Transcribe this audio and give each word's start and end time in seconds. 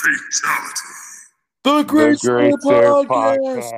Fatality. 0.00 0.88
The 1.64 1.82
Great, 1.84 2.20
the 2.20 2.58
Great 2.60 3.06
Podcast. 3.08 3.70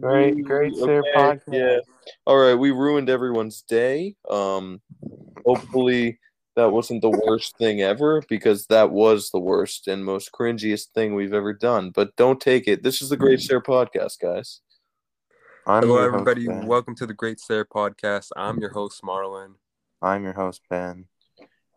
Great, 0.00 0.44
Great 0.44 0.74
Sir 0.74 1.02
Podcast. 1.14 1.40
Yeah. 1.52 1.78
All 2.26 2.38
right, 2.38 2.54
we 2.54 2.72
ruined 2.72 3.08
everyone's 3.08 3.62
day. 3.62 4.16
Um, 4.28 4.80
hopefully 5.46 6.18
that 6.56 6.72
wasn't 6.72 7.02
the 7.02 7.20
worst 7.24 7.56
thing 7.56 7.82
ever 7.82 8.22
because 8.28 8.66
that 8.66 8.90
was 8.90 9.30
the 9.30 9.40
worst 9.40 9.86
and 9.86 10.04
most 10.04 10.32
cringiest 10.32 10.88
thing 10.94 11.14
we've 11.14 11.34
ever 11.34 11.52
done. 11.52 11.90
But 11.90 12.16
don't 12.16 12.40
take 12.40 12.66
it. 12.66 12.82
This 12.82 13.00
is 13.00 13.10
the 13.10 13.16
Great 13.16 13.40
Sir 13.40 13.60
Podcast, 13.60 14.20
guys. 14.20 14.60
I'm 15.66 15.82
Hello, 15.84 15.94
your 15.94 16.10
host, 16.12 16.28
everybody. 16.28 16.66
Welcome 16.66 16.94
to 16.96 17.06
the 17.06 17.14
Great 17.14 17.40
Stare 17.40 17.64
Podcast. 17.64 18.28
I'm 18.36 18.58
your 18.58 18.68
host, 18.68 19.02
Marlon. 19.02 19.54
I'm 20.02 20.22
your 20.22 20.34
host, 20.34 20.60
Ben. 20.68 21.06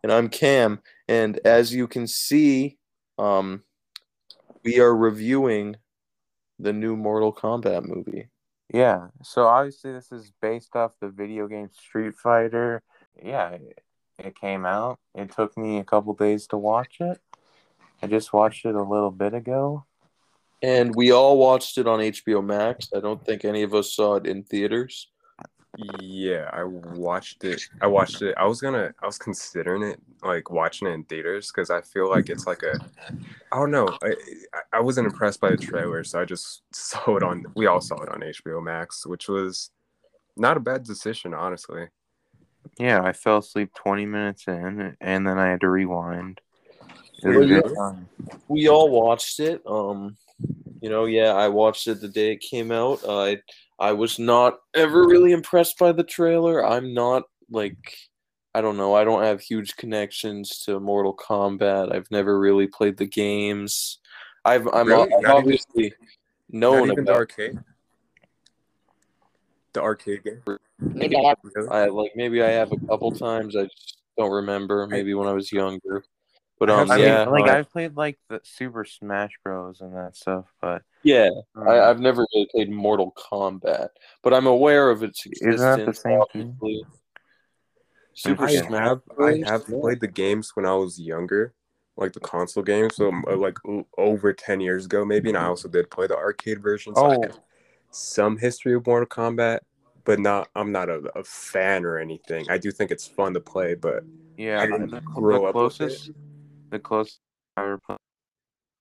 and 0.04 0.12
I'm 0.12 0.27
Cam. 0.27 0.82
And 1.08 1.40
as 1.46 1.73
you 1.73 1.88
can 1.88 2.05
see, 2.05 2.80
um, 3.18 3.63
we 4.66 4.82
are 4.82 4.94
reviewing 4.94 5.77
the 6.60 6.73
new 6.73 6.98
Mortal 6.98 7.34
Kombat 7.34 7.86
movie. 7.86 8.27
Yeah, 8.73 9.08
so 9.23 9.48
obviously 9.48 9.94
this 9.94 10.12
is 10.12 10.34
based 10.41 10.76
off 10.76 10.91
the 10.99 11.08
video 11.08 11.48
game 11.48 11.70
Street 11.72 12.16
Fighter. 12.18 12.84
Yeah, 13.24 13.52
it, 13.52 13.80
it 14.20 14.35
came 14.35 14.66
out. 14.66 14.99
It 15.16 15.32
took 15.32 15.58
me 15.58 15.77
a 15.77 15.85
couple 15.85 16.13
days 16.13 16.46
to 16.48 16.58
watch 16.58 16.98
it. 16.99 17.22
I 18.02 18.08
just 18.08 18.34
watched 18.34 18.66
it 18.66 18.76
a 18.76 18.84
little 18.84 19.12
bit 19.12 19.34
ago. 19.34 19.85
And 20.62 20.94
we 20.96 21.12
all 21.12 21.38
watched 21.38 21.78
it 21.78 21.88
on 21.88 22.00
HBO 22.00 22.44
Max. 22.44 22.90
I 22.96 23.00
don't 23.00 23.24
think 23.24 23.46
any 23.46 23.64
of 23.64 23.74
us 23.74 23.94
saw 23.94 24.16
it 24.16 24.26
in 24.26 24.44
theaters. 24.44 25.08
Yeah, 26.00 26.50
I 26.52 26.64
watched 26.64 27.44
it. 27.44 27.62
I 27.82 27.88
watched 27.88 28.24
it. 28.24 28.34
I 28.36 28.46
was 28.46 28.60
gonna. 28.60 28.94
I 29.02 29.06
was 29.06 29.20
considering 29.20 29.84
it, 29.84 30.00
like 30.24 30.49
watching 30.49 30.88
it 30.88 30.91
in 30.91 31.04
theaters, 31.04 31.52
because 31.52 31.70
I 31.70 31.82
feel 31.82 32.10
like 32.10 32.30
it's 32.30 32.48
like 32.48 32.64
a. 32.64 32.80
I 33.52 33.58
don't 33.58 33.70
know. 33.70 33.88
I, 34.02 34.16
I 34.74 34.80
wasn't 34.80 35.05
impressed 35.05 35.40
by 35.40 35.52
the 35.52 35.58
trailer, 35.58 36.04
so 36.04 36.20
I 36.20 36.26
just 36.26 36.64
saw 36.74 37.18
it 37.18 37.24
on. 37.24 37.46
We 37.55 37.68
all 37.68 37.82
saw 37.82 38.02
it 38.02 38.10
on 38.10 38.21
HBO 38.21 38.64
Max, 38.64 39.05
which 39.05 39.27
was 39.27 39.70
not 40.36 40.58
a 40.58 40.62
bad 40.62 40.84
decision, 40.84 41.36
honestly. 41.36 41.88
Yeah, 42.80 43.04
I 43.04 43.14
fell 43.14 43.38
asleep 43.38 43.71
20 43.76 44.05
minutes 44.08 44.48
in, 44.48 44.98
and 44.99 45.27
then 45.27 45.38
I 45.38 45.49
had 45.49 45.62
to 45.62 45.70
rewind. 45.70 46.42
It 47.24 47.30
was 47.30 47.52
a 47.52 47.62
Well, 47.62 47.96
yeah. 47.96 48.27
We 48.48 48.68
all 48.68 48.90
watched 48.90 49.40
it. 49.40 49.62
Um, 49.66 50.18
you 50.88 50.93
know, 50.93 51.04
yeah, 51.04 51.34
I 51.34 51.49
watched 51.49 51.85
it 51.90 51.99
the 51.99 52.07
day 52.07 52.32
it 52.32 52.40
came 52.40 52.71
out. 52.71 53.02
I 53.10 53.40
I 53.77 53.91
was 53.91 54.20
not 54.20 54.60
ever 54.74 55.05
really 55.05 55.34
impressed 55.34 55.77
by 55.77 55.91
the 55.91 56.04
trailer. 56.05 56.66
I'm 56.66 56.93
not 56.93 57.24
like 57.52 57.98
I 58.55 58.62
don't 58.62 58.77
know. 58.77 58.96
I 58.96 59.04
don't 59.04 59.21
have 59.21 59.41
huge 59.41 59.76
connections 59.76 60.60
to 60.63 60.80
Mortal 60.80 61.13
Kombat. 61.13 61.93
I've 61.93 62.10
never 62.10 62.40
really 62.40 62.68
played 62.68 62.96
the 62.96 63.05
games. 63.05 63.99
I've 64.46 64.66
I'm, 64.74 64.88
Really? 64.88 65.02
I've 65.03 65.09
Not 65.09 65.19
even- 65.19 65.31
obviously 65.31 65.94
known 66.50 66.88
not 66.88 66.94
even 66.94 67.03
the 67.03 67.13
arcade. 67.13 67.59
The 69.74 69.81
arcade 69.81 70.24
game. 70.24 70.41
Maybe 70.80 71.18
I 71.18 71.28
have. 71.28 71.38
Really? 71.44 71.68
I 71.68 71.88
like 71.88 72.13
maybe 72.16 72.41
I 72.41 72.47
have 72.52 72.72
a 72.72 72.80
couple 72.88 73.12
times. 73.12 73.58
I 73.58 73.63
just 73.63 73.97
don't 74.18 74.31
remember. 74.31 74.88
Maybe 74.88 75.13
when 75.16 75.28
I 75.28 75.34
was 75.34 75.52
younger. 75.52 76.06
But 76.59 76.69
I 76.69 76.74
um, 76.74 76.90
have 76.90 76.90
I 76.91 76.97
mean, 76.97 77.08
yeah, 77.08 77.25
like 77.25 77.46
I've 77.46 77.72
played 77.72 77.96
like 77.96 78.18
the 78.30 78.41
Super 78.44 78.84
Smash 78.84 79.31
Bros. 79.44 79.81
and 79.81 79.96
that 79.96 80.16
stuff, 80.16 80.46
but 80.59 80.81
yeah. 81.03 81.30
um, 81.56 81.68
I, 81.68 81.81
I've 81.81 82.00
never 82.00 82.25
really 82.34 82.47
played 82.52 82.72
Mortal 82.72 83.14
Kombat, 83.16 83.90
but 84.24 84.34
I'm 84.34 84.47
aware 84.47 84.90
of 84.90 85.03
its 85.03 85.25
Isn't 85.25 85.50
existence. 85.50 85.75
that 85.75 85.86
the 85.86 86.25
same 86.34 86.58
thing? 86.59 86.84
Super 88.14 88.47
I 88.47 88.52
Smash 88.52 88.88
have 88.88 89.02
I 89.22 89.44
have 89.46 89.64
Yeah. 89.68 89.78
played 89.81 90.00
the 90.00 90.08
games 90.08 90.56
when 90.56 90.66
I 90.66 90.74
was 90.74 91.00
younger, 91.00 91.53
like 91.96 92.14
the 92.14 92.19
console 92.19 92.64
games, 92.64 92.96
so 92.96 93.12
uh, 93.28 93.36
like 93.38 93.58
over 93.97 94.34
ten 94.34 94.60
years 94.60 94.86
ago 94.86 95.06
maybe, 95.06 95.30
and 95.30 95.38
I 95.38 95.46
also 95.46 95.68
did 95.68 95.92
play 95.92 96.08
the 96.08 96.18
arcade 96.18 96.62
version. 96.62 96.96
So 96.96 97.06
I 97.06 97.14
Oh. 97.14 97.22
have 97.22 97.40
some 97.92 98.38
history 98.38 98.74
of 98.74 98.86
Mortal 98.88 99.08
Kombat, 99.08 99.60
but 100.04 100.20
not 100.20 100.50
I'm 100.56 100.72
not 100.72 100.90
a, 100.90 101.02
a 101.16 101.24
fan 101.24 101.86
or 101.86 102.00
anything. 102.00 102.50
I 102.50 102.58
do 102.58 102.72
think 102.72 102.90
it's 102.90 103.06
fun 103.06 103.36
to 103.36 103.40
play, 103.40 103.76
but 103.76 104.04
yeah, 104.38 104.62
I 104.62 104.66
the, 104.66 104.72
didn't 104.74 104.92
the, 104.92 105.02
grow 105.02 105.42
the 105.42 105.48
up 105.50 105.56
with 105.56 105.81
it. 105.81 106.10
The 106.70 106.80
closest 106.80 107.20
I 107.56 107.62
played 107.86 107.98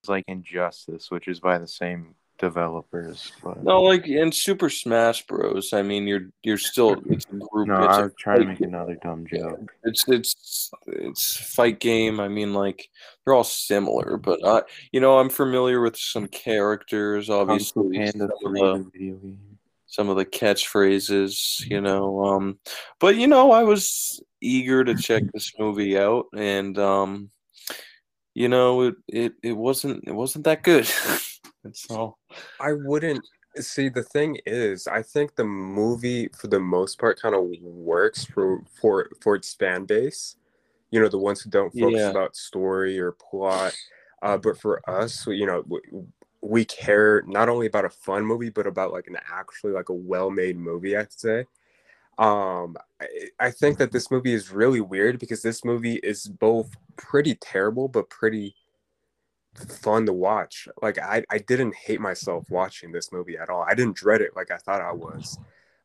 was 0.03 0.09
like 0.09 0.25
Injustice, 0.29 1.11
which 1.11 1.29
is 1.29 1.41
by 1.41 1.59
the 1.59 1.67
same 1.69 2.15
developers. 2.39 3.33
But 3.43 3.63
No, 3.65 3.81
like 3.83 4.07
in 4.07 4.31
Super 4.33 4.69
Smash 4.69 5.27
Bros. 5.27 5.73
I 5.73 5.83
mean, 5.83 6.07
you're 6.07 6.29
you're 6.43 6.59
still 6.59 7.03
it's 7.07 7.25
a 7.27 7.37
group. 7.51 7.69
no, 7.69 7.83
it's 7.85 7.97
I 7.97 8.01
a 8.01 8.03
was 8.05 8.13
trying 8.19 8.41
to 8.41 8.47
make 8.47 8.61
another 8.61 8.97
dumb 9.03 9.27
joke. 9.27 9.73
It's 9.85 10.07
it's 10.09 10.71
it's 10.87 11.37
fight 11.55 11.81
game. 11.81 12.21
I 12.21 12.29
mean, 12.29 12.53
like 12.53 12.89
they're 13.25 13.35
all 13.35 13.45
similar, 13.45 14.17
but 14.19 14.41
I, 14.47 14.63
you 14.93 15.01
know, 15.01 15.19
I'm 15.19 15.31
familiar 15.31 15.81
with 15.81 15.97
some 15.97 16.27
characters. 16.29 17.31
Obviously, 17.31 18.07
some 18.11 18.21
of 18.21 18.29
the- 18.29 18.37
the 18.37 18.91
video 18.93 19.17
game. 19.17 19.41
some 19.89 20.09
of 20.11 20.17
the 20.17 20.27
catchphrases, 20.27 21.67
you 21.71 21.81
know. 21.81 22.23
Um, 22.25 22.59
but 23.01 23.17
you 23.17 23.27
know, 23.29 23.51
I 23.53 23.63
was 23.63 24.21
eager 24.43 24.85
to 24.85 24.95
check 24.95 25.23
this 25.33 25.53
movie 25.59 25.97
out, 25.99 26.27
and 26.37 26.77
um, 26.79 27.31
you 28.37 28.51
know, 28.51 28.83
it 28.83 28.95
it, 29.09 29.33
it 29.43 29.53
wasn't 29.55 30.05
it 30.07 30.13
wasn't 30.13 30.45
that 30.45 30.63
good. 30.63 30.87
That's 31.65 31.91
all. 31.91 32.19
I 32.61 32.75
wouldn't 32.75 33.25
see 33.57 33.89
the 33.89 34.03
thing 34.03 34.37
is 34.45 34.87
I 34.87 35.01
think 35.01 35.35
the 35.35 35.45
movie 35.45 36.29
for 36.39 36.49
the 36.49 36.61
most 36.61 36.99
part 36.99 37.19
kind 37.19 37.35
of 37.35 37.45
works 37.63 38.27
for 38.27 38.61
for 38.79 39.09
for 39.23 39.37
its 39.37 39.55
fan 39.55 39.87
base. 39.87 40.37
You 40.91 41.01
know, 41.01 41.09
the 41.09 41.17
ones 41.19 41.41
who 41.41 41.49
don't 41.49 41.73
focus 41.73 42.03
Yeah. 42.03 42.11
about 42.11 42.37
story 42.37 43.01
or 43.01 43.13
plot. 43.13 43.73
Uh, 44.21 44.37
but 44.37 44.59
for 44.61 44.83
us, 44.89 45.27
you 45.27 45.47
know, 45.47 45.65
we, 45.67 45.81
we 46.43 46.65
care 46.67 47.23
not 47.27 47.49
only 47.49 47.67
about 47.67 47.87
a 47.87 47.91
fun 47.91 48.25
movie, 48.25 48.51
but 48.51 48.67
about 48.67 48.93
like 48.93 49.07
an 49.07 49.17
actually 49.33 49.73
like 49.73 49.89
a 49.89 49.95
well-made 49.95 50.59
movie. 50.59 50.95
I'd 50.95 51.11
say. 51.11 51.47
Um, 52.19 52.77
I, 53.01 53.07
I 53.39 53.51
think 53.51 53.79
that 53.79 53.93
this 53.93 54.11
movie 54.11 54.33
is 54.33 54.51
really 54.51 54.81
weird 54.81 55.19
because 55.19 55.43
this 55.43 55.65
movie 55.65 55.97
is 55.97 56.27
both 56.27 56.75
pretty 56.97 57.35
terrible 57.35 57.89
but 57.89 58.09
pretty 58.09 58.55
fun 59.55 60.07
to 60.07 60.13
watch. 60.13 60.69
Like 60.83 60.99
I, 60.99 61.25
I 61.31 61.39
didn't 61.39 61.75
hate 61.75 62.01
myself 62.01 62.49
watching 62.51 62.93
this 62.93 63.13
movie 63.13 63.37
at 63.37 63.49
all. 63.51 63.63
I 63.63 63.75
didn't 63.75 63.97
dread 63.97 64.21
it 64.21 64.37
like 64.37 64.51
I 64.51 64.57
thought 64.59 64.81
I 64.81 64.93
was. 64.93 65.39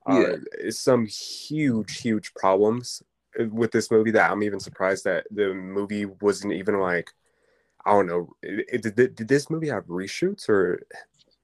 Yeah. 0.07 0.15
Uh, 0.15 0.37
it's 0.59 0.79
some 0.79 1.05
huge, 1.05 2.01
huge 2.01 2.33
problems 2.33 3.03
uh, 3.39 3.45
with 3.49 3.71
this 3.71 3.91
movie 3.91 4.11
that 4.11 4.31
I'm 4.31 4.43
even 4.43 4.59
surprised 4.59 5.03
that 5.03 5.27
the 5.31 5.53
movie 5.53 6.05
wasn't 6.05 6.53
even 6.53 6.79
like, 6.79 7.11
I 7.85 7.91
don't 7.91 8.07
know. 8.07 8.33
It, 8.41 8.83
it- 8.85 8.95
did, 8.95 9.15
did 9.15 9.27
this 9.27 9.49
movie 9.49 9.69
have 9.69 9.85
reshoots 9.85 10.49
or? 10.49 10.81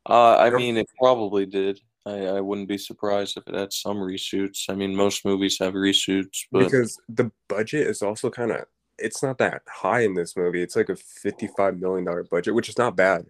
Uh, 0.10 0.38
I 0.38 0.50
mean, 0.50 0.78
it 0.78 0.88
probably 0.98 1.46
did. 1.46 1.82
I, 2.08 2.38
I 2.38 2.42
wouldn't 2.42 2.68
be 2.68 2.78
surprised 2.78 3.38
if 3.38 3.48
it 3.48 3.56
had 3.56 3.74
some 3.74 3.98
reshoots. 3.98 4.70
I 4.70 4.76
mean, 4.76 4.96
most 4.96 5.26
movies 5.26 5.58
have 5.60 5.74
reshoots, 5.74 6.46
but 6.52 6.64
Because 6.66 6.98
the 7.10 7.32
budget 7.50 7.88
is 7.88 8.02
also 8.02 8.30
kind 8.30 8.52
of, 8.52 8.66
it's 8.98 9.22
not 9.22 9.38
that 9.40 9.62
high 9.68 10.02
in 10.02 10.14
this 10.16 10.36
movie. 10.38 10.62
It's 10.62 10.76
like 10.76 10.90
a 10.90 10.94
$55 10.96 11.80
million 11.80 12.06
budget, 12.32 12.54
which 12.56 12.70
is 12.70 12.78
not 12.78 12.96
bad. 12.96 13.26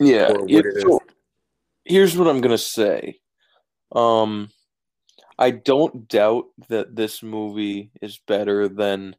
yeah. 0.00 0.30
what 0.32 0.50
it- 0.50 0.66
it 0.66 0.76
is. 0.76 0.82
so 0.82 1.00
here's 1.84 2.16
what 2.16 2.28
I'm 2.28 2.40
gonna 2.40 2.56
say. 2.58 3.18
Um, 3.90 4.48
I 5.38 5.50
don't 5.50 6.08
doubt 6.08 6.44
that 6.68 6.94
this 6.94 7.22
movie 7.22 7.90
is 8.00 8.20
better 8.26 8.68
than 8.68 9.16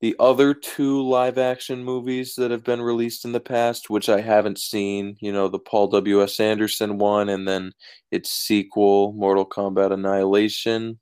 the 0.00 0.14
other 0.18 0.52
two 0.52 1.02
live 1.02 1.38
action 1.38 1.82
movies 1.82 2.34
that 2.36 2.50
have 2.50 2.64
been 2.64 2.82
released 2.82 3.24
in 3.24 3.32
the 3.32 3.40
past, 3.40 3.88
which 3.88 4.08
I 4.08 4.20
haven't 4.20 4.58
seen. 4.58 5.16
You 5.20 5.32
know, 5.32 5.48
the 5.48 5.58
Paul 5.58 5.88
W. 5.88 6.22
S. 6.22 6.38
Anderson 6.38 6.98
one, 6.98 7.28
and 7.28 7.48
then 7.48 7.72
its 8.10 8.30
sequel, 8.30 9.12
Mortal 9.12 9.46
Kombat 9.46 9.92
Annihilation, 9.92 10.98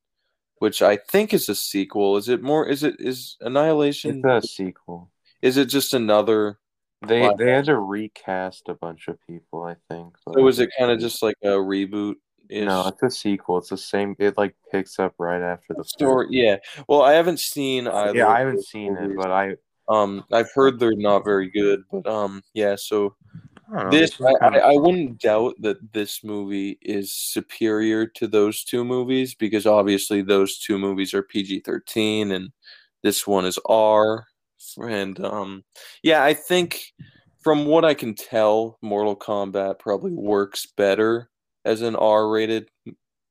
which 0.59 0.81
I 0.81 0.97
think 0.97 1.34
is 1.34 1.49
a 1.49 1.55
sequel. 1.55 2.17
Is 2.17 2.29
it 2.29 2.43
more? 2.43 2.69
Is 2.69 2.85
it 2.85 2.96
is 2.99 3.37
Annihilation? 3.41 4.23
It's 4.25 4.44
a 4.44 4.49
sequel. 4.49 5.11
Is 5.43 5.56
it 5.56 5.67
just 5.67 5.93
another? 5.93 6.58
They 7.06 7.29
they 7.37 7.50
had 7.50 7.67
to 7.67 7.79
recast 7.79 8.69
a 8.69 8.75
bunch 8.75 9.08
of 9.08 9.19
people, 9.26 9.64
I 9.64 9.76
think. 9.90 10.14
So 10.29 10.47
is 10.47 10.58
it 10.58 10.70
kind 10.79 10.90
of 10.90 11.00
just 11.00 11.23
like 11.23 11.37
a 11.43 11.49
reboot? 11.49 12.14
No, 12.55 12.89
it's 12.89 13.03
a 13.03 13.11
sequel. 13.11 13.59
It's 13.59 13.71
the 13.71 13.77
same. 13.77 14.15
It 14.19 14.39
like 14.39 14.55
picks 14.71 14.99
up 14.99 15.15
right 15.19 15.43
after 15.43 15.75
the 15.75 15.85
story. 15.85 16.29
Yeah. 16.31 16.56
Well, 16.89 17.03
I 17.03 17.12
haven't 17.12 17.41
seen 17.41 17.89
either. 17.89 18.19
Yeah, 18.19 18.29
I 18.29 18.39
haven't 18.41 18.65
seen 18.65 18.97
it, 18.97 19.17
but 19.17 19.31
I. 19.31 19.56
um, 19.89 20.25
I've 20.33 20.51
heard 20.55 20.79
they're 20.79 20.97
not 20.97 21.25
very 21.25 21.51
good. 21.51 21.85
But 21.91 22.06
um, 22.06 22.43
yeah. 22.55 22.77
So 22.77 23.17
I 23.75 23.91
this, 23.91 24.21
I, 24.21 24.33
I, 24.41 24.59
I 24.59 24.77
wouldn't 24.77 25.21
doubt 25.21 25.55
that 25.61 25.93
this 25.93 26.23
movie 26.23 26.79
is 26.83 27.12
superior 27.12 28.06
to 28.06 28.27
those 28.27 28.65
two 28.65 28.85
movies 28.85 29.35
because 29.35 29.67
obviously 29.67 30.23
those 30.23 30.59
two 30.59 30.79
movies 30.79 31.15
are 31.15 31.23
PG 31.23 31.61
thirteen 31.61 32.33
and 32.33 32.50
this 33.03 33.27
one 33.27 33.45
is 33.45 33.59
R. 33.67 34.27
And 34.79 35.23
um, 35.25 35.65
yeah, 36.03 36.25
I 36.25 36.35
think 36.35 36.81
from 37.43 37.67
what 37.67 37.85
I 37.85 37.93
can 37.93 38.15
tell, 38.15 38.79
Mortal 38.81 39.17
Kombat 39.17 39.79
probably 39.79 40.12
works 40.12 40.67
better 40.77 41.29
as 41.64 41.82
an 41.82 41.96
R 41.96 42.28
rated 42.28 42.69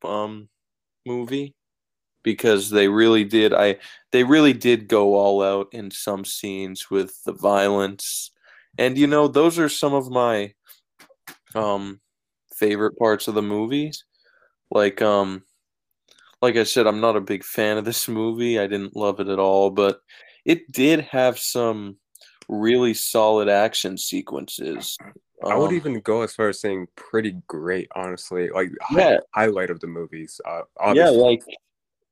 um 0.03 0.50
movie. 1.06 1.56
because 2.24 2.69
they 2.71 2.88
really 2.89 3.24
did 3.25 3.53
I 3.53 3.77
they 4.12 4.24
really 4.24 4.53
did 4.53 4.88
go 4.88 5.15
all 5.15 5.41
out 5.44 5.68
in 5.74 5.91
some 5.91 6.25
scenes 6.25 6.91
with 6.91 7.24
the 7.25 7.33
violence. 7.33 8.31
And 8.77 8.97
you 8.97 9.07
know, 9.07 9.27
those 9.27 9.59
are 9.59 9.69
some 9.69 9.94
of 9.94 10.09
my 10.12 10.53
um 11.56 12.00
favorite 12.56 12.97
parts 12.97 13.27
of 13.27 13.35
the 13.35 13.41
movies. 13.41 14.06
Like 14.71 15.01
um 15.01 15.44
like 16.41 16.56
I 16.57 16.63
said, 16.63 16.88
I'm 16.88 17.00
not 17.01 17.15
a 17.15 17.21
big 17.21 17.44
fan 17.44 17.77
of 17.77 17.85
this 17.85 18.07
movie. 18.09 18.59
I 18.59 18.68
didn't 18.68 18.95
love 18.95 19.19
it 19.19 19.27
at 19.27 19.39
all, 19.39 19.69
but 19.69 20.00
it 20.45 20.71
did 20.71 21.01
have 21.01 21.39
some 21.39 21.97
really 22.50 22.94
solid 22.94 23.50
action 23.50 23.97
sequences. 23.97 25.00
I 25.45 25.56
would 25.57 25.69
Um, 25.71 25.75
even 25.75 26.00
go 26.01 26.21
as 26.21 26.33
far 26.35 26.50
as 26.50 26.62
saying 26.62 26.88
pretty 26.95 27.41
great, 27.47 27.88
honestly. 27.95 28.50
Like 28.50 28.69
Yeah. 28.91 29.18
hi- 29.33 29.44
highlight 29.45 29.69
of 29.69 29.80
the 29.80 29.88
movies. 29.88 30.39
Uh, 30.45 30.63
yeah, 30.94 31.09
like 31.09 31.44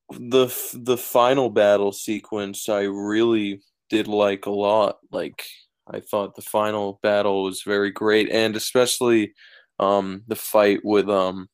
the 0.10 0.48
the 0.74 0.98
final 0.98 1.50
battle 1.50 1.92
sequence, 1.92 2.68
I 2.68 2.82
really 2.84 3.62
did 3.90 4.08
like 4.08 4.46
a 4.46 4.52
lot. 4.52 5.00
Like 5.12 5.46
I 5.88 6.00
thought 6.00 6.36
the 6.36 6.42
final 6.42 7.00
battle 7.02 7.44
was 7.44 7.64
very 7.64 7.92
great, 7.92 8.30
and 8.30 8.56
especially 8.56 9.34
um, 9.80 10.24
the 10.28 10.36
fight 10.36 10.82
with 10.84 11.10
um, 11.10 11.50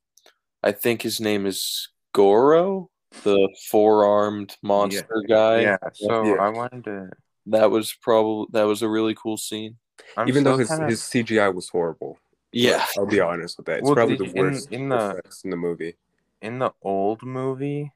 I 0.64 0.72
think 0.72 1.02
his 1.02 1.20
name 1.22 1.46
is 1.46 1.90
Goro, 2.14 2.90
the 3.24 3.48
four 3.70 4.06
armed 4.06 4.58
monster 4.64 5.24
guy. 5.28 5.62
yeah. 5.62 5.78
So 5.94 6.26
Yeah. 6.26 6.42
I 6.42 6.50
wanted 6.50 6.84
to. 6.86 7.10
That 7.48 7.72
was 7.72 7.94
probably 8.02 8.48
that 8.54 8.64
was 8.64 8.82
a 8.82 8.90
really 8.90 9.16
cool 9.16 9.38
scene. 9.38 9.78
I'm 10.16 10.28
even 10.28 10.44
though 10.44 10.58
his, 10.58 10.70
kinda- 10.70 10.88
his 10.88 11.02
CGI 11.02 11.54
was 11.54 11.70
horrible. 11.70 12.18
Yeah, 12.52 12.86
I'll 12.98 13.06
be 13.06 13.20
honest 13.20 13.58
with 13.58 13.66
that. 13.68 13.80
It's 13.80 13.84
Well, 13.86 13.96
probably 13.96 14.18
did 14.18 14.30
the 14.30 14.34
you- 14.38 14.46
in- 14.46 14.52
worst 14.54 14.72
in 14.72 14.90
the- 14.90 15.22
in 15.44 15.50
the 15.52 15.58
movie. 15.58 15.96
in 16.42 16.60
the 16.60 16.72
old 16.82 17.24
movie, 17.24 17.92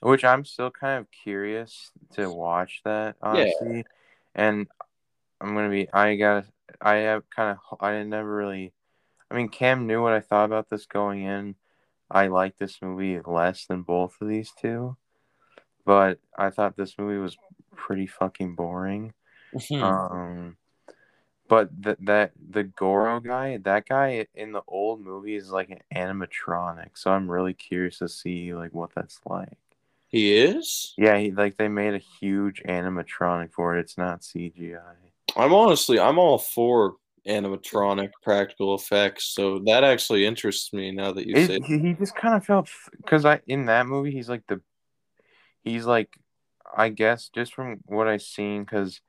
which 0.00 0.24
I'm 0.24 0.44
still 0.44 0.70
kind 0.70 1.00
of 1.00 1.10
curious 1.10 1.90
to 2.14 2.30
watch 2.30 2.80
that 2.84 3.16
honestly, 3.22 3.84
and 4.34 4.66
I'm 5.40 5.54
gonna 5.54 5.70
be 5.70 5.88
I 5.92 6.16
got 6.16 6.46
I 6.80 6.94
have 6.96 7.28
kind 7.30 7.58
of 7.70 7.78
I 7.80 8.02
never 8.02 8.34
really 8.34 8.72
I 9.30 9.34
mean 9.34 9.48
Cam 9.50 9.86
knew 9.86 10.02
what 10.02 10.12
I 10.14 10.20
thought 10.20 10.46
about 10.46 10.68
this 10.70 10.86
going 10.86 11.22
in. 11.22 11.54
I 12.10 12.28
like 12.28 12.56
this 12.56 12.80
movie 12.80 13.20
less 13.20 13.66
than 13.66 13.82
both 13.82 14.16
of 14.20 14.28
these 14.28 14.50
two, 14.52 14.96
but 15.84 16.18
I 16.36 16.50
thought 16.50 16.76
this 16.76 16.96
movie 16.98 17.18
was 17.18 17.36
pretty 17.76 18.06
fucking 18.06 18.54
boring. 18.54 19.12
Hmm. 19.68 19.82
Um, 19.82 20.56
but 21.48 21.82
th- 21.82 21.96
that 22.00 22.32
the 22.50 22.64
Goro 22.64 23.20
guy, 23.20 23.58
that 23.58 23.88
guy 23.88 24.26
in 24.34 24.52
the 24.52 24.62
old 24.68 25.00
movie 25.00 25.34
is 25.34 25.50
like 25.50 25.70
an 25.70 25.80
animatronic, 25.94 26.90
so 26.94 27.10
I'm 27.10 27.30
really 27.30 27.54
curious 27.54 27.98
to 27.98 28.08
see 28.08 28.54
like 28.54 28.72
what 28.72 28.90
that's 28.94 29.20
like. 29.24 29.58
he 30.08 30.36
is. 30.36 30.94
Yeah, 30.96 31.18
he, 31.18 31.32
like 31.32 31.56
they 31.56 31.68
made 31.68 31.94
a 31.94 31.98
huge 32.20 32.62
animatronic 32.68 33.52
for 33.52 33.76
it. 33.76 33.80
It's 33.80 33.98
not 33.98 34.20
CGI. 34.20 34.80
I'm 35.36 35.52
honestly, 35.52 35.98
I'm 35.98 36.18
all 36.18 36.38
for 36.38 36.96
animatronic 37.26 38.10
practical 38.22 38.74
effects, 38.74 39.24
so 39.26 39.60
that 39.66 39.84
actually 39.84 40.26
interests 40.26 40.72
me 40.72 40.92
now 40.92 41.12
that 41.12 41.26
you 41.26 41.46
say. 41.46 41.56
It, 41.56 41.64
he 41.64 41.78
he 41.78 41.92
just 41.94 42.14
kind 42.14 42.34
of 42.34 42.44
felt 42.44 42.68
because 42.96 43.24
I 43.24 43.40
in 43.46 43.66
that 43.66 43.86
movie 43.86 44.10
he's 44.10 44.28
like 44.28 44.46
the 44.48 44.60
he's 45.62 45.86
like 45.86 46.10
I 46.76 46.90
guess 46.90 47.30
just 47.34 47.54
from 47.54 47.80
what 47.86 48.08
I've 48.08 48.22
seen 48.22 48.64
because 48.64 49.00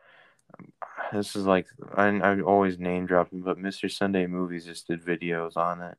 this 1.13 1.35
is 1.35 1.45
like 1.45 1.67
I 1.95 2.07
I 2.07 2.41
always 2.41 2.79
name 2.79 3.05
dropping, 3.05 3.41
but 3.41 3.57
Mr. 3.57 3.91
Sunday 3.91 4.27
Movies 4.27 4.65
just 4.65 4.87
did 4.87 5.03
videos 5.03 5.57
on 5.57 5.81
it. 5.81 5.97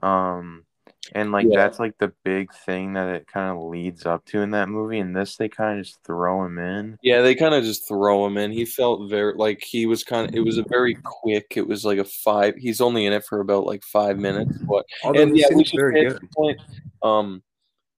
Um, 0.00 0.64
and 1.12 1.30
like 1.32 1.46
Yeah. 1.48 1.56
that's 1.56 1.78
like 1.78 1.96
the 1.98 2.12
big 2.24 2.52
thing 2.52 2.94
that 2.94 3.14
it 3.14 3.26
kind 3.26 3.50
of 3.56 3.62
leads 3.62 4.06
up 4.06 4.24
to 4.26 4.40
in 4.40 4.50
that 4.52 4.68
movie. 4.68 4.98
And 4.98 5.14
this 5.14 5.36
they 5.36 5.48
kind 5.48 5.78
of 5.78 5.84
just 5.84 6.02
throw 6.04 6.44
him 6.44 6.58
in. 6.58 6.98
Yeah, 7.02 7.22
they 7.22 7.34
kind 7.34 7.54
of 7.54 7.64
just 7.64 7.86
throw 7.86 8.26
him 8.26 8.36
in. 8.36 8.50
He 8.50 8.64
felt 8.64 9.08
very 9.08 9.34
like 9.34 9.62
he 9.62 9.86
was 9.86 10.02
kind 10.04 10.28
of. 10.28 10.34
It 10.34 10.40
was 10.40 10.58
a 10.58 10.64
very 10.68 10.96
quick. 11.04 11.54
It 11.56 11.66
was 11.66 11.84
like 11.84 11.98
a 11.98 12.04
five. 12.04 12.56
He's 12.56 12.80
only 12.80 13.06
in 13.06 13.12
it 13.12 13.24
for 13.24 13.40
about 13.40 13.66
like 13.66 13.84
five 13.84 14.18
minutes. 14.18 14.58
But 14.58 14.84
Although 15.04 15.22
and 15.22 15.36
yeah, 15.36 15.46
we 15.50 15.56
seems 15.56 15.70
should 15.70 15.80
very 15.80 15.94
say 15.94 16.18
good. 16.18 16.30
point. 16.32 16.60
Um, 17.02 17.42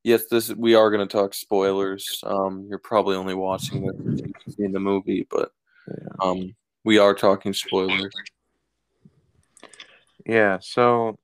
yes, 0.04 0.24
this 0.30 0.52
we 0.54 0.74
are 0.74 0.90
going 0.90 1.06
to 1.06 1.12
talk 1.12 1.34
spoilers. 1.34 2.22
Um, 2.24 2.66
you're 2.68 2.78
probably 2.78 3.16
only 3.16 3.34
watching 3.34 3.86
this 3.86 4.20
if 4.20 4.26
you've 4.46 4.54
seen 4.54 4.72
the 4.72 4.80
movie, 4.80 5.26
but 5.30 5.52
um, 6.20 6.54
we 6.84 6.98
are 6.98 7.14
talking 7.14 7.52
spoilers. 7.52 8.12
Yeah, 10.26 10.58
so 10.60 11.18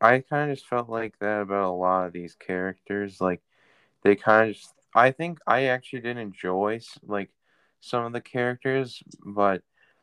I 0.00 0.20
kind 0.20 0.50
of 0.50 0.56
just 0.56 0.68
felt 0.68 0.88
like 0.88 1.18
that 1.20 1.42
about 1.42 1.64
a 1.64 1.70
lot 1.70 2.06
of 2.06 2.12
these 2.12 2.34
characters. 2.34 3.20
Like 3.20 3.42
they 4.02 4.16
kind 4.16 4.50
of 4.50 4.56
just, 4.56 4.72
I 4.94 5.10
think 5.10 5.38
I 5.46 5.64
actually 5.64 6.00
did 6.00 6.16
enjoy 6.16 6.80
like 7.06 7.30
some 7.80 8.04
of 8.04 8.12
the 8.12 8.20
characters, 8.20 9.02
but 9.24 9.62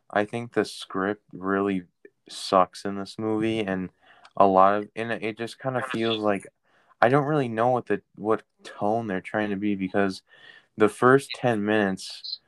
I 0.10 0.25
think 0.25 0.54
the 0.54 0.65
script 0.65 1.24
really 1.33 1.83
sucks 2.30 2.86
in 2.86 2.95
this 2.95 3.18
movie, 3.18 3.60
and 3.62 3.89
a 4.38 4.45
lot 4.45 4.75
of 4.75 4.89
and 4.95 5.12
it 5.12 5.38
just 5.38 5.60
kind 5.60 5.77
of 5.77 5.86
feels 5.88 6.19
like 6.19 6.48
I 7.01 7.10
don't 7.10 7.25
really 7.25 7.50
know 7.50 7.69
what 7.69 7.88
the 7.88 8.01
what 8.15 8.44
tone 8.63 9.07
they're 9.07 9.21
trying 9.21 9.50
to 9.50 9.56
be 9.56 9.75
because 9.75 10.21
the 10.77 10.89
first 10.89 11.31
ten 11.36 11.65
minutes 11.65 12.39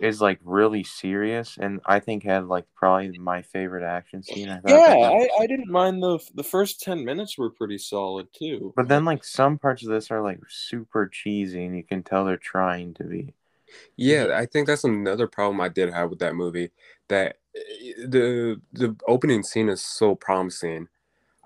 is 0.00 0.20
like 0.20 0.38
really 0.44 0.84
serious, 0.84 1.58
and 1.60 1.80
I 1.86 2.00
think 2.00 2.24
had 2.24 2.46
like 2.46 2.64
probably 2.74 3.16
my 3.18 3.42
favorite 3.42 3.84
action 3.84 4.22
scene. 4.22 4.48
I 4.48 4.60
thought 4.60 4.70
Yeah, 4.70 4.94
that- 4.94 5.30
I, 5.38 5.42
I 5.42 5.46
didn't 5.46 5.70
mind 5.70 6.02
the 6.02 6.18
the 6.34 6.42
first 6.44 6.80
ten 6.82 7.04
minutes 7.04 7.36
were 7.38 7.50
pretty 7.50 7.78
solid 7.78 8.28
too. 8.32 8.72
But 8.76 8.88
then, 8.88 9.04
like 9.04 9.24
some 9.24 9.58
parts 9.58 9.82
of 9.84 9.90
this 9.90 10.10
are 10.10 10.22
like 10.22 10.40
super 10.48 11.06
cheesy, 11.08 11.64
and 11.64 11.76
you 11.76 11.82
can 11.82 12.02
tell 12.02 12.24
they're 12.24 12.36
trying 12.36 12.94
to 12.94 13.04
be. 13.04 13.34
Yeah, 13.96 14.28
I 14.34 14.46
think 14.46 14.66
that's 14.66 14.84
another 14.84 15.26
problem 15.26 15.60
I 15.60 15.68
did 15.68 15.92
have 15.92 16.10
with 16.10 16.20
that 16.20 16.34
movie. 16.34 16.70
That 17.08 17.36
uh, 17.56 17.60
the 18.08 18.60
the 18.72 18.96
opening 19.06 19.42
scene 19.42 19.68
is 19.68 19.80
so 19.80 20.14
promising. 20.14 20.88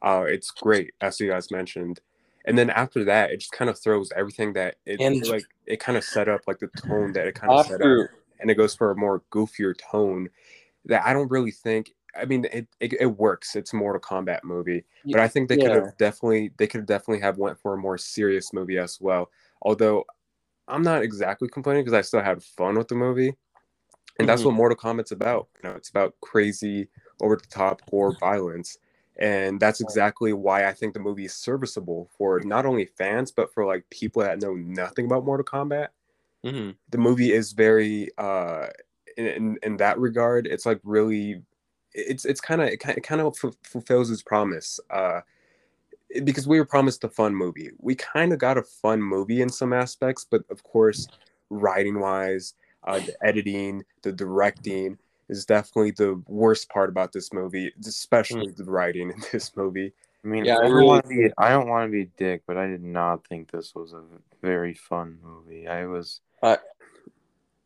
Uh, 0.02 0.24
it's 0.26 0.50
great, 0.50 0.92
as 1.00 1.20
you 1.20 1.28
guys 1.30 1.50
mentioned, 1.50 2.00
and 2.44 2.58
then 2.58 2.70
after 2.70 3.04
that, 3.04 3.30
it 3.30 3.38
just 3.38 3.52
kind 3.52 3.70
of 3.70 3.78
throws 3.78 4.10
everything 4.16 4.52
that 4.54 4.76
it 4.86 5.00
And- 5.00 5.26
like. 5.28 5.44
It 5.64 5.78
kind 5.78 5.96
of 5.96 6.02
set 6.02 6.28
up 6.28 6.40
like 6.48 6.58
the 6.58 6.66
tone 6.76 7.12
that 7.12 7.28
it 7.28 7.36
kind 7.36 7.52
of 7.52 7.64
set 7.64 7.74
up, 7.74 7.80
After 7.80 8.10
and 8.42 8.50
it 8.50 8.56
goes 8.56 8.74
for 8.74 8.90
a 8.92 8.96
more 8.96 9.22
goofier 9.32 9.74
tone 9.78 10.28
that 10.86 11.04
I 11.06 11.14
don't 11.14 11.30
really 11.30 11.52
think. 11.52 11.94
I 12.20 12.26
mean, 12.26 12.46
it 12.52 12.68
it, 12.80 12.94
it 13.00 13.06
works. 13.18 13.56
It's 13.56 13.72
a 13.72 13.76
Mortal 13.76 14.00
Kombat 14.02 14.44
movie, 14.44 14.84
but 15.12 15.20
I 15.20 15.28
think 15.28 15.48
they 15.48 15.56
could 15.58 15.72
have 15.72 15.96
definitely 15.98 16.52
they 16.58 16.66
could 16.68 16.80
have 16.80 16.86
definitely 16.88 17.20
have 17.22 17.38
went 17.38 17.58
for 17.60 17.74
a 17.74 17.78
more 17.78 17.98
serious 17.98 18.52
movie 18.52 18.78
as 18.78 19.00
well. 19.00 19.30
Although 19.62 20.04
I'm 20.68 20.82
not 20.82 21.02
exactly 21.02 21.48
complaining 21.48 21.84
because 21.84 21.98
I 21.98 22.02
still 22.02 22.22
had 22.22 22.42
fun 22.42 22.76
with 22.78 22.88
the 22.88 22.96
movie, 22.96 23.36
and 24.18 24.28
that's 24.28 24.42
Mhm. 24.42 24.46
what 24.46 24.54
Mortal 24.54 24.76
Kombat's 24.78 25.12
about. 25.12 25.48
You 25.62 25.70
know, 25.70 25.76
it's 25.76 25.90
about 25.90 26.14
crazy, 26.20 26.88
over 27.20 27.36
the 27.36 27.46
top 27.46 27.82
gore 27.90 28.12
violence, 28.20 28.78
and 29.16 29.60
that's 29.60 29.80
exactly 29.80 30.32
why 30.32 30.66
I 30.66 30.72
think 30.72 30.94
the 30.94 31.00
movie 31.00 31.26
is 31.26 31.34
serviceable 31.34 32.10
for 32.18 32.40
not 32.40 32.66
only 32.66 32.86
fans 32.86 33.30
but 33.32 33.52
for 33.52 33.66
like 33.66 33.88
people 33.90 34.22
that 34.22 34.40
know 34.40 34.54
nothing 34.54 35.06
about 35.06 35.24
Mortal 35.24 35.44
Kombat. 35.46 35.88
Mhm. 36.44 36.76
The 36.90 36.98
movie 36.98 37.32
is 37.32 37.52
very 37.52 38.10
uh 38.18 38.68
in 39.16 39.26
in, 39.26 39.58
in 39.62 39.76
that 39.78 39.98
regard. 39.98 40.46
It's 40.46 40.66
like 40.66 40.80
really. 40.84 41.42
It's 41.94 42.24
it's 42.24 42.40
kind 42.40 42.62
of 42.62 42.68
it 42.68 42.78
kind 42.78 43.20
of 43.20 43.36
fulfills 43.64 44.10
its 44.10 44.22
promise. 44.22 44.80
Uh, 44.88 45.20
because 46.24 46.46
we 46.46 46.58
were 46.58 46.66
promised 46.66 47.04
a 47.04 47.08
fun 47.08 47.34
movie. 47.34 47.70
We 47.78 47.94
kind 47.94 48.32
of 48.32 48.38
got 48.38 48.58
a 48.58 48.62
fun 48.62 49.02
movie 49.02 49.40
in 49.40 49.48
some 49.48 49.72
aspects, 49.72 50.26
but 50.28 50.44
of 50.50 50.62
course, 50.62 51.08
writing 51.50 52.00
wise, 52.00 52.54
uh, 52.84 53.00
the 53.00 53.16
editing, 53.24 53.84
the 54.02 54.12
directing 54.12 54.98
is 55.28 55.46
definitely 55.46 55.92
the 55.92 56.22
worst 56.28 56.68
part 56.68 56.90
about 56.90 57.12
this 57.12 57.32
movie, 57.32 57.72
especially 57.86 58.50
the 58.52 58.64
writing 58.64 59.10
in 59.10 59.22
this 59.32 59.56
movie. 59.56 59.92
I 60.24 60.28
mean, 60.28 60.44
Yeah, 60.44 60.54
I 60.54 60.58
I, 60.58 60.62
don't 60.62 60.72
really 60.72 60.86
want 60.86 61.02
to 61.04 61.08
be. 61.08 61.30
I 61.38 61.48
don't 61.50 61.68
want 61.68 61.88
to 61.88 61.92
be 61.92 62.02
a 62.02 62.10
dick, 62.16 62.42
but 62.46 62.56
I 62.56 62.66
did 62.66 62.82
not 62.82 63.26
think 63.26 63.50
this 63.50 63.74
was 63.74 63.92
a 63.92 64.02
very 64.40 64.74
fun 64.74 65.18
movie. 65.22 65.66
I 65.68 65.86
was. 65.86 66.20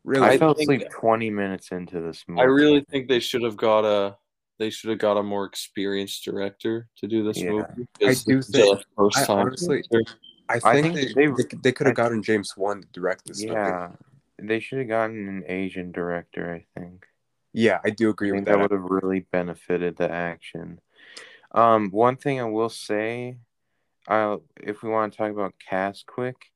Really, 0.05 0.25
I, 0.27 0.31
I 0.33 0.39
fell 0.39 0.55
think- 0.55 0.71
asleep 0.71 0.89
twenty 0.93 1.31
minutes 1.31 1.73
into 1.73 2.01
this 2.01 2.25
movie. 2.29 2.41
I 2.41 2.45
really 2.45 2.81
think 2.91 3.09
they 3.09 3.19
should 3.21 3.43
have 3.43 3.57
got 3.57 3.85
a 3.85 4.17
they 4.59 4.71
should 4.71 4.89
have 4.91 4.99
got 5.01 5.17
a 5.19 5.23
more 5.23 5.45
experienced 5.45 6.25
director 6.25 6.89
to 6.99 7.07
do 7.09 7.25
this 7.25 7.39
Yeah. 7.43 7.51
movie. 7.51 7.89
I 8.01 8.05
'cause 8.07 8.25
do 8.25 8.41
think- 8.41 8.79
the 8.79 8.85
first 8.97 9.19
I 9.19 9.25
time. 9.27 9.39
honestly- 9.49 9.83
I 10.49 10.55
I 10.55 10.59
think, 10.81 10.95
think 10.95 11.15
they, 11.15 11.27
they- 11.27 11.33
they, 11.33 11.57
they 11.65 11.73
could 11.73 11.89
have 11.89 11.95
I- 11.99 12.03
gotten 12.03 12.23
James 12.23 12.57
Wan 12.57 12.81
to 12.83 12.89
direct 12.93 13.27
this 13.27 13.43
movie. 13.43 13.53
Yeah, 13.55 13.91
they 14.39 14.61
should 14.61 14.79
have 14.79 14.89
gotten 14.89 15.29
an 15.29 15.45
Asian 15.49 15.91
director. 15.91 16.55
I 16.55 16.65
think. 16.81 17.05
Yeah, 17.53 17.81
I 17.85 17.91
do 17.91 18.07
I 18.07 18.11
agree 18.11 18.31
with 18.33 18.45
that 18.45 18.53
that. 18.53 18.61
would 18.61 18.71
have 18.71 18.85
really 18.85 19.21
benefited 19.33 19.97
the 19.97 20.11
action. 20.11 20.81
Um, 21.53 21.91
one 21.91 22.17
thing 22.17 22.41
I 22.41 22.45
will 22.45 22.69
say, 22.69 23.39
uh, 24.09 24.39
if 24.57 24.83
we 24.83 24.91
want 24.91 25.13
to 25.13 25.17
talk 25.17 25.31
about 25.31 25.55
cast 25.59 26.07
quick, 26.07 26.53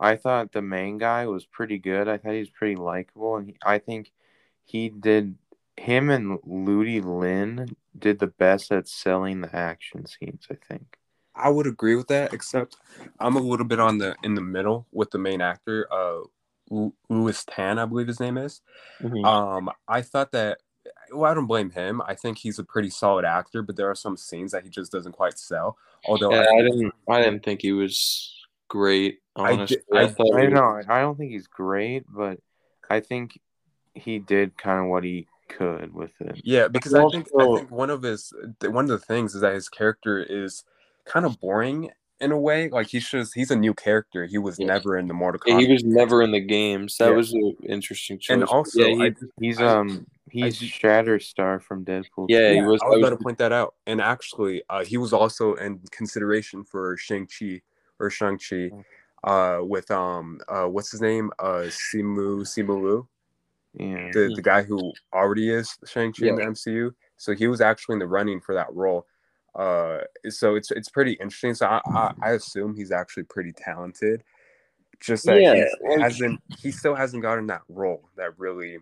I 0.00 0.16
thought 0.16 0.52
the 0.52 0.62
main 0.62 0.98
guy 0.98 1.26
was 1.26 1.44
pretty 1.44 1.78
good. 1.78 2.08
I 2.08 2.18
thought 2.18 2.32
he 2.32 2.40
was 2.40 2.50
pretty 2.50 2.76
likable, 2.76 3.36
and 3.36 3.48
he, 3.48 3.56
I 3.64 3.78
think 3.78 4.12
he 4.64 4.88
did. 4.88 5.36
Him 5.76 6.10
and 6.10 6.38
Ludi 6.44 7.00
Lin 7.00 7.76
did 7.96 8.18
the 8.18 8.26
best 8.26 8.72
at 8.72 8.88
selling 8.88 9.40
the 9.42 9.54
action 9.54 10.06
scenes. 10.06 10.46
I 10.50 10.54
think. 10.54 10.98
I 11.34 11.50
would 11.50 11.66
agree 11.68 11.94
with 11.94 12.08
that, 12.08 12.32
except 12.32 12.76
I'm 13.20 13.36
a 13.36 13.40
little 13.40 13.66
bit 13.66 13.78
on 13.78 13.98
the 13.98 14.16
in 14.24 14.34
the 14.34 14.40
middle 14.40 14.86
with 14.92 15.10
the 15.10 15.18
main 15.18 15.40
actor, 15.40 15.86
uh, 15.92 16.22
Lewis 17.08 17.44
Tan, 17.44 17.78
I 17.78 17.84
believe 17.86 18.08
his 18.08 18.20
name 18.20 18.36
is. 18.38 18.60
Mhm. 19.02 19.24
Um, 19.24 19.70
I 19.86 20.02
thought 20.02 20.32
that. 20.32 20.58
Well, 21.12 21.30
I 21.30 21.34
don't 21.34 21.46
blame 21.46 21.70
him. 21.70 22.02
I 22.06 22.14
think 22.14 22.38
he's 22.38 22.58
a 22.58 22.64
pretty 22.64 22.90
solid 22.90 23.24
actor, 23.24 23.62
but 23.62 23.76
there 23.76 23.90
are 23.90 23.94
some 23.94 24.16
scenes 24.16 24.52
that 24.52 24.64
he 24.64 24.70
just 24.70 24.92
doesn't 24.92 25.12
quite 25.12 25.38
sell. 25.38 25.76
Although 26.06 26.32
Yeah, 26.32 26.46
I, 26.52 26.56
I 26.58 26.62
didn't. 26.62 26.92
I 27.08 27.20
didn't 27.22 27.44
think 27.44 27.62
he 27.62 27.72
was 27.72 28.34
great. 28.68 29.18
I 29.36 29.52
Honestly, 29.52 29.76
did- 29.76 29.98
I- 29.98 30.08
thought 30.08 30.34
I 30.36 30.40
he 30.42 30.46
was- 30.48 30.54
know. 30.54 30.82
I 30.94 31.00
don't 31.00 31.16
think 31.16 31.32
he's 31.32 31.46
great, 31.46 32.04
but 32.08 32.38
I 32.90 33.00
think 33.00 33.38
he 33.94 34.18
did 34.18 34.56
kind 34.58 34.80
of 34.80 34.86
what 34.86 35.04
he 35.04 35.26
could 35.48 35.94
with 35.94 36.12
it. 36.20 36.40
Yeah, 36.44 36.68
because 36.68 36.94
I 36.94 37.06
think 37.08 37.28
I 37.38 37.56
think 37.56 37.70
one 37.70 37.90
of 37.90 38.02
his 38.02 38.32
one 38.66 38.84
of 38.84 38.90
the 38.90 38.98
things 38.98 39.34
is 39.34 39.40
that 39.40 39.54
his 39.54 39.68
character 39.68 40.18
is 40.22 40.62
kind 41.06 41.24
of 41.24 41.40
boring 41.40 41.90
in 42.20 42.32
a 42.32 42.38
way. 42.38 42.68
Like 42.68 42.88
he's 42.88 43.08
just 43.08 43.34
he's 43.34 43.50
a 43.50 43.56
new 43.56 43.72
character. 43.74 44.26
He 44.26 44.36
was 44.38 44.58
Yeah. 44.58 44.66
never 44.66 44.96
in 44.98 45.08
the 45.08 45.14
Mortal 45.14 45.40
Yeah, 45.46 45.54
Kombat. 45.54 45.60
he 45.66 45.72
was 45.72 45.84
never 45.84 46.22
in 46.22 46.32
the 46.32 46.40
games. 46.40 46.96
That 46.98 47.10
Yeah. 47.10 47.16
was 47.16 47.32
an 47.32 47.56
interesting 47.66 48.18
choice. 48.18 48.34
and 48.34 48.44
also, 48.44 48.80
yeah, 48.82 48.94
he, 48.94 49.02
I, 49.06 49.14
He's 49.40 49.58
I- 49.60 49.66
um 49.66 50.06
he's 50.30 50.62
I- 50.62 50.66
Shatterstar 50.66 51.62
from 51.62 51.84
Deadpool. 51.84 52.26
Yeah, 52.28 52.50
he 52.50 52.56
yeah, 52.56 52.66
was- 52.66 52.80
I 52.82 52.86
was 52.86 52.94
I 52.94 52.96
was- 52.96 52.98
about 53.06 53.18
to 53.18 53.22
point 53.24 53.38
that 53.38 53.52
out. 53.52 53.74
And 53.86 54.00
actually, 54.00 54.62
uh, 54.70 54.84
he 54.84 54.96
was 54.96 55.12
also 55.12 55.54
in 55.54 55.80
consideration 55.90 56.64
for 56.64 56.96
Shang 56.96 57.26
Chi 57.26 57.62
or 57.98 58.10
Shang 58.10 58.38
Chi, 58.38 58.70
Mm. 58.70 58.84
uh, 59.24 59.64
with 59.64 59.90
um 59.90 60.40
uh 60.48 60.66
what's 60.66 60.90
his 60.92 61.00
name 61.00 61.30
uh 61.38 61.64
Simu 61.68 62.42
Simu 62.42 62.80
Liu, 62.82 63.08
yeah. 63.74 64.10
the 64.12 64.32
the 64.34 64.42
guy 64.42 64.62
who 64.62 64.92
already 65.12 65.50
is 65.50 65.76
Shang 65.86 66.12
Chi 66.12 66.26
in 66.26 66.36
the 66.36 66.42
MCU. 66.42 66.94
So 67.16 67.34
he 67.34 67.48
was 67.48 67.60
actually 67.60 67.94
in 67.94 67.98
the 67.98 68.06
running 68.06 68.40
for 68.40 68.54
that 68.54 68.72
role. 68.72 69.06
Uh, 69.54 70.02
so 70.28 70.54
it's 70.54 70.70
it's 70.70 70.88
pretty 70.88 71.12
interesting. 71.14 71.54
So 71.54 71.66
I 71.66 71.80
I, 71.86 72.14
I 72.22 72.30
assume 72.32 72.76
he's 72.76 72.92
actually 72.92 73.24
pretty 73.24 73.52
talented. 73.52 74.22
Just 75.00 75.26
that 75.26 75.40
Yeah, 75.40 75.54
he 75.54 75.88
like- 75.88 76.00
hasn't 76.00 76.40
he 76.58 76.70
still 76.70 76.94
hasn't 76.94 77.22
gotten 77.22 77.46
that 77.48 77.62
role 77.68 78.08
that 78.16 78.38
really 78.38 78.78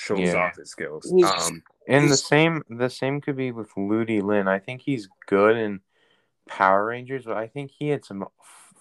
shows 0.00 0.20
Yeah. 0.20 0.36
off 0.36 0.56
his 0.56 0.70
skills. 0.70 1.12
Um, 1.12 1.62
And 1.86 2.08
the 2.08 2.16
same 2.16 2.62
the 2.68 2.88
same 2.90 3.20
could 3.20 3.36
be 3.36 3.52
with 3.52 3.76
Ludi 3.76 4.20
Lin. 4.20 4.48
I 4.48 4.58
think 4.58 4.80
he's 4.82 5.08
good 5.26 5.56
in 5.56 5.80
Power 6.46 6.84
Rangers, 6.86 7.24
but 7.24 7.36
I 7.36 7.46
think 7.48 7.70
he 7.70 7.88
had 7.88 8.04
some 8.04 8.26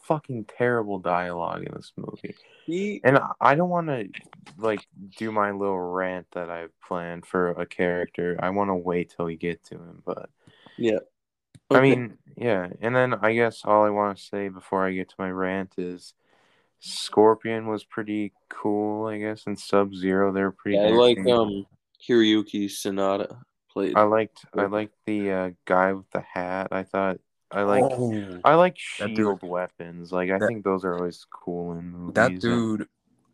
fucking 0.03 0.45
terrible 0.45 0.97
dialogue 0.99 1.63
in 1.63 1.73
this 1.73 1.91
movie. 1.95 2.35
he 2.65 2.99
And 3.03 3.17
I- 3.17 3.31
I 3.41 3.55
don't 3.55 3.69
want 3.69 3.87
to 3.87 4.09
like 4.57 4.87
do 5.17 5.31
my 5.31 5.51
little 5.51 5.79
rant 5.79 6.27
that 6.31 6.49
I 6.49 6.67
planned 6.87 7.25
for 7.25 7.49
a 7.51 7.65
character. 7.65 8.37
I 8.39 8.49
want 8.51 8.69
to 8.69 8.75
wait 8.75 9.13
till 9.15 9.25
we 9.25 9.35
get 9.35 9.63
to 9.65 9.75
him, 9.75 10.01
but 10.05 10.29
yeah. 10.77 10.99
I 11.71 11.81
mean, 11.81 12.17
yeah. 12.35 12.69
And 12.81 12.95
then 12.95 13.13
I 13.13 13.33
guess 13.33 13.63
all 13.65 13.83
I 13.83 13.89
want 13.91 14.17
to 14.17 14.23
say 14.23 14.49
before 14.49 14.85
I 14.85 14.93
get 14.93 15.09
to 15.09 15.15
my 15.19 15.29
rant 15.31 15.73
is 15.77 16.13
Scorpion 16.79 17.67
was 17.67 17.83
pretty 17.83 18.33
cool, 18.49 19.07
I 19.07 19.17
guess, 19.19 19.45
and 19.47 19.57
Sub 19.59 19.93
Zero 19.95 20.31
they're 20.31 20.51
pretty. 20.51 20.77
Yeah, 20.77 20.85
I 20.85 20.89
like 20.91 21.19
um 21.27 21.65
Hiroyuki 22.07 22.65
Sanada 22.65 23.37
played. 23.71 23.95
I 23.95 24.03
liked 24.03 24.45
I 24.57 24.65
liked 24.65 24.95
the 25.05 25.31
uh, 25.31 25.49
guy 25.65 25.93
with 25.93 26.09
the 26.11 26.21
hat. 26.21 26.69
I 26.71 26.83
thought 26.83 27.17
I 27.51 27.63
like 27.63 27.83
oh. 27.83 28.39
I 28.45 28.55
like 28.55 28.77
That 28.99 29.07
dude- 29.07 29.17
shield 29.17 29.43
weapons. 29.43 30.11
Like 30.11 30.29
I 30.31 30.37
that- 30.39 30.47
think 30.47 30.63
those 30.63 30.85
are 30.85 30.95
always 30.95 31.25
cool 31.31 31.73
in 31.73 31.91
movies. 31.91 32.13
that 32.15 32.39
dude 32.39 32.87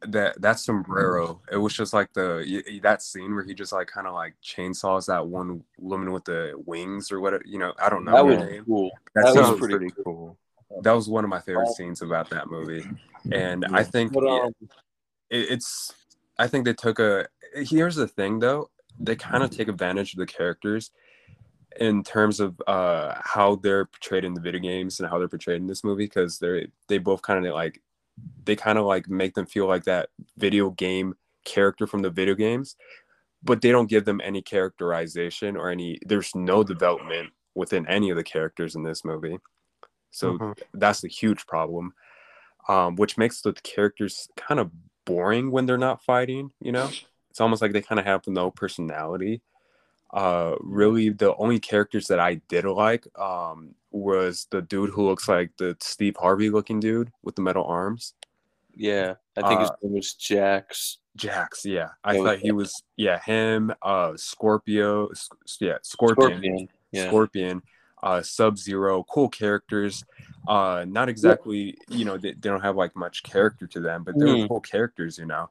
that 0.07 0.39
that 0.41 0.59
sombrero 0.59 1.41
it 1.51 1.57
was 1.57 1.73
just 1.73 1.91
like 1.91 2.11
the 2.13 2.45
y- 2.47 2.61
y- 2.73 2.79
that 2.83 3.01
scene 3.01 3.33
where 3.33 3.43
he 3.43 3.55
just 3.55 3.71
like 3.73 3.87
kind 3.87 4.05
of 4.05 4.13
like 4.13 4.35
chainsaws 4.43 5.07
that 5.07 5.25
one 5.25 5.63
woman 5.79 6.11
with 6.11 6.23
the 6.25 6.53
wings 6.67 7.11
or 7.11 7.19
whatever 7.21 7.41
you 7.45 7.57
know 7.57 7.73
i 7.79 7.89
don't 7.89 8.03
know 8.05 8.11
that 8.11 8.17
her 8.19 8.23
was 8.25 8.37
name. 8.51 8.65
cool. 8.65 8.91
that, 9.15 9.23
that 9.23 9.35
was 9.35 9.49
was 9.49 9.51
was- 9.51 9.59
pretty 9.69 9.87
cool. 10.03 10.37
That 10.81 10.91
was 10.91 11.07
one 11.07 11.23
of 11.23 11.29
my 11.29 11.39
favorite 11.39 11.69
scenes 11.69 12.01
about 12.01 12.29
that 12.29 12.49
movie. 12.49 12.85
And 13.31 13.65
i 13.71 13.81
think 13.81 14.13
But 14.13 14.27
um, 14.27 14.53
it, 15.31 15.49
it's 15.49 15.95
i 16.37 16.45
think 16.45 16.63
they 16.63 16.75
took 16.75 16.99
a 16.99 17.25
here's 17.55 17.95
the 17.95 18.07
thing 18.07 18.39
though. 18.39 18.69
They 18.99 19.15
kind 19.15 19.43
of 19.43 19.49
take 19.49 19.67
advantage 19.67 20.13
of 20.13 20.19
the 20.19 20.25
characters 20.25 20.91
in 21.79 22.03
terms 22.03 22.39
of 22.39 22.61
uh 22.67 23.15
how 23.21 23.55
they're 23.55 23.85
portrayed 23.85 24.23
in 24.23 24.33
the 24.33 24.41
video 24.41 24.61
games 24.61 24.99
and 24.99 25.09
how 25.09 25.17
they're 25.17 25.27
portrayed 25.27 25.59
in 25.59 25.67
this 25.67 25.83
movie 25.83 26.05
because 26.05 26.39
they're 26.39 26.67
they 26.87 26.97
both 26.97 27.21
kind 27.21 27.45
of 27.45 27.53
like 27.53 27.81
they 28.45 28.55
kind 28.55 28.77
of 28.77 28.85
like 28.85 29.09
make 29.09 29.33
them 29.33 29.45
feel 29.45 29.67
like 29.67 29.83
that 29.83 30.09
video 30.37 30.69
game 30.69 31.15
character 31.43 31.85
from 31.85 32.01
the 32.01 32.09
video 32.09 32.33
games 32.33 32.75
but 33.43 33.61
they 33.61 33.71
don't 33.71 33.89
give 33.89 34.05
them 34.05 34.21
any 34.23 34.41
characterization 34.41 35.57
or 35.57 35.69
any 35.69 35.99
there's 36.05 36.33
no 36.33 36.63
development 36.63 37.29
within 37.55 37.85
any 37.87 38.09
of 38.09 38.15
the 38.15 38.23
characters 38.23 38.75
in 38.75 38.83
this 38.83 39.03
movie 39.03 39.37
so 40.15 40.37
Mhm. 40.37 40.55
that's 40.73 41.03
a 41.03 41.07
huge 41.07 41.45
problem 41.45 41.93
um, 42.67 42.95
which 42.95 43.17
makes 43.17 43.41
the 43.41 43.53
characters 43.53 44.27
kind 44.35 44.59
of 44.59 44.71
boring 45.05 45.51
when 45.51 45.65
they're 45.65 45.77
not 45.77 46.03
fighting 46.03 46.51
you 46.59 46.71
know 46.71 46.89
it's 47.29 47.41
almost 47.41 47.61
like 47.61 47.73
they 47.73 47.81
kind 47.81 47.99
of 47.99 48.05
have 48.05 48.21
no 48.27 48.49
personality 48.49 49.41
uh 50.13 50.55
really 50.61 51.09
the 51.09 51.35
only 51.35 51.59
characters 51.59 52.07
that 52.07 52.19
i 52.19 52.35
did 52.47 52.63
like 52.65 53.05
um 53.19 53.75
was 53.91 54.47
the 54.51 54.61
dude 54.61 54.89
who 54.91 55.05
looks 55.05 55.27
like 55.27 55.51
the 55.57 55.75
steve 55.81 56.15
harvey 56.17 56.49
looking 56.49 56.79
dude 56.79 57.11
with 57.23 57.35
the 57.35 57.41
metal 57.41 57.65
arms 57.65 58.13
yeah, 58.77 59.15
I 59.37 59.47
think 59.47 59.61
his 59.61 59.69
uh, 59.69 59.75
name 59.83 59.93
was 59.93 60.13
Jax. 60.13 60.97
jax 61.15 61.65
yeah 61.65 61.89
i 62.03 62.13
thought 62.17 62.39
he 62.39 62.51
was 62.51 62.83
yeah 62.97 63.19
him 63.25 63.71
uh 63.81 64.13
scorpio 64.17 65.09
Sc- 65.13 65.61
yeah 65.61 65.77
scorpion 65.81 66.41
Scorpion. 66.41 66.67
Yeah. 66.91 67.07
Scorpion, 67.07 67.61
uh, 68.05 68.21
Sub 68.21 68.57
Zero, 68.57 69.03
cool 69.09 69.27
characters. 69.27 70.03
Uh, 70.47 70.85
not 70.87 71.09
exactly, 71.09 71.75
you 71.89 72.05
know, 72.05 72.17
they, 72.17 72.31
they 72.33 72.49
don't 72.49 72.61
have 72.61 72.75
like 72.75 72.95
much 72.95 73.23
character 73.23 73.65
to 73.67 73.79
them, 73.81 74.03
but 74.03 74.17
they're 74.17 74.27
Mm. 74.27 74.47
cool 74.47 74.61
characters, 74.61 75.17
you 75.17 75.25
know. 75.25 75.49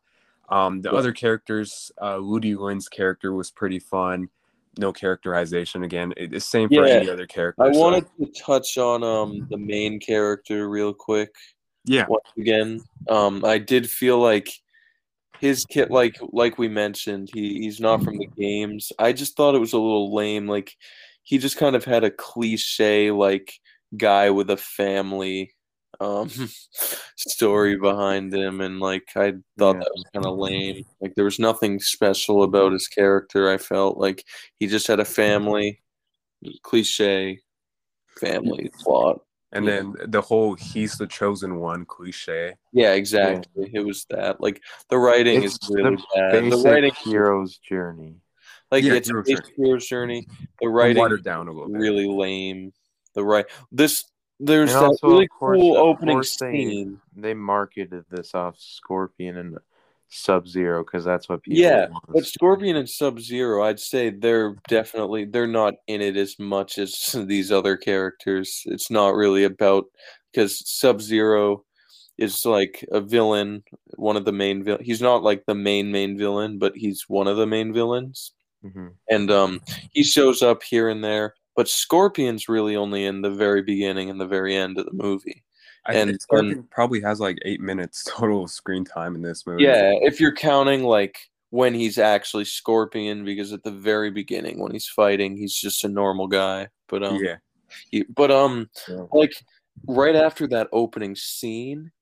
Um, 0.48 0.80
the 0.80 0.90
Yeah. 0.92 0.98
other 0.98 1.12
characters, 1.12 1.90
uh, 2.00 2.16
Ludi 2.18 2.54
Lin's 2.54 2.88
character 2.88 3.34
was 3.34 3.50
pretty 3.50 3.80
fun. 3.80 4.28
No 4.78 4.92
characterization 4.92 5.82
again. 5.84 6.14
It- 6.16 6.32
It's 6.34 6.44
same 6.46 6.68
for 6.68 6.86
Yeah. 6.86 6.94
any 6.94 7.10
other 7.10 7.26
character. 7.26 7.62
I 7.64 7.72
so- 7.72 7.78
wanted 7.80 8.06
to 8.20 8.26
touch 8.40 8.78
on 8.78 9.02
um 9.02 9.46
the 9.50 9.58
main 9.58 9.98
character 10.00 10.68
real 10.68 10.94
quick. 10.94 11.34
yeah, 11.86 12.06
once 12.08 12.24
again. 12.38 12.80
Um, 13.10 13.44
I 13.44 13.58
did 13.58 13.90
feel 13.90 14.18
like 14.18 14.48
his 15.40 15.64
kit, 15.66 15.90
like 15.90 16.16
like 16.32 16.56
we 16.58 16.68
mentioned, 16.68 17.30
he 17.34 17.58
he's 17.62 17.78
not 17.80 18.02
from 18.04 18.16
the 18.16 18.26
games. 18.38 18.90
I 18.98 19.12
just 19.12 19.36
thought 19.36 19.54
it 19.54 19.58
was 19.66 19.72
a 19.74 19.78
little 19.78 20.14
lame. 20.14 20.46
Like 20.46 20.76
he 21.24 21.38
just 21.38 21.56
kind 21.56 21.74
of 21.76 21.84
had 21.84 22.04
a 22.04 22.10
cliche 22.10 23.10
like 23.10 23.52
guy 23.96 24.30
with 24.30 24.50
a 24.50 24.56
family 24.56 25.52
um 26.00 26.28
story 27.16 27.76
behind 27.76 28.34
him 28.34 28.60
and 28.60 28.80
like 28.80 29.04
I 29.16 29.34
thought 29.58 29.76
Yeah. 29.76 29.80
that 29.80 29.92
was 29.94 30.04
kind 30.12 30.26
of 30.26 30.36
lame. 30.38 30.84
Like 31.00 31.14
there 31.14 31.24
was 31.24 31.38
nothing 31.38 31.78
special 31.80 32.42
about 32.42 32.72
his 32.72 32.88
character. 32.88 33.50
I 33.50 33.58
felt 33.58 33.96
like 33.98 34.24
he 34.58 34.66
just 34.66 34.86
had 34.88 35.00
a 35.00 35.04
family 35.04 35.80
cliche 36.62 37.40
family 38.18 38.70
plot. 38.80 39.20
and 39.52 39.64
Yeah. 39.66 39.76
then 39.76 39.94
the 40.10 40.20
whole 40.20 40.54
"he's 40.54 40.96
the 40.98 41.06
chosen 41.06 41.60
one" 41.60 41.84
cliche. 41.86 42.54
Yeah, 42.72 42.92
exactly. 42.94 43.70
It 43.72 43.84
was 43.86 44.04
that. 44.10 44.40
Like 44.40 44.60
the 44.90 44.98
writing 44.98 45.44
It's 45.44 45.54
is 45.62 45.70
really 45.70 45.94
the 45.96 46.02
bad. 46.14 46.50
The 46.50 46.56
writing, 46.58 46.92
hero's 47.04 47.56
journey. 47.58 48.16
Like 48.74 48.84
Yeah, 48.84 48.94
it's 48.94 49.08
a 49.08 49.12
hero's 49.12 49.26
basic 49.26 49.44
journey. 49.44 49.54
hero's 49.68 49.86
journey. 49.86 50.26
The 50.60 50.68
writing 50.68 50.96
watered 50.98 51.24
down 51.24 51.48
a 51.48 51.52
little 51.52 51.68
bit. 51.68 51.78
really 51.78 52.06
lame. 52.08 52.72
The 53.14 53.24
right 53.24 53.46
this 53.72 54.04
there's 54.40 54.72
And 54.72 54.80
that 54.82 54.86
also, 54.88 55.08
really 55.08 55.28
course- 55.28 55.58
cool 55.60 55.76
opening 55.76 56.16
course 56.16 56.36
they- 56.36 56.52
scene. 56.52 57.00
They 57.16 57.34
marketed 57.34 58.04
this 58.10 58.34
off 58.34 58.56
Scorpion 58.58 59.36
and 59.36 59.58
Sub 60.08 60.46
Zero 60.48 60.84
because 60.84 61.04
that's 61.04 61.28
what 61.28 61.42
people. 61.42 61.58
Yeah, 61.60 61.88
want 61.88 62.04
But. 62.08 62.26
Scorpion 62.26 62.76
and 62.76 62.88
Sub 62.88 63.20
Zero, 63.20 63.62
I'd 63.64 63.78
say 63.80 64.10
they're 64.10 64.56
definitely 64.68 65.24
they're 65.24 65.46
not 65.46 65.74
in 65.86 66.00
it 66.02 66.16
as 66.16 66.38
much 66.38 66.78
as 66.78 66.92
these 67.26 67.50
other 67.52 67.76
characters. 67.76 68.62
It's 68.66 68.90
not 68.90 69.14
really 69.14 69.44
about 69.44 69.84
because 70.32 70.60
Sub 70.68 71.00
Zero 71.00 71.64
is 72.18 72.44
like 72.44 72.84
a 72.92 73.00
villain, 73.00 73.62
one 73.96 74.16
of 74.16 74.24
the 74.24 74.32
main 74.32 74.62
villain. 74.64 74.84
He's 74.84 75.00
not 75.00 75.22
like 75.22 75.44
the 75.46 75.54
main 75.54 75.90
main 75.92 76.16
villain, 76.18 76.58
but 76.58 76.76
he's 76.76 77.04
one 77.08 77.26
of 77.28 77.36
the 77.36 77.46
main 77.46 77.72
villains. 77.72 78.32
Mhm. 78.64 78.92
and 79.10 79.30
um 79.30 79.60
he 79.92 80.02
shows 80.02 80.40
up 80.42 80.62
here 80.62 80.88
and 80.88 81.04
there 81.04 81.34
but 81.56 81.68
scorpion's 81.68 82.48
really 82.48 82.76
only 82.76 83.04
in 83.04 83.20
the 83.22 83.30
very 83.30 83.62
beginning 83.62 84.08
and 84.10 84.20
the 84.20 84.26
very 84.26 84.56
end 84.56 84.78
of 84.78 84.86
the 84.86 84.92
movie 84.92 85.44
I 85.86 85.94
and- 85.94 86.18
Scorpion 86.20 86.66
probably 86.70 87.02
has 87.02 87.20
like 87.20 87.36
eight 87.44 87.60
minutes 87.60 88.04
total 88.08 88.48
screen 88.48 88.84
time 88.84 89.14
in 89.14 89.22
this 89.22 89.46
movie. 89.46 89.64
yeah 89.64 89.92
if 90.00 90.18
you're 90.20 90.34
counting 90.34 90.82
like 90.84 91.18
when 91.50 91.74
he's 91.74 91.98
actually 91.98 92.46
scorpion 92.46 93.24
because 93.24 93.52
at 93.52 93.62
the 93.62 93.70
very 93.70 94.10
beginning 94.10 94.58
when 94.60 94.72
he's 94.72 94.88
fighting 94.88 95.36
he's 95.36 95.54
just 95.54 95.84
a 95.84 95.88
normal 95.88 96.26
guy 96.26 96.66
but 96.88 97.02
um 97.04 97.16
yeah. 97.22 97.36
he, 97.90 98.02
but 98.16 98.30
um 98.30 98.68
Yeah. 98.88 99.04
like 99.12 99.34
right 99.86 100.16
after 100.16 100.46
that 100.48 100.68
opening 100.72 101.14
scene 101.14 101.92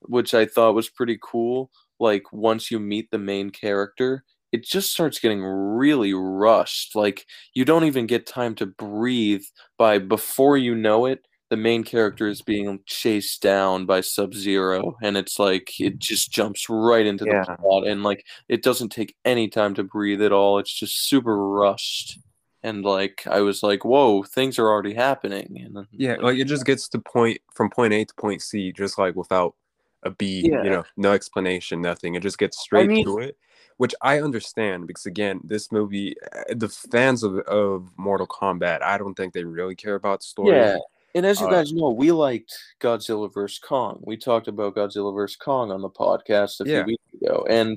which 0.00 0.34
i 0.34 0.44
thought 0.44 0.74
was 0.74 0.88
pretty 0.88 1.18
cool 1.22 1.70
like 2.00 2.24
once 2.32 2.70
you 2.70 2.80
meet 2.80 3.10
the 3.10 3.18
main 3.18 3.50
character 3.50 4.24
it 4.52 4.64
just 4.64 4.92
starts 4.92 5.18
getting 5.18 5.42
really 5.42 6.12
rushed 6.12 6.96
like 6.96 7.26
you 7.54 7.64
don't 7.64 7.84
even 7.84 8.06
get 8.06 8.26
time 8.26 8.54
to 8.54 8.66
breathe 8.66 9.44
by 9.78 9.98
before 9.98 10.56
you 10.56 10.74
know 10.74 11.06
it 11.06 11.24
the 11.50 11.56
main 11.56 11.82
character 11.82 12.28
is 12.28 12.42
being 12.42 12.78
chased 12.86 13.42
down 13.42 13.84
by 13.84 14.00
Sub 14.00 14.32
Zero, 14.32 14.96
and 15.02 15.16
it's 15.16 15.38
like 15.38 15.80
it 15.80 15.96
mm. 15.96 15.98
just 15.98 16.30
jumps 16.30 16.68
right 16.70 17.04
into 17.04 17.24
Yeah. 17.26 17.44
the 17.44 17.56
plot, 17.56 17.86
and 17.88 18.04
like 18.04 18.24
it 18.48 18.62
doesn't 18.62 18.90
take 18.90 19.16
any 19.24 19.48
time 19.48 19.74
to 19.74 19.82
breathe 19.82 20.22
at 20.22 20.32
all. 20.32 20.60
It's 20.60 20.72
just 20.72 21.08
super 21.08 21.36
rushed, 21.36 22.20
and 22.62 22.84
like 22.84 23.26
I 23.26 23.40
was 23.40 23.64
like, 23.64 23.84
"Whoa, 23.84 24.22
things 24.22 24.60
are 24.60 24.68
already 24.68 24.94
happening." 24.94 25.60
And 25.64 25.76
then, 25.76 25.88
Yeah, 25.90 26.16
like 26.20 26.38
it 26.38 26.46
just 26.46 26.64
gets 26.64 26.88
to 26.90 27.00
point 27.00 27.40
from 27.52 27.68
point 27.68 27.94
A 27.94 28.04
to 28.04 28.14
point 28.14 28.42
C, 28.42 28.72
just 28.72 28.96
like 28.96 29.16
without 29.16 29.56
a 30.02 30.10
beat, 30.10 30.46
Yeah. 30.50 30.62
you 30.64 30.70
know, 30.70 30.84
no 30.96 31.12
explanation, 31.12 31.80
nothing. 31.82 32.14
It 32.14 32.22
just 32.22 32.38
gets 32.38 32.58
straight 32.58 32.88
mean- 32.88 33.04
to 33.04 33.18
it, 33.18 33.36
which 33.76 33.94
I 34.02 34.20
understand 34.20 34.86
because 34.86 35.06
again, 35.06 35.40
this 35.44 35.70
movie, 35.72 36.14
uh, 36.34 36.54
the 36.54 36.68
fans 36.68 37.22
of 37.22 37.38
of 37.40 37.88
Mortal 37.96 38.26
Kombat, 38.26 38.82
I 38.82 38.98
don't 38.98 39.14
think 39.14 39.32
they 39.34 39.44
really 39.44 39.74
care 39.74 39.94
about 39.94 40.22
story. 40.22 40.56
Yeah. 40.56 40.78
And 41.14 41.26
as 41.26 41.40
you 41.40 41.48
Uh, 41.48 41.50
guys 41.50 41.72
know, 41.72 41.90
we 41.90 42.12
liked 42.12 42.56
Godzilla 42.80 43.32
vs 43.32 43.58
Kong. 43.58 44.00
We 44.06 44.16
talked 44.16 44.46
about 44.48 44.76
Godzilla 44.76 45.12
vs 45.14 45.36
Kong 45.36 45.72
on 45.72 45.82
the 45.82 45.90
podcast 45.90 46.60
a 46.60 46.64
few 46.64 46.74
Yeah. 46.74 46.84
weeks 46.84 47.14
ago, 47.20 47.44
and 47.50 47.76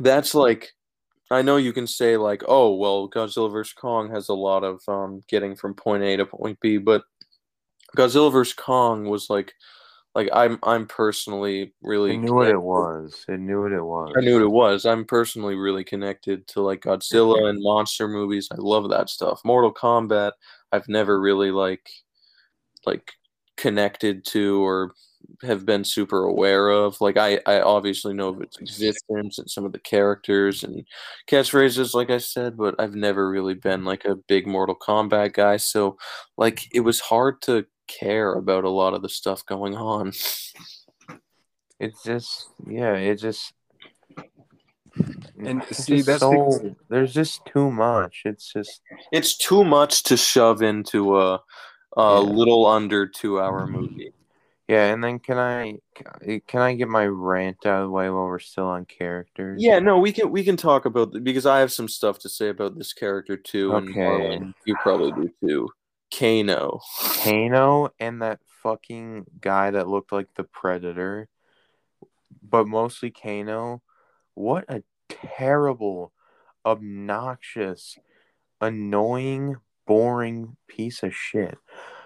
that's 0.00 0.34
like, 0.34 0.72
I 1.30 1.42
know 1.42 1.56
you 1.56 1.72
can 1.72 1.86
say 1.86 2.16
like, 2.16 2.42
oh 2.46 2.74
well, 2.74 3.08
Godzilla 3.10 3.50
vs 3.50 3.72
Kong 3.72 4.10
has 4.10 4.28
a 4.28 4.34
lot 4.34 4.62
of 4.62 4.80
um, 4.88 5.22
getting 5.28 5.56
from 5.56 5.74
point 5.74 6.04
A 6.04 6.16
to 6.16 6.26
point 6.26 6.60
B, 6.60 6.76
but 6.78 7.02
Godzilla 7.96 8.30
vs 8.30 8.54
Kong 8.54 9.08
was 9.08 9.28
like, 9.30 9.52
like 10.16 10.28
I'm 10.32 10.58
I'm 10.64 10.86
personally 10.86 11.74
really 11.82 12.14
It 12.14 12.18
knew 12.18 12.32
what 12.34 12.48
it 12.48 12.52
connected- 12.52 12.60
was. 12.66 13.24
It 13.28 13.38
knew 13.38 13.62
what 13.62 13.72
it 13.72 13.82
was. 13.84 14.12
I 14.16 14.20
knew 14.22 14.34
what 14.34 14.42
it 14.42 14.50
was. 14.50 14.84
I'm 14.86 15.04
personally 15.04 15.54
really 15.54 15.84
connected 15.84 16.48
to 16.48 16.62
like 16.62 16.80
Godzilla 16.80 17.48
and 17.48 17.62
monster 17.62 18.08
movies. 18.08 18.48
I 18.50 18.56
love 18.58 18.88
that 18.90 19.08
stuff. 19.10 19.40
Mortal 19.44 19.72
Kombat, 19.72 20.32
I've 20.72 20.88
never 20.88 21.20
really 21.20 21.50
like 21.52 21.88
like 22.86 23.12
connected 23.56 24.24
to 24.26 24.64
or 24.64 24.92
have 25.42 25.66
been 25.66 25.82
super 25.84 26.22
aware 26.24 26.70
of. 26.70 27.00
Like 27.00 27.16
I, 27.16 27.40
I 27.46 27.60
obviously 27.60 28.14
know 28.14 28.28
of 28.28 28.40
its 28.40 28.58
existence 28.58 29.38
and 29.38 29.50
some 29.50 29.64
of 29.64 29.72
the 29.72 29.78
characters 29.80 30.62
and 30.62 30.84
catchphrases, 31.28 31.94
like 31.94 32.10
I 32.10 32.18
said, 32.18 32.56
but 32.56 32.74
I've 32.78 32.94
never 32.94 33.28
really 33.28 33.54
been 33.54 33.84
like 33.84 34.04
a 34.04 34.14
big 34.14 34.46
Mortal 34.46 34.76
Kombat 34.76 35.34
guy. 35.34 35.56
So 35.58 35.98
like 36.38 36.68
it 36.72 36.80
was 36.80 37.00
hard 37.00 37.42
to 37.42 37.66
care 37.86 38.34
about 38.34 38.64
a 38.64 38.70
lot 38.70 38.94
of 38.94 39.02
the 39.02 39.08
stuff 39.08 39.44
going 39.46 39.74
on. 39.76 40.12
It's 41.78 42.02
just 42.04 42.48
yeah, 42.66 42.94
it 42.94 43.16
just 43.16 43.52
And 45.38 45.62
it's 45.62 45.84
see, 45.84 45.96
just 45.96 46.06
that's 46.06 46.20
so 46.20 46.30
because- 46.30 46.76
there's 46.88 47.12
just 47.14 47.44
too 47.46 47.70
much. 47.70 48.22
It's 48.24 48.52
just 48.52 48.80
it's 49.12 49.36
too 49.36 49.62
much 49.64 50.02
to 50.04 50.16
shove 50.16 50.62
into 50.62 51.18
a 51.18 51.34
a 51.98 52.14
Yeah. 52.14 52.18
little 52.20 52.66
under 52.66 53.06
two 53.06 53.40
hour 53.40 53.66
movie. 53.66 54.12
yeah. 54.68 54.92
And 54.92 55.02
then 55.04 55.18
can 55.18 55.38
I 55.38 55.78
can 56.46 56.60
I 56.62 56.74
get 56.74 56.88
my 56.88 57.06
rant 57.06 57.64
out 57.66 57.82
of 57.82 57.88
the 57.88 57.90
way 57.90 58.08
while 58.10 58.24
we're 58.24 58.38
still 58.38 58.66
on 58.66 58.84
characters? 58.86 59.62
Yeah, 59.62 59.78
no, 59.78 59.98
we 59.98 60.12
can 60.12 60.30
we 60.30 60.44
can 60.44 60.56
talk 60.56 60.84
about 60.86 61.12
th- 61.12 61.24
because 61.24 61.46
I 61.46 61.60
have 61.60 61.72
some 61.72 61.88
stuff 61.88 62.18
to 62.20 62.28
say 62.28 62.48
about 62.48 62.76
this 62.76 62.92
character 62.92 63.36
too, 63.36 63.74
and 63.76 63.88
Okay. 63.90 64.00
Marlon, 64.00 64.54
you 64.64 64.76
probably 64.82 65.12
do 65.12 65.30
too. 65.46 65.68
Kano. 66.12 66.80
Kano 67.22 67.90
and 67.98 68.22
that 68.22 68.40
fucking 68.62 69.26
guy 69.40 69.70
that 69.70 69.88
looked 69.88 70.12
like 70.12 70.28
the 70.34 70.44
Predator, 70.44 71.28
but 72.42 72.66
mostly 72.66 73.10
Kano. 73.10 73.82
What 74.34 74.64
a 74.68 74.82
terrible, 75.08 76.12
obnoxious, 76.64 77.98
annoying, 78.60 79.56
boring 79.86 80.56
piece 80.68 81.02
of 81.02 81.14
shit. 81.14 81.56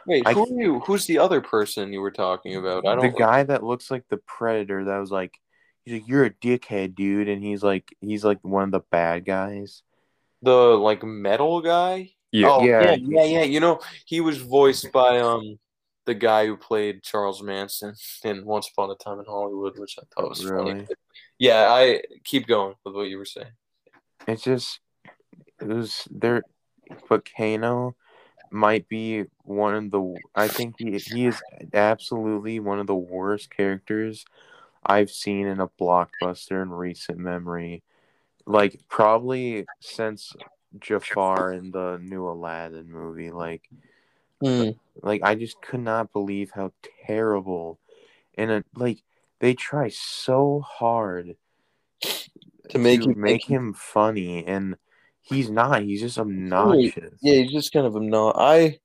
Wait, 0.07 0.27
I- 0.27 0.33
who 0.33 0.45
are 0.45 0.61
you? 0.63 0.81
Who's 0.81 1.07
the 1.07 1.19
other 1.19 1.41
person 1.41 1.93
you 1.93 2.01
were 2.01 2.11
talking 2.11 2.57
about? 2.57 2.87
I 2.87 2.95
The 2.95 3.03
don't. 3.03 3.13
The 3.13 3.19
guy 3.19 3.43
that 3.45 3.63
looks 3.63 3.91
like 3.91 4.09
the 4.09 4.17
Predator 4.19 4.85
that 4.85 4.99
was 4.99 5.11
like, 5.11 5.39
he's 5.85 5.95
like, 5.95 6.09
you're 6.09 6.25
a 6.25 6.31
dickhead, 6.31 6.95
dude, 6.95 7.29
and 7.29 7.43
he's 7.43 7.63
like, 7.63 7.95
he's 8.01 8.25
like 8.25 8.39
one 8.43 8.65
of 8.65 8.71
the 8.73 8.81
bad 8.91 9.25
guys. 9.25 9.83
the 10.43 10.53
like 10.53 11.03
metal 11.03 11.61
guy. 11.61 12.13
Yeah. 12.33 12.49
Oh 12.49 12.65
Yeah. 12.65 12.93
yeah, 12.93 12.97
yeah, 13.01 13.25
yeah. 13.25 13.43
You 13.43 13.61
know, 13.61 13.81
he 14.05 14.21
was 14.21 14.39
voiced 14.39 14.93
by 14.93 15.19
um 15.21 15.59
the 16.07 16.15
guy 16.15 16.47
who 16.47 16.57
played 16.57 17.03
Charles 17.03 17.43
Manson 17.43 17.95
in 18.25 18.45
Once 18.45 18.69
Upon 18.73 18.91
a 18.91 18.95
Time 18.97 19.21
in 19.21 19.27
Hollywood, 19.27 19.79
which 19.79 19.97
I 19.99 20.03
thought 20.15 20.31
was 20.31 20.43
funny. 20.43 20.73
Really? 20.73 20.87
Yeah, 21.39 21.69
I 21.71 22.03
keep 22.25 22.47
going 22.47 22.75
with 22.85 22.95
what 22.95 23.09
you 23.09 23.19
were 23.19 23.25
saying. 23.25 23.53
It's 24.27 24.43
just 24.43 24.81
it 25.61 25.69
was 25.69 26.07
there, 26.11 26.43
but 27.09 27.29
Kano 27.37 27.97
might 28.51 28.89
be 28.89 29.25
one 29.45 29.75
of 29.75 29.91
the. 29.91 30.17
I 30.35 30.49
think 30.49 30.77
he 30.79 30.99
he 30.99 31.27
is 31.27 31.41
absolutely 31.73 32.61
one 32.61 32.79
of 32.79 32.87
the 32.87 32.95
worst 32.95 33.55
characters 33.55 34.25
I've 34.85 35.11
seen 35.11 35.47
in 35.47 35.61
a 35.61 35.69
blockbuster 35.69 36.63
in 36.63 36.71
recent 36.71 37.19
memory. 37.19 37.83
Like 38.47 38.81
probably 38.89 39.67
since 39.81 40.33
Jafar 40.79 41.53
in 41.53 41.71
the 41.71 41.99
new 42.03 42.29
Aladdin 42.29 42.91
movie. 42.91 43.31
Like 43.31 43.69
mm. 44.43 44.77
like 45.03 45.23
I 45.23 45.35
just 45.35 45.61
could 45.63 45.81
not 45.81 46.13
believe 46.13 46.51
how 46.55 46.73
terrible 47.07 47.79
and 48.37 48.51
it, 48.51 48.67
like 48.75 49.03
they 49.41 49.55
try 49.55 49.89
so 49.89 50.61
hard 50.61 51.37
To 52.01 52.79
make 52.79 53.03
to 53.03 53.11
him 53.11 53.21
make 53.21 53.45
him 53.45 53.75
funny 53.75 54.47
and 54.47 54.77
he's 55.23 55.51
not 55.51 55.83
he's 55.83 56.01
just 56.01 56.19
obnoxious 56.19 57.15
Yeah, 57.23 57.35
he's 57.35 57.53
just 57.53 57.73
kind 57.73 57.87
of 57.87 57.97
a 57.97 58.01
no. 58.01 58.33
I, 58.35 58.79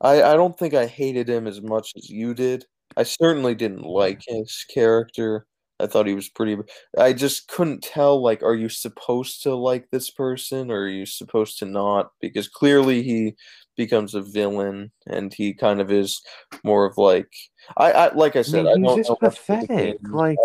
I, 0.00 0.22
I 0.22 0.34
don't 0.34 0.58
think 0.58 0.74
I 0.74 0.86
hated 0.86 1.28
him 1.28 1.46
as 1.46 1.60
much 1.60 1.92
as 1.96 2.10
you 2.10 2.34
did. 2.34 2.64
I 2.96 3.04
certainly 3.04 3.54
didn't 3.54 3.84
like 3.84 4.22
his 4.26 4.66
character. 4.72 5.46
I 5.82 5.86
thought 5.86 6.06
he 6.06 6.14
was 6.14 6.28
pretty. 6.28 6.56
I 6.96 7.12
just 7.12 7.48
couldn't 7.48 7.82
tell. 7.82 8.22
Like, 8.22 8.42
are 8.42 8.54
you 8.54 8.68
supposed 8.68 9.42
to 9.42 9.54
like 9.54 9.90
this 9.90 10.10
person, 10.10 10.70
or 10.70 10.82
are 10.82 10.88
you 10.88 11.06
supposed 11.06 11.58
to 11.58 11.66
not? 11.66 12.12
Because 12.20 12.48
clearly 12.48 13.02
he 13.02 13.34
becomes 13.76 14.14
a 14.14 14.22
villain, 14.22 14.92
and 15.06 15.32
he 15.34 15.54
kind 15.54 15.80
of 15.80 15.90
is 15.90 16.22
more 16.62 16.86
of 16.86 16.98
like. 16.98 17.32
I, 17.76 17.92
I 17.92 18.14
like 18.14 18.36
I 18.36 18.40
I 18.40 18.42
said, 18.42 18.64
mean, 18.64 18.66
I 18.66 18.70
don't 18.72 18.82
know 18.82 18.96
much 18.96 19.06
of 19.08 19.18
the 19.20 19.30
pathetic 19.30 19.98
like 20.10 20.38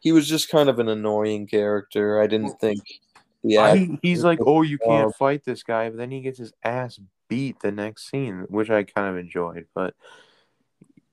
he 0.00 0.12
was 0.12 0.28
just 0.28 0.50
kind 0.50 0.68
of 0.68 0.78
an 0.78 0.88
annoying 0.88 1.46
character. 1.46 2.20
I 2.20 2.26
didn't 2.26 2.58
think. 2.60 2.80
Yeah, 3.44 3.62
I- 3.62 3.98
he's 4.02 4.22
like 4.22 4.38
oh 4.46 4.62
you 4.62 4.78
can't 4.78 5.06
Um, 5.06 5.12
fight 5.12 5.44
this 5.44 5.64
guy 5.64 5.88
but 5.88 5.98
then 5.98 6.12
he 6.12 6.20
gets 6.20 6.38
his 6.38 6.52
ass 6.62 7.00
beat 7.28 7.58
the 7.58 7.72
next 7.72 8.08
scene 8.08 8.46
which 8.48 8.70
I 8.70 8.84
kind 8.84 9.08
of 9.08 9.16
enjoyed 9.16 9.66
but 9.74 9.94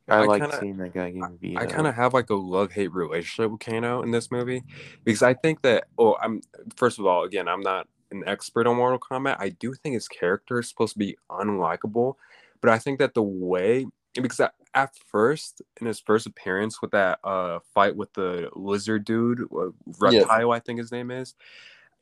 I, 0.09 0.17
I 0.23 0.25
like 0.25 0.41
kinda- 0.41 0.57
seeing 0.59 0.77
that 0.77 0.93
guy 0.93 1.11
getting 1.11 1.37
beat 1.37 1.57
I 1.57 1.63
up. 1.63 1.69
kind 1.69 1.87
of 1.87 1.95
have 1.95 2.13
like 2.13 2.29
a 2.29 2.35
love 2.35 2.71
hate 2.71 2.91
relationship 2.93 3.51
with 3.51 3.59
Kano 3.59 4.01
in 4.01 4.11
this 4.11 4.31
movie 4.31 4.63
because 5.03 5.23
I 5.23 5.33
think 5.33 5.61
that 5.61 5.85
oh 5.97 6.15
I'm 6.21 6.41
first 6.75 6.99
of 6.99 7.05
all 7.05 7.23
again 7.23 7.47
I'm 7.47 7.61
not 7.61 7.87
an 8.11 8.23
expert 8.25 8.67
on 8.67 8.77
Mortal 8.77 8.99
Kombat 8.99 9.37
I 9.39 9.49
do 9.49 9.73
think 9.73 9.93
his 9.93 10.07
character 10.07 10.59
is 10.59 10.69
supposed 10.69 10.93
to 10.93 10.99
be 10.99 11.17
unlikable 11.29 12.15
but 12.61 12.69
I 12.69 12.79
think 12.79 12.99
that 12.99 13.13
the 13.13 13.23
way 13.23 13.85
because 14.15 14.39
at, 14.39 14.53
at 14.73 14.95
first 14.95 15.61
in 15.79 15.87
his 15.87 15.99
first 15.99 16.25
appearance 16.25 16.81
with 16.81 16.91
that 16.91 17.19
uh 17.23 17.59
fight 17.73 17.95
with 17.95 18.11
the 18.13 18.49
lizard 18.55 19.05
dude 19.05 19.41
uh, 19.55 19.69
reptile 19.99 20.51
I 20.51 20.59
think 20.59 20.79
his 20.79 20.91
name 20.91 21.11
is 21.11 21.35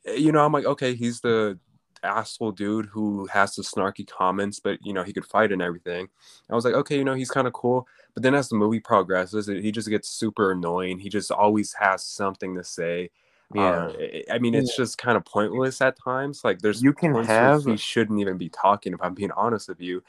eh, 0.06 0.13
you 0.13 0.32
know 0.32 0.46
I'm 0.46 0.54
like 0.54 0.65
okay 0.65 0.96
he's 0.96 1.20
the 1.22 1.60
asshole 2.04 2.52
dude 2.52 2.86
who 2.88 3.26
has 3.28 3.56
the 3.56 3.62
snarky 3.64 4.08
comments 4.08 4.60
but 4.60 4.78
you 4.86 4.94
know 4.94 5.04
he 5.04 5.14
could 5.14 5.26
fight 5.26 5.52
and 5.52 5.62
everything 5.62 6.08
I 6.50 6.56
was 6.56 6.66
like 6.66 6.74
okay 6.76 6.98
you 6.98 7.04
know 7.04 7.14
he's 7.16 7.32
kind 7.32 7.48
of 7.48 7.54
cool 7.54 7.88
but 8.14 8.24
then 8.24 8.34
as 8.34 8.50
the 8.50 8.56
movie 8.56 8.80
progresses, 8.80 9.48
it- 9.48 9.62
he 9.64 9.72
just 9.72 9.90
gets 9.90 10.10
super 10.10 10.52
annoying. 10.52 10.98
He 10.98 11.08
just 11.10 11.30
always 11.30 11.74
has 11.74 12.04
something 12.04 12.56
to 12.56 12.64
say. 12.64 13.12
yeah 13.54 13.62
Uh, 13.62 13.94
I- 14.00 14.24
I 14.32 14.40
mean, 14.40 14.56
it's 14.56 14.76
just 14.76 14.98
kind 14.98 15.16
of 15.18 15.24
pointless 15.24 15.82
at 15.82 15.98
times. 16.04 16.44
Like 16.44 16.58
there's 16.60 16.82
You 16.82 16.94
can 16.94 17.14
have- 17.14 17.66
he 17.66 17.78
shouldn't 17.78 18.20
even 18.20 18.38
be 18.40 18.50
talking. 18.50 18.94
If 18.94 19.02
I'm 19.04 19.14
being 19.14 19.30
honest 19.32 19.70
with 19.70 19.80
you, 19.80 20.02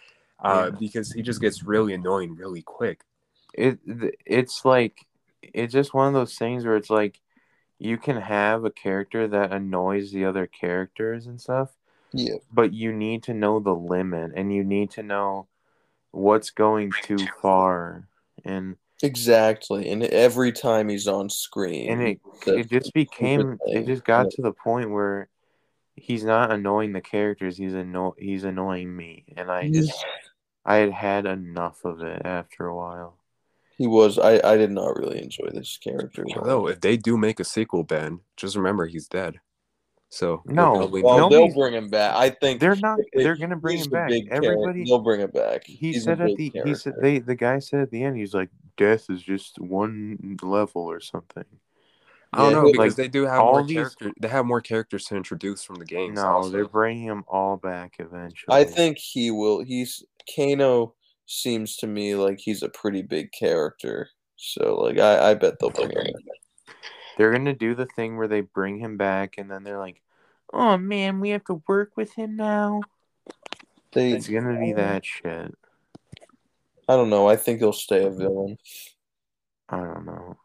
uh, 0.43 0.71
Yeah. 0.73 0.79
because 0.79 1.13
he 1.13 1.21
just 1.21 1.41
gets 1.43 1.63
really 1.63 1.93
annoying 1.93 2.35
really 2.35 2.63
quick. 2.63 3.03
it 3.55 3.79
it's 4.25 4.65
like 4.65 5.05
it's 5.43 5.73
just 5.73 5.93
one 5.93 6.09
of 6.09 6.15
those 6.15 6.37
things 6.39 6.65
where 6.65 6.77
it's 6.77 6.91
like 6.91 7.21
you 7.79 7.97
can 7.99 8.17
have 8.17 8.65
a 8.65 8.71
character 8.71 9.29
that 9.29 9.53
annoys 9.53 10.13
the 10.13 10.25
other 10.25 10.47
characters 10.47 11.27
and 11.27 11.41
stuff 11.41 11.71
yeah. 12.13 12.35
but 12.53 12.73
you 12.73 12.93
need 12.93 13.23
to 13.25 13.35
know 13.35 13.61
the 13.61 13.75
limit 13.75 14.33
and 14.35 14.55
you 14.55 14.65
need 14.65 14.91
to 14.93 15.03
know 15.03 15.49
what's 16.11 16.51
going 16.51 16.93
too 17.05 17.19
far 17.43 18.09
and 18.45 18.77
Exactly, 19.01 19.89
and 19.93 20.03
every 20.03 20.51
time 20.51 20.89
he's 20.89 21.07
on 21.07 21.31
screen, 21.31 21.89
and 21.93 22.03
it 22.03 22.21
it 22.49 22.69
just 22.69 22.93
became 22.93 23.57
it 23.67 23.87
just 23.87 24.05
got 24.05 24.25
Yeah. 24.27 24.31
to 24.37 24.43
the 24.43 24.53
point 24.53 24.91
where 24.91 25.29
he's 25.95 26.25
not 26.25 26.51
annoying 26.51 26.93
the 26.93 27.01
characters 27.01 27.57
he's 27.57 27.75
anno- 27.75 28.17
he's 28.19 28.43
annoying 28.45 28.95
me 28.97 29.25
and 29.37 29.51
i 29.51 29.69
just 29.69 30.05
i 30.65 30.77
had 30.77 30.93
had 30.93 31.27
enough 31.27 31.85
of 31.85 32.01
it 32.03 32.23
after 32.25 32.67
a 32.67 32.75
while 32.77 33.19
he 33.77 33.87
was. 33.87 34.19
I 34.19 34.41
I 34.43 34.57
did 34.57 34.73
not 34.73 34.97
really 34.97 35.23
enjoy 35.23 35.51
this 35.53 35.79
character. 35.79 36.23
at 36.23 36.37
all. 36.37 36.43
Although 36.43 36.67
if 36.69 36.81
they 36.81 36.97
do 36.97 37.17
make 37.17 37.39
a 37.39 37.45
sequel, 37.45 37.85
Ben, 37.85 38.19
just 38.37 38.57
remember 38.57 38.87
he's 38.87 39.07
dead. 39.07 39.39
So 40.11 40.43
No, 40.47 40.79
he'll 40.81 41.03
Well, 41.03 41.19
Nobody's- 41.19 41.31
they'll 41.55 41.63
bring 41.63 41.75
him 41.75 41.89
back. 41.91 42.17
I 42.17 42.31
think 42.31 42.61
They're 42.61 42.77
not. 42.77 42.99
He- 43.13 43.23
They're 43.23 43.37
gonna 43.37 43.57
bring 43.57 43.79
him 43.79 43.91
back. 43.91 44.11
Everybody. 44.31 44.85
They'll 44.85 45.01
bring 45.01 45.21
him 45.21 45.31
back. 45.31 45.65
He 45.65 45.75
He's 45.93 45.99
a 45.99 46.01
said 46.01 46.21
at 46.23 46.27
big 46.37 46.53
the. 46.55 46.63
He 46.65 46.75
said 46.75 46.95
they. 47.01 47.19
The 47.19 47.35
guy 47.35 47.59
said 47.59 47.81
at 47.81 47.91
the 47.91 48.03
end. 48.03 48.17
He's 48.17 48.33
like, 48.35 48.49
death 48.77 49.11
is 49.11 49.23
just 49.23 49.59
one 49.61 50.39
level 50.43 50.83
or 50.83 51.01
something. 51.01 51.45
I 52.33 52.39
don't 52.39 52.51
Yeah, 52.51 52.57
know 52.61 52.73
because 52.73 52.79
like, 52.79 52.97
they 52.97 53.09
do 53.09 53.25
have 53.27 53.41
all 53.41 53.53
more 53.53 53.63
these- 53.65 53.77
characters. 53.77 54.13
They 54.21 54.29
have 54.29 54.47
more 54.47 54.61
characters 54.61 55.05
to 55.07 55.17
introduce 55.17 55.63
from 55.65 55.77
the 55.77 55.85
games. 55.87 56.17
No, 56.17 56.27
also. 56.27 56.51
they're 56.51 56.69
bringing 56.69 57.07
them 57.07 57.25
all 57.29 57.57
back 57.57 57.97
eventually. 57.99 58.55
I 58.55 58.65
think 58.65 58.99
he 58.99 59.31
will. 59.31 59.63
He's 59.63 60.05
Kano 60.35 60.95
seems 61.27 61.77
to 61.77 61.87
me 61.87 62.15
like 62.15 62.39
he's 62.39 62.63
a 62.63 62.69
pretty 62.71 63.03
big 63.03 63.31
character. 63.33 64.09
So 64.37 64.77
like 64.81 64.99
I, 64.99 65.31
I 65.31 65.35
bet 65.35 65.59
they'll 65.59 65.71
bring 65.71 65.91
him 65.91 66.05
back. 66.05 66.75
They're 67.19 67.33
gonna 67.33 67.53
do 67.53 67.75
the 67.75 67.85
thing 67.85 68.17
where 68.17 68.29
they 68.29 68.41
bring 68.41 68.79
him 68.79 68.97
back, 68.97 69.35
and 69.37 69.51
then 69.51 69.65
they're 69.65 69.79
like, 69.79 70.01
"Oh 70.53 70.79
man, 70.79 71.21
we 71.21 71.31
have 71.31 71.45
to 71.47 71.61
work 71.67 71.97
with 71.97 72.15
him 72.15 72.37
now." 72.37 72.81
They 73.93 74.13
It's 74.13 74.29
gonna 74.29 74.59
be 74.59 74.73
that 74.73 75.05
shit. 75.05 75.55
I 76.89 76.97
don't 76.97 77.11
know. 77.11 77.29
I 77.29 77.37
think 77.37 77.59
he'll 77.59 77.73
stay 77.73 78.05
a 78.05 78.11
villain. 78.11 78.57
I 79.69 79.79
don't 79.79 80.07
know. 80.07 80.39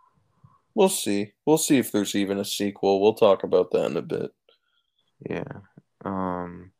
We'll 0.73 0.89
see. 0.89 1.33
We'll 1.45 1.59
see 1.59 1.77
if 1.77 1.91
there's 1.91 2.15
even 2.15 2.39
a 2.39 2.45
sequel. 2.45 2.99
We'll 2.99 3.13
talk 3.13 3.43
about 3.43 3.69
that 3.71 3.91
in 3.91 3.97
a 3.97 4.01
bit. 4.01 4.33
Yeah. 5.29 5.62
Um 6.03 6.71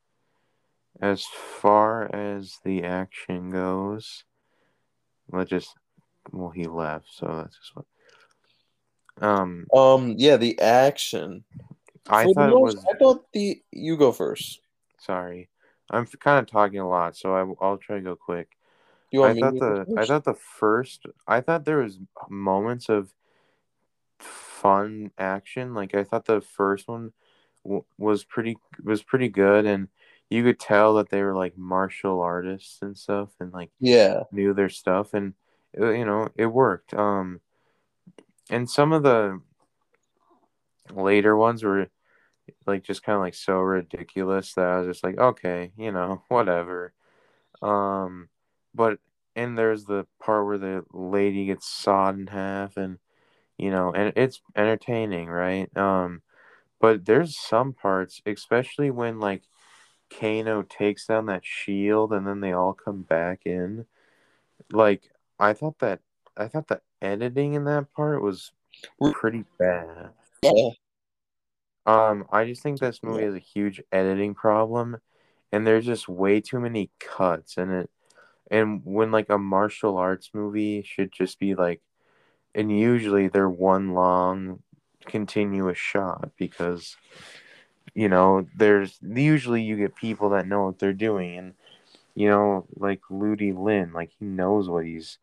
as 1.00 1.26
far 1.26 2.14
as 2.16 2.60
the 2.64 2.84
action 2.84 3.52
goes, 3.52 4.24
let's 5.32 5.52
just 5.52 5.76
well 6.32 6.50
he 6.50 6.66
left, 6.66 7.08
so 7.14 7.28
that's 7.28 7.58
just 7.58 7.76
what 7.76 7.86
um 9.22 9.68
Um 9.74 10.16
yeah, 10.18 10.38
the 10.38 10.60
action. 10.60 11.44
I 12.10 12.26
For 12.26 12.34
thought 12.34 12.50
it 12.50 12.60
most- 12.60 12.78
was 12.78 12.86
I 12.86 12.98
thought 12.98 13.26
the 13.34 13.62
you 13.72 13.98
go 13.98 14.12
first. 14.12 14.60
sorry. 15.00 15.50
I'm 15.90 16.06
kind 16.08 16.40
of 16.40 16.48
talking 16.48 16.80
a 16.80 16.88
lot, 16.88 17.16
so 17.16 17.36
I, 17.36 17.66
I'll 17.66 17.78
try 17.78 17.98
to 17.98 18.02
go 18.02 18.16
quick. 18.16 18.58
You 19.12 19.20
want 19.20 19.32
I 19.32 19.34
me 19.36 19.42
thought 19.42 19.54
to 19.86 19.86
the 19.86 20.02
I 20.02 20.06
thought 20.06 20.24
the 20.24 20.34
first 20.34 21.06
I 21.28 21.42
thought 21.42 21.66
there 21.66 21.78
was 21.80 22.00
moments 22.30 22.90
of 22.90 23.14
fun 24.20 25.12
action. 25.18 25.74
Like 25.74 25.94
I 25.96 26.04
thought 26.04 26.26
the 26.26 26.42
first 26.42 26.88
one 26.88 27.14
w- 27.64 27.86
was 27.98 28.24
pretty 28.24 28.58
was 28.84 29.04
pretty 29.04 29.30
good, 29.30 29.66
and 29.66 29.88
you 30.30 30.44
could 30.44 30.60
tell 30.60 30.96
that 30.96 31.10
they 31.10 31.22
were 31.22 31.36
like 31.36 31.58
martial 31.58 32.22
artists 32.22 32.80
and 32.82 32.98
stuff, 32.98 33.30
and 33.40 33.52
like 33.54 33.70
Yeah. 33.80 34.24
knew 34.32 34.54
their 34.54 34.70
stuff, 34.70 35.14
and 35.14 35.34
uh, 35.80 35.92
you 35.92 36.06
know 36.06 36.30
it 36.36 36.48
worked. 36.48 36.94
Um, 36.94 37.42
and 38.50 38.70
some 38.70 38.94
of 38.94 39.04
the 39.04 39.42
later 40.92 41.36
ones 41.36 41.64
were 41.64 41.88
like 42.66 42.84
just 42.84 43.04
kind 43.04 43.16
of 43.16 43.22
like 43.22 43.36
so 43.36 43.60
ridiculous 43.60 44.54
that 44.54 44.66
I 44.66 44.80
was 44.80 44.88
just 44.88 45.04
like, 45.04 45.18
okay, 45.18 45.72
you 45.78 45.92
know, 45.92 46.24
whatever. 46.30 46.94
Um, 47.62 48.30
but 48.74 49.00
and 49.36 49.58
there's 49.58 49.86
the 49.86 50.06
part 50.22 50.46
where 50.46 50.58
the 50.58 50.84
lady 50.92 51.46
gets 51.46 51.68
sawed 51.68 52.20
in 52.20 52.28
half, 52.28 52.78
and 52.78 53.00
you 53.58 53.72
know, 53.72 53.92
and 53.94 54.14
it's 54.16 54.42
entertaining, 54.56 55.30
right? 55.30 55.76
Um, 55.78 56.22
but 56.80 57.06
there's 57.06 57.38
some 57.38 57.74
parts, 57.74 58.22
especially 58.26 58.92
when 58.92 59.20
like 59.20 59.44
Kano 60.10 60.64
takes 60.64 61.08
down 61.08 61.28
that 61.28 61.46
shield, 61.46 62.14
and 62.14 62.28
then 62.28 62.42
they 62.42 62.52
all 62.54 62.74
come 62.74 63.04
back 63.04 63.42
in. 63.46 63.86
Like 64.72 65.12
I 65.40 65.54
thought 65.54 65.80
that 65.80 66.02
I 66.38 66.48
thought 66.48 66.68
the 66.68 66.82
editing 67.04 67.54
in 67.54 67.66
that 67.66 67.94
part 67.94 68.22
was 68.22 68.52
pretty 69.14 69.44
bad. 69.60 70.10
Yeah. 70.42 70.70
Um, 71.86 72.26
I 72.32 72.46
just 72.46 72.64
think 72.64 72.80
this 72.80 73.04
movie 73.04 73.24
has 73.24 73.36
a 73.36 73.40
huge 73.40 73.82
editing 73.92 74.34
problem, 74.34 74.98
and 75.52 75.68
there's 75.68 75.86
just 75.86 76.08
way 76.08 76.40
too 76.40 76.60
many 76.60 76.90
cuts 77.00 77.58
in 77.58 77.72
it. 77.72 77.90
And 78.50 78.82
when 78.86 79.12
like 79.12 79.30
a 79.30 79.38
martial 79.38 79.98
arts 79.98 80.30
movie 80.34 80.84
should 80.84 81.12
just 81.12 81.40
be 81.40 81.56
like, 81.56 81.82
and 82.56 82.72
usually 82.72 83.28
they're 83.28 83.50
one 83.50 83.94
long, 83.94 84.62
continuous 85.06 85.78
shot 85.78 86.32
because, 86.38 86.96
you 87.94 88.08
know, 88.08 88.48
there's 88.56 88.98
usually 89.02 89.64
you 89.64 89.76
get 89.76 89.96
people 89.96 90.30
that 90.30 90.48
know 90.48 90.66
what 90.66 90.80
they're 90.80 90.94
doing, 90.94 91.38
and 91.38 91.54
you 92.16 92.30
know, 92.30 92.66
like 92.76 93.02
Ludi 93.10 93.52
Lin, 93.52 93.92
like 93.92 94.12
he 94.20 94.26
knows 94.26 94.70
what 94.70 94.86
he's, 94.86 95.18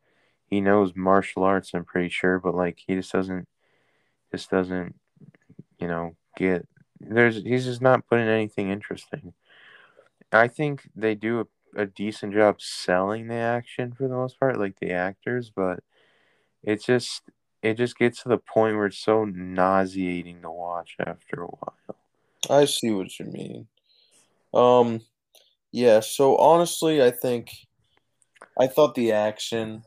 he 0.51 0.61
knows 0.61 0.93
martial 0.97 1.45
arts. 1.45 1.71
I'm 1.73 1.85
pretty 1.85 2.09
sure, 2.09 2.39
but 2.39 2.55
like 2.55 2.81
he 2.85 2.97
just 2.97 3.13
doesn't, 3.13 3.49
just 4.33 4.51
doesn't, 4.51 4.97
you 5.79 5.89
know, 5.89 6.17
get 6.37 6.67
there's 7.01 7.37
he's 7.37 7.65
just 7.65 7.81
not 7.81 8.07
putting 8.07 8.29
anything 8.29 8.71
interesting. 8.71 9.33
I 10.33 10.49
think 10.49 10.89
they 10.95 11.15
do 11.15 11.41
a, 11.41 11.83
a 11.83 11.87
decent 11.87 12.35
job 12.35 12.61
selling 12.61 13.29
the 13.29 13.35
action 13.35 13.93
for 13.93 14.07
the 14.07 14.15
most 14.15 14.39
part, 14.39 14.59
like 14.59 14.79
the 14.79 14.93
actors, 14.93 15.51
but 15.55 15.81
it 16.63 16.85
just 16.85 17.23
it 17.63 17.75
just 17.75 17.97
gets 17.97 18.23
to 18.23 18.29
the 18.29 18.39
point 18.39 18.77
where 18.77 18.87
it's 18.87 18.99
so 18.99 19.25
nauseating 19.25 20.43
to 20.43 20.51
watch 20.51 20.97
after 20.99 21.43
a 21.43 21.47
while. 21.47 21.97
I 22.49 22.65
see 22.65 22.91
what 22.91 23.19
you 23.19 23.27
mean. 23.27 23.67
Um, 24.55 25.03
yeah. 25.73 26.01
So 26.01 26.37
honestly, 26.37 27.03
I 27.03 27.11
think 27.11 27.51
I 28.59 28.67
thought 28.67 28.95
the 28.95 29.13
action 29.13 29.83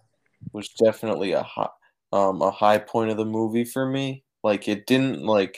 was 0.51 0.69
definitely 0.69 1.31
a 1.31 1.43
high, 1.43 1.69
um, 2.11 2.41
a 2.41 2.51
high 2.51 2.79
point 2.79 3.11
of 3.11 3.17
the 3.17 3.25
movie 3.25 3.65
for 3.65 3.85
me. 3.85 4.23
Like 4.43 4.67
it 4.67 4.85
didn't 4.85 5.23
like, 5.23 5.57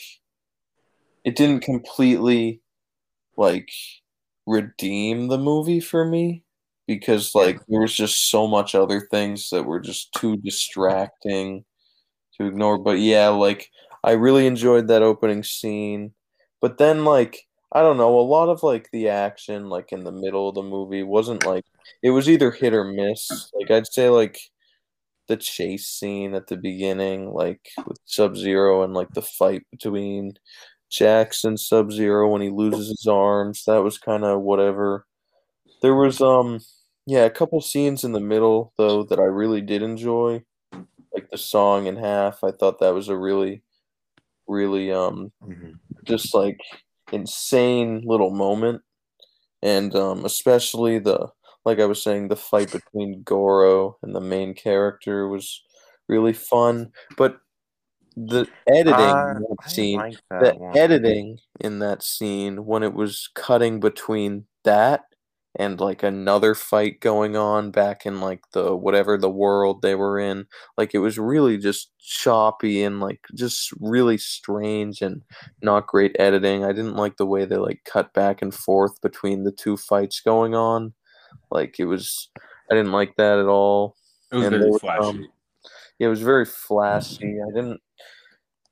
it 1.23 1.35
didn't 1.35 1.61
completely, 1.61 2.61
like, 3.35 3.69
redeem 4.45 5.27
the 5.27 5.37
movie 5.37 5.79
for 5.79 6.05
me 6.05 6.43
because 6.87 7.33
like 7.33 7.59
there 7.67 7.81
was 7.81 7.93
just 7.93 8.29
so 8.29 8.47
much 8.47 8.75
other 8.75 9.01
things 9.11 9.49
that 9.49 9.63
were 9.63 9.79
just 9.79 10.13
too 10.13 10.37
distracting 10.37 11.65
to 12.37 12.45
ignore. 12.45 12.77
But 12.77 12.99
yeah, 12.99 13.29
like 13.29 13.69
I 14.03 14.11
really 14.11 14.47
enjoyed 14.47 14.87
that 14.87 15.01
opening 15.01 15.43
scene. 15.43 16.13
But 16.61 16.77
then 16.77 17.05
like 17.05 17.47
I 17.71 17.81
don't 17.81 17.97
know, 17.97 18.19
a 18.19 18.21
lot 18.21 18.49
of 18.49 18.63
like 18.63 18.89
the 18.91 19.09
action 19.09 19.69
like 19.69 19.91
in 19.91 20.03
the 20.03 20.11
middle 20.11 20.49
of 20.49 20.55
the 20.55 20.63
movie 20.63 21.03
wasn't 21.03 21.45
like 21.45 21.65
it 22.01 22.11
was 22.11 22.29
either 22.29 22.51
hit 22.51 22.73
or 22.73 22.83
miss. 22.83 23.51
Like 23.53 23.71
I'd 23.71 23.87
say 23.87 24.09
like 24.09 24.39
the 25.27 25.38
chase 25.38 25.88
scene 25.88 26.33
at 26.35 26.47
the 26.47 26.57
beginning, 26.57 27.31
like 27.31 27.69
with 27.88 27.99
Sub 28.05 28.35
Zero 28.38 28.83
and 28.83 28.93
like 28.93 29.09
the 29.13 29.21
fight 29.21 29.63
between 29.71 30.33
Jax 30.89 31.43
and 31.43 31.59
Sub 31.59 31.91
Zero 31.91 32.29
when 32.31 32.41
he 32.41 32.49
loses 32.49 32.89
his 32.89 33.07
arms, 33.07 33.63
that 33.65 33.83
was 33.83 33.97
kind 33.97 34.23
of 34.25 34.41
whatever. 34.41 35.05
There 35.81 35.95
was 35.95 36.21
um 36.21 36.59
yeah, 37.07 37.25
a 37.25 37.29
couple 37.29 37.61
scenes 37.61 38.03
in 38.03 38.13
the 38.13 38.19
middle 38.19 38.73
though 38.77 39.03
that 39.03 39.19
I 39.19 39.23
really 39.25 39.61
did 39.61 39.81
enjoy. 39.83 40.43
Like 41.13 41.29
the 41.31 41.38
song 41.38 41.88
in 41.88 41.97
half. 41.97 42.43
I 42.43 42.51
thought 42.51 42.79
that 42.79 42.93
was 42.93 43.09
a 43.09 43.17
really 43.17 43.63
really 44.47 44.91
um 44.91 45.31
just 46.05 46.33
like 46.33 46.59
insane 47.11 48.03
little 48.05 48.31
moment 48.31 48.81
and 49.63 49.95
um 49.95 50.25
especially 50.25 50.99
the 50.99 51.29
like 51.65 51.80
i 51.80 51.86
was 51.86 52.01
saying 52.04 52.28
the 52.28 52.36
fight 52.36 52.71
between 52.71 53.23
goro 53.23 53.97
and 54.04 54.15
the 54.15 54.21
main 54.21 54.54
character 54.54 55.28
was 55.28 55.63
really 56.08 56.34
fun 56.34 56.91
but 57.17 57.39
the 58.17 58.47
editing 58.67 58.93
Uh, 58.93 59.67
scene 59.67 59.97
like 59.97 60.17
the 60.39 60.54
one. 60.54 60.78
editing 60.78 61.38
in 61.60 61.80
that 61.80 62.01
scene 62.01 62.65
when 62.65 62.84
it 62.84 62.93
was 62.93 63.30
cutting 63.36 63.80
between 63.80 64.45
that 64.63 65.04
and 65.58 65.80
like 65.80 66.04
another 66.04 66.54
fight 66.54 66.99
going 66.99 67.36
on 67.38 67.71
back 67.71 68.06
in 68.06 68.19
like 68.21 68.41
the 68.54 68.75
whatever 68.75 69.17
the 69.17 69.30
world 69.30 69.82
they 69.82 69.95
were 69.95 70.19
in 70.19 70.45
like 70.78 70.93
it 70.93 70.99
was 70.99 71.17
really 71.17 71.58
just 71.58 71.91
choppy 71.99 72.84
and 72.84 72.99
like 72.99 73.19
just 73.36 73.71
really 73.80 74.17
strange 74.17 75.01
and 75.01 75.21
not 75.62 75.88
great 75.88 76.15
editing 76.19 76.63
i 76.63 76.71
didn't 76.73 76.95
like 76.95 77.17
the 77.17 77.25
way 77.25 77.45
they 77.45 77.58
like 77.58 77.82
cut 77.86 78.13
back 78.13 78.41
and 78.41 78.54
forth 78.54 78.99
between 79.01 79.43
the 79.43 79.51
two 79.51 79.78
fights 79.78 80.19
going 80.21 80.54
on 80.56 80.93
like 81.51 81.79
it 81.79 81.85
was 81.85 82.29
i 82.71 82.75
didn't 82.75 82.91
like 82.91 83.15
that 83.17 83.39
at 83.39 83.45
all 83.47 83.95
It 84.31 84.35
was 84.37 84.45
And 84.47 84.55
very 84.57 84.69
was, 84.71 84.81
flashy. 84.81 85.03
um, 85.03 85.27
yeah, 85.99 86.07
it 86.07 86.09
was 86.09 86.21
very 86.21 86.45
flashy. 86.45 87.39
I 87.41 87.47
didn't. 87.55 87.81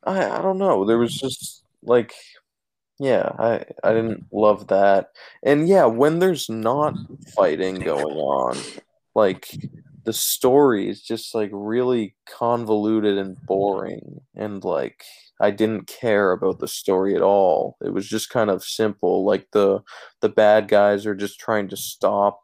I 0.04 0.30
I 0.30 0.42
don't 0.42 0.58
know. 0.58 0.84
There 0.86 0.98
was 0.98 1.16
just 1.16 1.64
like, 1.82 2.14
yeah, 3.00 3.32
I 3.40 3.64
I 3.84 3.94
didn't 3.94 4.26
love 4.32 4.68
that. 4.68 5.12
And 5.42 5.68
yeah, 5.70 5.86
when 5.86 6.20
there's 6.20 6.50
not 6.50 6.96
fighting 7.36 7.76
going 7.80 8.18
on, 8.18 8.58
like 9.16 9.48
the 10.06 10.14
story 10.14 10.90
is 10.90 11.02
just 11.02 11.34
like 11.36 11.50
really 11.54 12.16
convoluted 12.28 13.18
and 13.18 13.38
boring, 13.46 14.22
and 14.36 14.64
like 14.64 15.04
I 15.42 15.52
didn't 15.52 15.88
care 15.88 16.32
about 16.32 16.60
the 16.60 16.68
story 16.68 17.16
at 17.16 17.22
all. 17.22 17.78
It 17.82 17.94
was 17.94 18.08
just 18.08 18.30
kind 18.30 18.50
of 18.50 18.64
simple. 18.64 19.26
Like 19.26 19.48
the 19.52 19.82
the 20.22 20.30
bad 20.30 20.68
guys 20.68 21.06
are 21.06 21.16
just 21.16 21.40
trying 21.40 21.70
to 21.70 21.78
stop 21.78 22.42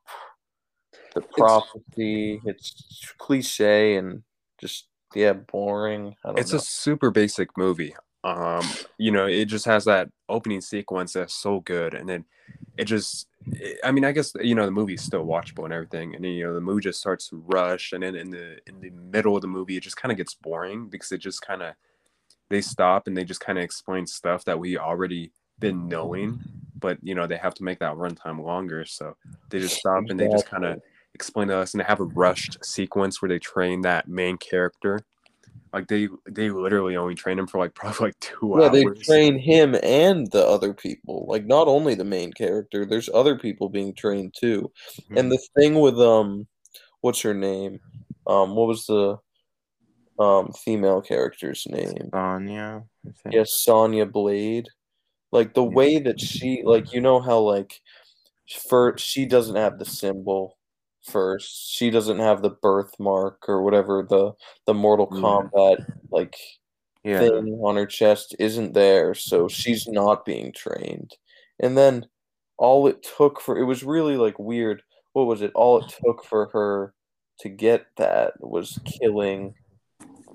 the 1.15 1.21
prophecy. 1.21 2.41
It's 2.45 3.13
cliche 3.17 3.95
and 3.97 4.23
just 4.59 4.87
yeah, 5.15 5.33
boring. 5.33 6.15
I 6.25 6.31
don't 6.31 6.37
It's 6.39 6.51
know. 6.51 6.57
a 6.57 6.59
super 6.59 7.11
basic 7.11 7.57
movie. 7.57 7.95
Um, 8.23 8.65
you 8.97 9.11
know, 9.11 9.27
it 9.27 9.45
just 9.45 9.65
has 9.65 9.85
that 9.85 10.09
opening 10.27 10.61
sequence 10.61 11.13
that's 11.13 11.33
so 11.33 11.61
good, 11.61 11.93
and 11.93 12.07
then 12.07 12.25
it 12.77 12.85
just. 12.85 13.27
I 13.83 13.91
mean, 13.91 14.03
I 14.03 14.11
guess 14.11 14.33
you 14.41 14.53
know 14.53 14.65
the 14.65 14.71
movie's 14.71 15.01
still 15.01 15.25
watchable 15.25 15.63
and 15.63 15.73
everything, 15.73 16.13
and 16.13 16.23
then, 16.23 16.31
you 16.31 16.45
know 16.45 16.53
the 16.53 16.61
movie 16.61 16.81
just 16.81 16.99
starts 16.99 17.29
to 17.29 17.43
rush, 17.47 17.93
and 17.93 18.03
then 18.03 18.15
in 18.15 18.29
the 18.29 18.59
in 18.67 18.81
the 18.81 18.89
middle 18.89 19.35
of 19.35 19.41
the 19.41 19.47
movie, 19.47 19.77
it 19.77 19.83
just 19.83 19.95
kind 19.97 20.11
of 20.11 20.17
gets 20.17 20.33
boring 20.33 20.89
because 20.89 21.11
it 21.11 21.19
just 21.19 21.41
kind 21.41 21.61
of 21.61 21.73
they 22.49 22.61
stop 22.61 23.07
and 23.07 23.15
they 23.15 23.23
just 23.23 23.39
kind 23.39 23.57
of 23.57 23.63
explain 23.63 24.05
stuff 24.05 24.43
that 24.45 24.59
we 24.59 24.77
already 24.77 25.31
been 25.59 25.87
knowing, 25.87 26.39
but 26.77 26.97
you 27.01 27.15
know 27.15 27.27
they 27.27 27.37
have 27.37 27.53
to 27.55 27.63
make 27.63 27.79
that 27.79 27.95
runtime 27.95 28.43
longer, 28.43 28.83
so 28.85 29.15
they 29.49 29.59
just 29.59 29.77
stop 29.77 30.03
and 30.09 30.19
they 30.19 30.27
just 30.27 30.45
kind 30.45 30.65
of 30.65 30.81
explain 31.13 31.47
to 31.47 31.55
us, 31.57 31.73
and 31.73 31.79
they 31.79 31.85
have 31.85 32.01
a 32.01 32.05
rushed 32.05 32.57
sequence 32.63 33.21
where 33.21 33.29
they 33.29 33.39
train 33.39 33.81
that 33.81 34.07
main 34.07 34.37
character. 34.37 34.99
Like 35.73 35.87
they 35.87 36.07
they 36.29 36.49
literally 36.49 36.97
only 36.97 37.15
train 37.15 37.37
him 37.39 37.47
for 37.47 37.59
like 37.59 37.73
probably 37.75 38.07
like 38.07 38.19
two 38.19 38.55
Yeah, 38.59 38.69
hours. 38.69 38.73
Yeah, 38.73 38.89
they 38.89 39.01
train 39.03 39.39
him 39.39 39.75
and 39.83 40.29
the 40.31 40.45
other 40.45 40.73
people. 40.73 41.25
Like 41.27 41.45
not 41.45 41.67
only 41.67 41.95
the 41.95 42.03
main 42.05 42.33
character, 42.33 42.85
there's 42.85 43.09
other 43.13 43.37
people 43.37 43.69
being 43.69 43.93
trained 43.93 44.35
too. 44.39 44.71
And 45.15 45.31
the 45.31 45.39
thing 45.57 45.79
with 45.79 45.99
um 45.99 46.47
what's 47.01 47.21
her 47.21 47.33
name? 47.33 47.79
Um 48.27 48.55
what 48.55 48.67
was 48.67 48.85
the 48.87 49.17
um 50.19 50.51
female 50.53 51.01
character's 51.01 51.65
name? 51.69 52.09
Sonya. 52.13 52.83
Yes, 53.31 53.53
Sonya 53.63 54.05
Blade. 54.05 54.67
Like 55.31 55.53
the 55.53 55.63
Yeah. 55.63 55.69
way 55.69 55.99
that 55.99 56.19
she 56.19 56.63
like 56.65 56.93
you 56.93 57.01
know 57.01 57.19
how 57.21 57.39
like 57.39 57.81
for 58.69 58.97
she 58.97 59.25
doesn't 59.25 59.55
have 59.55 59.79
the 59.79 59.85
symbol 59.85 60.58
first. 61.03 61.71
She 61.71 61.89
doesn't 61.89 62.19
have 62.19 62.41
the 62.41 62.49
birthmark 62.49 63.47
or 63.47 63.61
whatever 63.63 64.05
the 64.07 64.33
the 64.65 64.73
Mortal 64.73 65.09
Yeah. 65.11 65.21
Kombat 65.21 65.77
like 66.11 66.35
Yeah. 67.03 67.19
thing 67.19 67.59
on 67.63 67.75
her 67.75 67.85
chest 67.85 68.35
isn't 68.39 68.73
there, 68.73 69.13
so 69.13 69.47
she's 69.47 69.87
not 69.87 70.25
being 70.25 70.51
trained. 70.51 71.15
And 71.59 71.77
then 71.77 72.07
all 72.57 72.87
it 72.87 73.03
took 73.17 73.39
for 73.41 73.57
it 73.57 73.63
was 73.65 73.83
really 73.83 74.17
like 74.17 74.37
weird. 74.39 74.83
What 75.13 75.27
was 75.27 75.41
it? 75.41 75.51
All 75.55 75.77
it 75.79 75.93
took 76.05 76.23
for 76.25 76.47
her 76.53 76.93
to 77.39 77.49
get 77.49 77.85
that 77.97 78.33
was 78.41 78.79
killing 78.85 79.55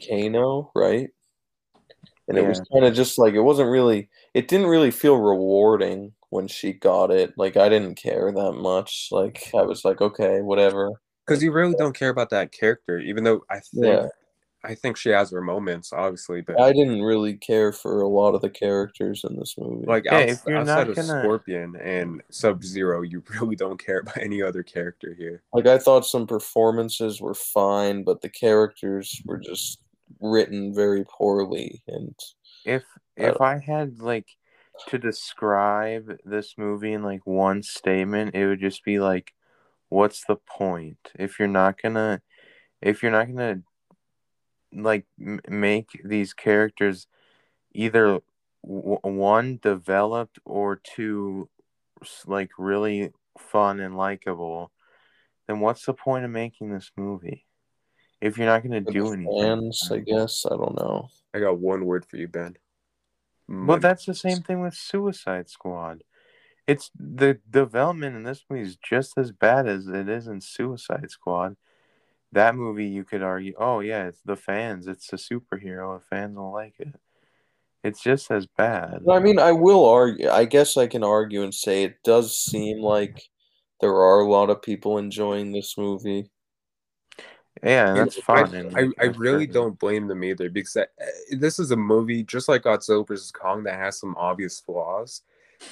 Kano, 0.09 0.71
right? 0.75 1.11
And 2.27 2.39
it 2.39 2.43
was 2.49 2.61
kind 2.73 2.87
of 2.87 2.95
just 2.95 3.19
like 3.19 3.35
it 3.35 3.41
wasn't 3.43 3.71
really 3.71 4.09
it 4.33 4.49
didn't 4.49 4.69
really 4.69 4.91
feel 4.91 5.17
rewarding 5.17 6.15
when 6.35 6.49
she 6.49 6.73
got 6.73 7.11
it. 7.13 7.33
Like 7.37 7.57
I 7.57 7.69
didn't 7.69 7.95
care 7.95 8.33
that 8.33 8.53
much. 8.55 9.09
Like 9.13 9.51
I 9.57 9.63
was 9.63 9.85
like, 9.85 10.01
okay, 10.01 10.41
whatever. 10.43 10.91
because 11.27 11.43
you 11.43 11.53
really 11.53 11.77
don't 11.79 11.97
care 11.97 12.11
about 12.11 12.31
that 12.31 12.51
character, 12.53 12.99
even 12.99 13.23
though 13.25 13.43
I 13.51 13.61
think 13.61 13.85
Yeah. 13.87 14.09
I 14.67 14.75
think 14.75 14.97
she 14.97 15.11
has 15.11 15.31
her 15.31 15.43
moments, 15.43 15.93
obviously, 15.93 16.41
but 16.41 16.59
I 16.59 16.73
didn't 16.73 17.03
really 17.03 17.35
care 17.35 17.71
for 17.71 18.01
a 18.01 18.09
lot 18.09 18.35
of 18.35 18.41
the 18.41 18.49
characters 18.49 19.23
in 19.29 19.37
this 19.39 19.55
movie. 19.59 19.85
like 19.87 20.07
Yeah, 20.07 20.15
outs- 20.21 20.33
if 20.33 20.41
you're 20.47 20.57
outside 20.57 20.75
not 20.75 20.89
of 20.89 20.97
gonna- 20.97 21.21
Scorpion 21.23 21.77
and 21.77 22.23
Sub 22.31 22.65
Zero, 22.65 23.03
you 23.03 23.23
really 23.41 23.57
don't 23.57 23.79
care 23.85 24.01
about 24.01 24.17
any 24.19 24.41
other 24.43 24.63
character 24.63 25.15
here. 25.19 25.43
Like 25.53 25.67
I 25.67 25.79
thought 25.79 26.07
some 26.07 26.27
performances 26.27 27.21
were 27.21 27.35
fine, 27.35 28.05
but 28.05 28.23
the 28.23 28.29
characters 28.31 29.21
were 29.27 29.39
just 29.39 29.81
written 30.21 30.75
very 30.75 31.05
poorly 31.05 31.83
and 31.89 32.15
if 32.65 32.85
if 33.17 33.41
I 33.41 33.59
had 33.59 34.01
like 34.01 34.27
to 34.89 34.99
describe 34.99 36.19
this 36.25 36.55
movie 36.59 36.93
in 36.93 37.03
like 37.03 37.25
one 37.25 37.63
statement, 37.63 38.35
it 38.35 38.47
would 38.47 38.61
just 38.61 38.85
be 38.85 38.99
like, 38.99 39.35
"What's 39.89 40.25
the 40.25 40.37
point 40.37 40.99
if 41.19 41.39
you're 41.39 41.49
not 41.49 41.81
gonna 41.81 42.23
if 42.81 43.03
you're 43.03 43.13
not 43.13 43.27
gonna 43.29 43.63
like 44.73 45.07
m- 45.21 45.41
make 45.49 46.01
these 46.05 46.35
characters 46.35 47.07
either 47.73 48.21
w- 48.65 48.99
one 49.03 49.59
developed 49.63 50.39
or 50.45 50.77
two 50.77 51.49
like 52.27 52.51
really 52.59 53.13
fun 53.39 53.81
and 53.81 53.97
likable, 53.97 54.73
then 55.47 55.61
what's 55.61 55.87
the 55.87 55.95
point 55.95 56.25
of 56.25 56.31
making 56.31 56.71
this 56.73 56.91
movie 56.97 57.47
if 58.21 58.37
you're 58.37 58.47
not 58.47 58.63
gonna 58.63 58.83
for 58.83 58.93
do 58.93 59.05
the 59.07 59.13
anything?" 59.13 59.41
fans, 59.41 59.89
I 59.91 59.99
guess. 59.99 60.45
I 60.47 60.57
don't 60.57 60.77
know. 60.77 61.09
I 61.33 61.41
got 61.41 61.59
one 61.59 61.85
word 61.85 62.05
for 62.05 62.17
you, 62.17 62.29
Ben. 62.29 62.57
Well, 63.49 63.79
that's 63.79 64.07
the 64.07 64.15
same 64.15 64.39
thing 64.39 64.61
with 64.61 64.75
Suicide 64.75 65.49
Squad. 65.49 66.03
It's 66.67 66.91
the 66.99 67.39
development 67.51 68.17
in 68.17 68.23
this 68.23 68.45
movie 68.49 68.63
is 68.63 68.77
just 68.77 69.19
as 69.19 69.33
bad 69.33 69.69
as 69.69 69.87
it 69.87 70.09
is 70.09 70.27
in 70.27 70.41
Suicide 70.41 71.11
Squad. 71.11 71.57
That 72.33 72.57
movie, 72.57 72.87
you 72.87 73.05
could 73.05 73.23
argue, 73.23 73.55
oh 73.59 73.81
yeah, 73.81 74.07
it's 74.07 74.23
the 74.25 74.37
fans. 74.37 74.87
It's 74.87 75.13
a 75.13 75.17
superhero. 75.17 75.99
The 75.99 76.05
fans 76.05 76.37
will 76.37 76.53
like 76.53 76.75
it. 76.79 76.95
It's 77.85 78.03
just 78.03 78.31
as 78.31 78.47
bad. 78.47 79.03
I 79.09 79.19
mean, 79.19 79.39
I 79.39 79.53
will 79.53 79.87
argue. 79.87 80.31
I 80.31 80.47
guess 80.47 80.79
I 80.79 80.87
can 80.87 81.05
argue 81.05 81.43
and 81.43 81.55
say 81.55 81.85
it 81.85 82.03
does 82.03 82.35
seem 82.35 82.81
like 82.81 83.29
there 83.83 83.95
are 83.95 84.21
a 84.21 84.29
lot 84.29 84.49
of 84.49 84.63
people 84.63 84.97
enjoying 84.97 85.53
this 85.53 85.77
movie. 85.77 86.31
Yeah, 87.63 87.89
and 87.91 87.99
And 87.99 88.07
that's 88.09 88.21
fun. 88.21 88.55
I, 88.55 88.59
and 88.81 88.95
I, 88.99 89.05
I 89.05 89.07
really 89.17 89.47
don't 89.47 89.79
blame 89.79 90.07
them 90.09 90.25
either 90.25 90.51
because 90.51 90.77
I, 90.77 90.87
this 91.31 91.59
is 91.59 91.71
a 91.71 91.77
movie 91.77 92.23
just 92.25 92.49
like 92.49 92.63
Godzilla 92.63 93.07
vs 93.07 93.31
Kong 93.31 93.63
that 93.65 93.79
has 93.79 93.99
some 93.99 94.15
obvious 94.19 94.61
flaws. 94.61 95.23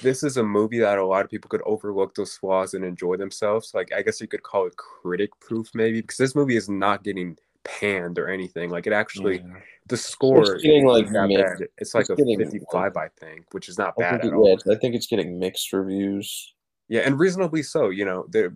This 0.01 0.23
is 0.23 0.37
a 0.37 0.43
movie 0.43 0.79
that 0.79 0.97
a 0.97 1.05
lot 1.05 1.23
of 1.25 1.29
people 1.29 1.49
could 1.49 1.61
overlook 1.65 2.15
those 2.15 2.35
flaws 2.37 2.73
and 2.73 2.83
enjoy 2.85 3.17
themselves. 3.17 3.73
Like 3.73 3.91
I 3.93 4.01
guess 4.01 4.21
you 4.21 4.27
could 4.27 4.43
call 4.43 4.65
it 4.65 4.77
critic 4.77 5.31
proof 5.39 5.69
maybe 5.73 6.01
because 6.01 6.17
this 6.17 6.35
movie 6.35 6.55
is 6.55 6.69
not 6.69 7.03
getting 7.03 7.37
panned 7.63 8.17
or 8.17 8.27
anything. 8.29 8.69
Like 8.69 8.87
it 8.87 8.93
actually 8.93 9.37
Yeah. 9.37 9.59
the 9.87 9.97
score 9.97 10.53
It's 10.53 10.63
getting, 10.63 10.85
like, 10.87 11.11
not 11.11 11.27
mixed. 11.27 11.59
bad. 11.59 11.67
It's 11.77 11.93
like 11.93 12.01
It's 12.03 12.09
a 12.11 12.15
getting, 12.15 12.39
55 12.39 12.95
I 12.97 13.07
think, 13.19 13.45
which 13.53 13.67
is 13.69 13.77
not 13.77 13.93
I 13.99 14.01
bad 14.01 14.21
think, 14.21 14.33
at 14.33 14.37
it, 14.37 14.39
all. 14.39 14.47
yeah, 14.65 14.73
I 14.73 14.77
think 14.77 14.95
it's 14.95 15.07
getting 15.07 15.37
mixed 15.37 15.71
reviews. 15.73 16.52
Yeah, 16.89 17.01
and 17.01 17.17
reasonably 17.17 17.63
so. 17.63 17.89
You 17.89 18.05
know, 18.05 18.25
there, 18.29 18.53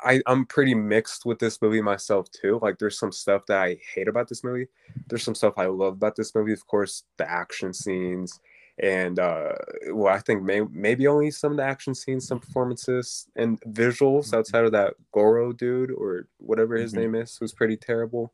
I 0.00 0.22
I'm 0.26 0.46
pretty 0.46 0.74
mixed 0.74 1.26
with 1.26 1.38
this 1.40 1.60
movie 1.60 1.82
myself 1.82 2.30
too. 2.30 2.58
Like, 2.62 2.78
there's 2.78 2.98
some 2.98 3.12
stuff 3.12 3.46
that 3.46 3.58
I 3.60 3.78
hate 3.94 4.08
about 4.08 4.28
this 4.28 4.44
movie. 4.44 4.68
There's 5.08 5.24
some 5.24 5.34
stuff 5.34 5.54
I 5.56 5.66
love 5.66 5.94
about 5.94 6.16
this 6.16 6.34
movie. 6.34 6.52
Of 6.52 6.66
course, 6.66 7.04
the 7.18 7.28
action 7.28 7.72
scenes, 7.72 8.40
and 8.78 9.18
uh, 9.18 9.54
well, 9.92 10.14
I 10.14 10.20
think 10.20 10.42
may, 10.42 10.60
maybe 10.70 11.06
only 11.08 11.30
some 11.32 11.52
of 11.52 11.58
the 11.58 11.64
action 11.64 11.94
scenes, 11.94 12.26
some 12.28 12.38
performances, 12.40 13.26
and 13.36 13.60
visuals 13.62 14.32
Mhm. 14.32 14.34
outside 14.34 14.64
of 14.64 14.72
that 14.72 14.94
Goro 15.12 15.52
dude 15.52 15.90
or 15.90 16.28
whatever 16.38 16.76
his 16.76 16.92
Mhm. 16.92 16.98
name 16.98 17.14
is 17.16 17.40
was 17.40 17.52
pretty 17.52 17.76
terrible. 17.76 18.32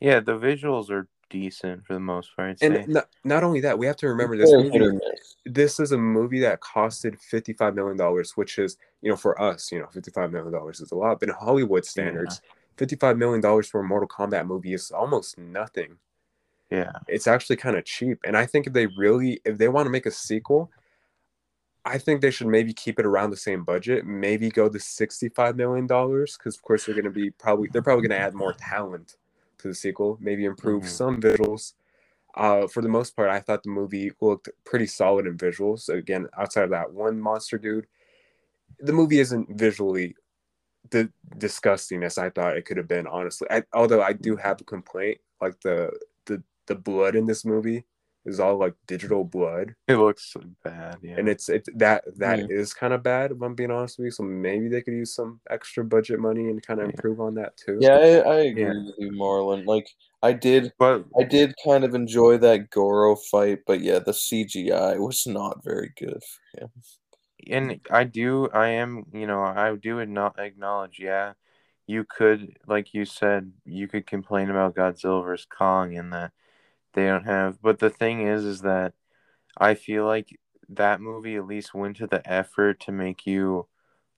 Yeah, 0.00 0.20
the 0.20 0.38
visuals 0.38 0.90
are 0.90 1.08
decent 1.30 1.84
for 1.84 1.94
the 1.94 2.00
most 2.00 2.34
part. 2.36 2.58
I'd. 2.62 2.62
And 2.62 2.88
not, 2.88 3.08
not 3.24 3.44
only 3.44 3.60
that, 3.60 3.78
we 3.78 3.86
have 3.86 3.96
to 3.96 4.08
remember 4.08 4.36
this 4.36 4.50
movie 4.50 4.70
hit 4.70 4.82
or 4.82 4.92
miss. 4.92 5.36
this 5.44 5.80
is 5.80 5.92
a 5.92 5.98
movie 5.98 6.40
that 6.40 6.60
costed 6.60 7.16
$55 7.32 7.74
million 7.74 8.24
which 8.34 8.58
is 8.58 8.76
you 9.02 9.10
know 9.10 9.16
for 9.16 9.40
us 9.40 9.70
you 9.70 9.78
know 9.78 9.86
$55 9.86 10.30
million 10.32 10.70
is 10.70 10.90
a 10.90 10.94
lot 10.94 11.20
but 11.20 11.28
in 11.28 11.34
hollywood 11.34 11.84
standards 11.84 12.40
$55 12.78 13.16
million 13.18 13.62
for 13.62 13.80
a 13.80 13.84
mortal 13.84 14.08
kombat 14.08 14.46
movie 14.46 14.74
is 14.74 14.90
almost 14.90 15.38
nothing 15.38 15.96
yeah, 16.70 16.90
it's 17.06 17.28
actually 17.28 17.56
kind 17.56 17.76
of 17.76 17.84
cheap 17.84 18.18
and 18.24 18.36
i 18.36 18.46
think 18.46 18.66
if 18.66 18.72
they 18.72 18.86
really 18.96 19.40
if 19.44 19.58
they 19.58 19.68
want 19.68 19.86
to 19.86 19.90
make 19.90 20.06
a 20.06 20.10
sequel 20.10 20.70
i 21.84 21.98
think 21.98 22.20
they 22.20 22.30
should 22.30 22.46
maybe 22.46 22.72
keep 22.72 22.98
it 22.98 23.06
around 23.06 23.30
the 23.30 23.36
same 23.36 23.62
budget 23.62 24.04
maybe 24.06 24.48
go 24.48 24.68
to 24.68 24.78
$65 24.78 25.56
million 25.56 25.86
because 25.86 26.56
of 26.56 26.62
course 26.62 26.84
they're 26.84 26.94
going 26.94 27.04
to 27.04 27.10
be 27.10 27.30
probably 27.30 27.68
they're 27.72 27.82
probably 27.82 28.08
going 28.08 28.18
to 28.18 28.24
add 28.24 28.34
more 28.34 28.54
talent 28.54 29.16
to 29.64 29.68
the 29.68 29.74
sequel 29.74 30.18
maybe 30.20 30.44
improve 30.44 30.82
Mhm. 30.82 30.88
some 30.88 31.20
visuals 31.20 31.72
uh, 32.36 32.66
for 32.66 32.82
the 32.82 32.88
most 32.88 33.14
part, 33.14 33.30
I 33.30 33.38
thought 33.40 33.62
the 33.62 33.70
movie 33.70 34.10
looked 34.20 34.48
pretty 34.64 34.86
solid 34.86 35.24
in 35.24 35.38
visuals. 35.38 35.88
Again, 35.88 36.28
outside 36.36 36.64
of 36.64 36.70
that 36.70 36.92
one 36.92 37.20
monster 37.20 37.58
dude, 37.58 37.86
the 38.80 38.92
movie 38.92 39.20
isn't 39.20 39.48
visually 39.56 40.16
the 40.90 41.12
disgusting 41.38 42.02
as 42.02 42.18
I 42.18 42.30
thought 42.30 42.56
it 42.56 42.64
could 42.64 42.76
have 42.76 42.88
been. 42.88 43.06
Honestly, 43.06 43.46
I, 43.50 43.62
although 43.72 44.02
I 44.02 44.14
do 44.14 44.34
have 44.34 44.60
a 44.60 44.64
complaint, 44.64 45.18
like 45.40 45.60
the 45.60 45.92
the 46.26 46.42
the 46.66 46.74
blood 46.74 47.14
in 47.14 47.26
this 47.26 47.44
movie 47.44 47.84
is 48.26 48.40
all 48.40 48.56
like 48.56 48.74
digital 48.86 49.24
blood, 49.24 49.74
it 49.88 49.96
looks 49.96 50.32
so 50.32 50.42
bad. 50.62 50.98
Yeah, 51.02 51.16
and 51.18 51.28
it's 51.28 51.48
it 51.48 51.68
that 51.76 52.04
that 52.18 52.40
is 52.48 52.72
Yeah. 52.72 52.80
kind 52.80 52.92
of 52.94 53.02
bad. 53.02 53.32
If 53.32 53.42
I'm 53.42 53.54
being 53.54 53.70
honest 53.70 53.98
with 53.98 54.06
you, 54.06 54.10
so 54.10 54.22
maybe 54.22 54.68
they 54.68 54.82
could 54.82 54.94
use 54.94 55.14
some 55.14 55.40
extra 55.50 55.84
budget 55.84 56.20
money 56.20 56.48
and 56.48 56.62
kind 56.62 56.80
of 56.80 56.86
Yeah. 56.86 56.90
improve 56.90 57.20
on 57.20 57.34
that 57.34 57.56
too. 57.56 57.78
Yeah, 57.80 57.96
I, 57.98 58.18
I 58.20 58.34
agree 58.40 58.64
Yeah. 58.64 58.72
with 58.86 58.94
you, 58.98 59.12
Marlon. 59.12 59.66
Like 59.66 59.88
I 60.22 60.32
did, 60.32 60.72
but 60.78 61.04
I 61.18 61.24
did 61.24 61.54
kind 61.64 61.84
of 61.84 61.94
enjoy 61.94 62.38
that 62.38 62.70
Goro 62.70 63.16
fight, 63.16 63.60
but 63.66 63.80
yeah, 63.80 63.98
the 63.98 64.12
CGI 64.12 64.98
was 64.98 65.26
not 65.26 65.62
very 65.64 65.92
good 65.96 66.22
for 66.22 66.60
him. 66.60 66.70
and 67.50 67.80
I 67.90 68.04
do, 68.04 68.48
I 68.50 68.68
am, 68.68 69.04
you 69.12 69.26
know, 69.26 69.42
I 69.42 69.74
do 69.76 70.04
not 70.06 70.38
acknowledge, 70.38 70.98
yeah, 70.98 71.34
you 71.86 72.04
could, 72.04 72.58
like 72.66 72.94
you 72.94 73.04
said, 73.04 73.52
you 73.64 73.88
could 73.88 74.06
complain 74.06 74.50
about 74.50 74.74
Godzilla 74.74 75.22
vs 75.24 75.46
Kong 75.46 75.96
and 75.96 76.12
that 76.12 76.32
they 76.94 77.06
don't 77.06 77.24
have, 77.24 77.60
but 77.62 77.78
the 77.80 77.90
thing 77.90 78.26
is, 78.26 78.44
is 78.44 78.62
that 78.62 78.94
I 79.58 79.74
feel 79.74 80.06
like 80.06 80.38
that 80.70 81.00
movie 81.00 81.36
at 81.36 81.46
least 81.46 81.74
went 81.74 81.96
to 81.98 82.06
the 82.08 82.26
effort 82.30 82.80
to 82.80 82.92
make 82.92 83.26
you 83.26 83.68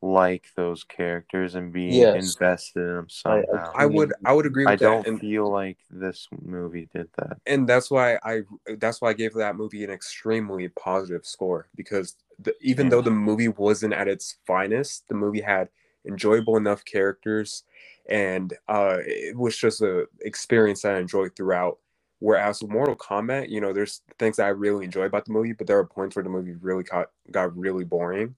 like 0.02 0.48
those 0.56 0.84
characters 0.84 1.54
and 1.54 1.72
be 1.72 2.08
Yes. 2.08 2.12
invested 2.12 2.80
in 2.82 2.94
them 2.96 3.08
I- 3.26 3.44
I 3.54 3.60
somehow. 3.62 3.84
I 3.84 3.86
would 3.86 4.14
I 4.24 4.32
would 4.34 4.46
agree 4.46 4.66
with 4.66 4.66
I 4.66 4.76
that. 4.80 5.00
don't 5.00 5.06
and, 5.06 5.20
feel 5.20 5.50
like 5.50 5.78
this 5.90 6.28
movie 6.32 6.88
did 6.92 7.10
that. 7.18 7.38
and 7.46 7.68
that's 7.68 7.90
why 7.90 8.18
I 8.24 8.42
that's 8.78 9.00
why 9.00 9.10
I 9.10 9.12
gave 9.12 9.34
that 9.34 9.56
movie 9.56 9.84
an 9.84 9.90
extremely 9.90 10.68
positive 10.68 11.24
score 11.24 11.68
because 11.76 12.16
the, 12.38 12.54
even 12.60 12.88
Yeah. 12.88 12.90
though 12.90 13.02
the 13.02 13.10
movie 13.10 13.48
wasn't 13.48 13.94
at 13.94 14.08
its 14.08 14.36
finest, 14.46 15.06
the 15.08 15.14
movie 15.14 15.40
had 15.40 15.68
enjoyable 16.06 16.56
enough 16.56 16.84
characters, 16.84 17.64
and 18.08 18.52
uh, 18.68 18.98
it 19.00 19.36
was 19.36 19.56
just 19.56 19.80
a 19.80 20.06
experience 20.22 20.82
that 20.82 20.96
I 20.96 20.98
enjoyed 20.98 21.36
throughout. 21.36 21.78
Whereas 22.20 22.62
with 22.62 22.70
Mortal 22.70 22.96
Kombat, 22.96 23.50
you 23.50 23.60
know, 23.60 23.72
there's 23.72 24.02
things 24.18 24.36
that 24.36 24.46
I 24.46 24.50
really 24.50 24.84
enjoy 24.86 25.04
about 25.04 25.26
the 25.26 25.32
movie, 25.32 25.52
but 25.52 25.66
there 25.66 25.78
are 25.78 25.86
points 25.86 26.16
where 26.16 26.22
the 26.22 26.30
movie 26.30 26.54
really 26.54 26.84
got 26.84 27.10
got 27.30 27.56
really 27.56 27.84
boring 27.84 28.36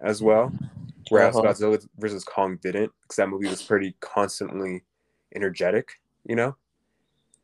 as 0.00 0.22
well. 0.22 0.56
Whereas 1.08 1.36
Uh-huh. 1.36 1.42
Godzilla 1.42 1.86
versus 1.98 2.24
Kong 2.24 2.58
didn't, 2.62 2.92
because 3.02 3.16
that 3.16 3.28
movie 3.28 3.48
was 3.48 3.62
pretty 3.62 3.96
constantly 4.00 4.84
energetic, 5.34 6.00
you 6.24 6.36
know. 6.36 6.56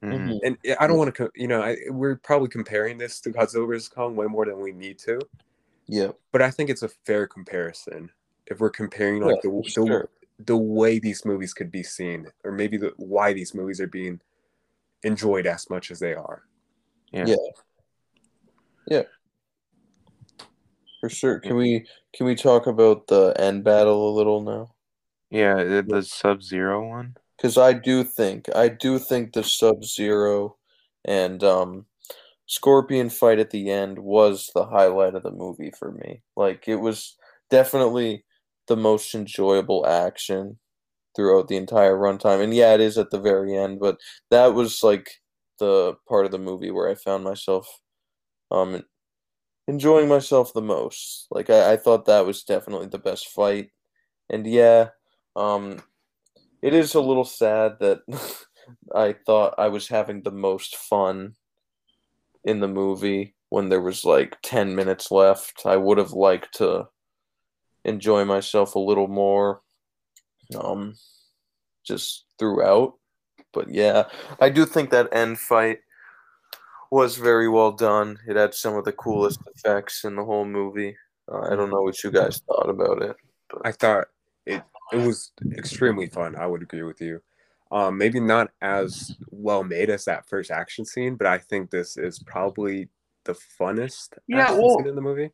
Mhm. 0.03 0.19
Mhm. 0.19 0.41
And 0.45 0.59
I 0.81 0.87
don't 0.87 0.99
want 0.99 1.15
to, 1.17 1.31
you 1.37 1.49
know, 1.49 1.63
I, 1.63 1.77
we're 1.91 2.17
probably 2.17 2.49
comparing 2.49 2.99
this 2.99 3.21
to 3.23 3.31
Godzilla 3.31 3.67
vs 3.69 3.89
Kong 3.89 4.17
way 4.17 4.27
more 4.27 4.47
than 4.47 4.61
we 4.61 4.73
need 4.73 4.99
to, 5.01 5.29
Yeah. 5.89 6.13
but 6.33 6.43
I 6.43 6.51
think 6.51 6.71
it's 6.71 6.83
a 6.83 6.89
fair 6.89 7.27
comparison 7.27 8.11
if 8.47 8.61
we're 8.61 8.71
comparing 8.71 9.23
like 9.23 9.37
Yeah, 9.37 9.43
the, 9.43 9.51
for 9.63 9.69
the 9.75 9.85
sure. 9.87 10.09
the 10.41 10.57
way 10.57 10.99
these 10.99 11.25
movies 11.25 11.55
could 11.55 11.71
be 11.71 11.83
seen, 11.85 12.29
or 12.45 12.53
maybe 12.53 12.77
the 12.79 12.93
why 12.97 13.33
these 13.33 13.55
movies 13.55 13.81
are 13.81 13.87
being 13.89 14.21
enjoyed 15.03 15.47
as 15.47 15.69
much 15.71 15.91
as 15.91 15.99
they 15.99 16.15
are. 16.15 16.43
Yeah. 17.13 17.35
Yeah. 18.87 19.03
For 21.01 21.09
sure. 21.09 21.41
Can 21.41 21.57
we 21.57 21.87
can 22.15 22.27
we 22.27 22.35
talk 22.35 22.67
about 22.67 23.09
the 23.09 23.35
end 23.39 23.65
battle 23.65 24.09
a 24.09 24.17
little 24.17 24.43
now? 24.43 24.75
Yeah, 25.31 25.65
the, 25.65 25.85
the 25.87 26.03
Sub 26.03 26.43
Zero 26.43 26.89
one. 26.89 27.17
Because 27.37 27.59
I 27.59 27.73
do 27.73 28.05
think 28.05 28.49
I 28.55 28.69
do 28.69 28.99
think 28.99 29.33
the 29.33 29.43
Sub 29.43 29.85
Zero 29.85 30.57
and 31.05 31.43
um 31.43 31.87
Scorpion 32.47 33.09
fight 33.11 33.39
at 33.39 33.51
the 33.51 33.71
end 33.71 33.99
was 33.99 34.51
the 34.55 34.67
highlight 34.67 35.15
of 35.15 35.23
the 35.23 35.31
movie 35.31 35.73
for 35.77 35.91
me. 35.91 36.23
Like 36.37 36.69
it 36.69 36.77
was 36.77 37.17
definitely 37.51 38.25
the 38.69 38.77
most 38.77 39.15
enjoyable 39.15 39.87
action 39.87 40.59
throughout 41.15 41.49
the 41.49 41.57
entire 41.57 41.97
runtime. 41.97 42.43
And 42.43 42.55
yeah, 42.55 42.75
it 42.75 42.81
is 42.81 42.99
at 42.99 43.11
the 43.11 43.21
very 43.21 43.57
end, 43.57 43.81
but 43.81 43.99
that 44.31 44.55
was 44.55 44.83
like 44.83 45.11
the 45.59 45.95
part 46.09 46.27
of 46.27 46.33
the 46.33 46.39
movie 46.39 46.71
where 46.71 46.89
I 46.89 46.95
found 46.95 47.25
myself 47.25 47.69
um 48.51 48.85
enjoying 49.69 50.09
myself 50.09 50.53
the 50.55 50.63
most. 50.63 51.27
Like 51.31 51.51
I, 51.51 51.75
I 51.75 51.77
thought 51.77 52.07
that 52.07 52.27
was 52.27 52.45
definitely 52.45 52.89
the 52.89 52.99
best 52.99 53.29
fight. 53.29 53.71
And 54.31 54.47
yeah, 54.47 54.91
um 55.37 55.83
it 56.63 56.75
is 56.75 56.95
a 56.95 57.01
little 57.01 57.25
sad 57.25 57.79
that 57.81 58.01
I 58.95 59.15
thought 59.27 59.55
I 59.59 59.69
was 59.69 59.89
having 59.89 60.23
the 60.23 60.31
most 60.33 60.77
fun 60.77 61.35
in 62.45 62.61
the 62.61 62.69
movie 62.69 63.35
when 63.51 63.69
there 63.69 63.81
was 63.81 64.05
like 64.05 64.39
10 64.43 64.75
minutes 64.75 65.11
left. 65.11 65.63
I 65.67 65.77
would 65.77 65.99
have 65.99 66.13
liked 66.13 66.55
to 66.57 66.89
enjoy 67.85 68.25
myself 68.25 68.75
a 68.75 68.81
little 68.81 69.09
more 69.09 69.63
um 70.57 70.95
just 71.85 72.25
throughout. 72.39 72.95
But 73.53 73.69
yeah, 73.71 74.05
I 74.41 74.49
do 74.49 74.65
think 74.65 74.91
that 74.91 75.09
end 75.13 75.39
fight 75.39 75.81
was 76.91 77.17
very 77.17 77.49
well 77.49 77.73
done. 77.73 78.19
It 78.27 78.37
had 78.37 78.55
some 78.55 78.75
of 78.77 78.85
the 78.85 78.93
coolest 78.93 79.41
effects 79.55 80.05
in 80.05 80.17
the 80.17 80.25
whole 80.25 80.45
movie. 80.45 80.97
Uh, 81.31 81.41
I 81.51 81.57
don't 81.57 81.71
know 81.71 81.83
what 81.83 82.03
you 82.03 82.11
guys 82.11 82.41
thought 82.47 82.69
about 82.69 83.03
it. 83.03 83.17
I 83.65 83.73
thought 83.73 84.09
it 84.47 84.63
it 84.93 84.97
was 84.97 85.33
extremely 85.57 86.07
fun. 86.09 86.37
I 86.37 86.47
would 86.47 86.63
agree 86.63 86.83
with 86.83 87.01
you. 87.01 87.23
Um, 87.71 87.97
maybe 87.97 88.21
not 88.21 88.51
as 88.61 89.17
well 89.31 89.65
made 89.65 89.89
as 89.89 90.05
that 90.05 90.29
first 90.29 90.51
action 90.51 90.85
scene, 90.85 91.15
but 91.17 91.27
I 91.27 91.39
think 91.39 91.71
this 91.71 91.97
is 91.97 92.19
probably 92.19 92.91
the 93.25 93.33
funnest 93.59 94.19
Yeah, 94.27 94.43
action 94.43 94.59
well- 94.63 94.77
scene 94.79 94.89
in 94.89 94.95
the 94.95 95.01
movie. 95.01 95.31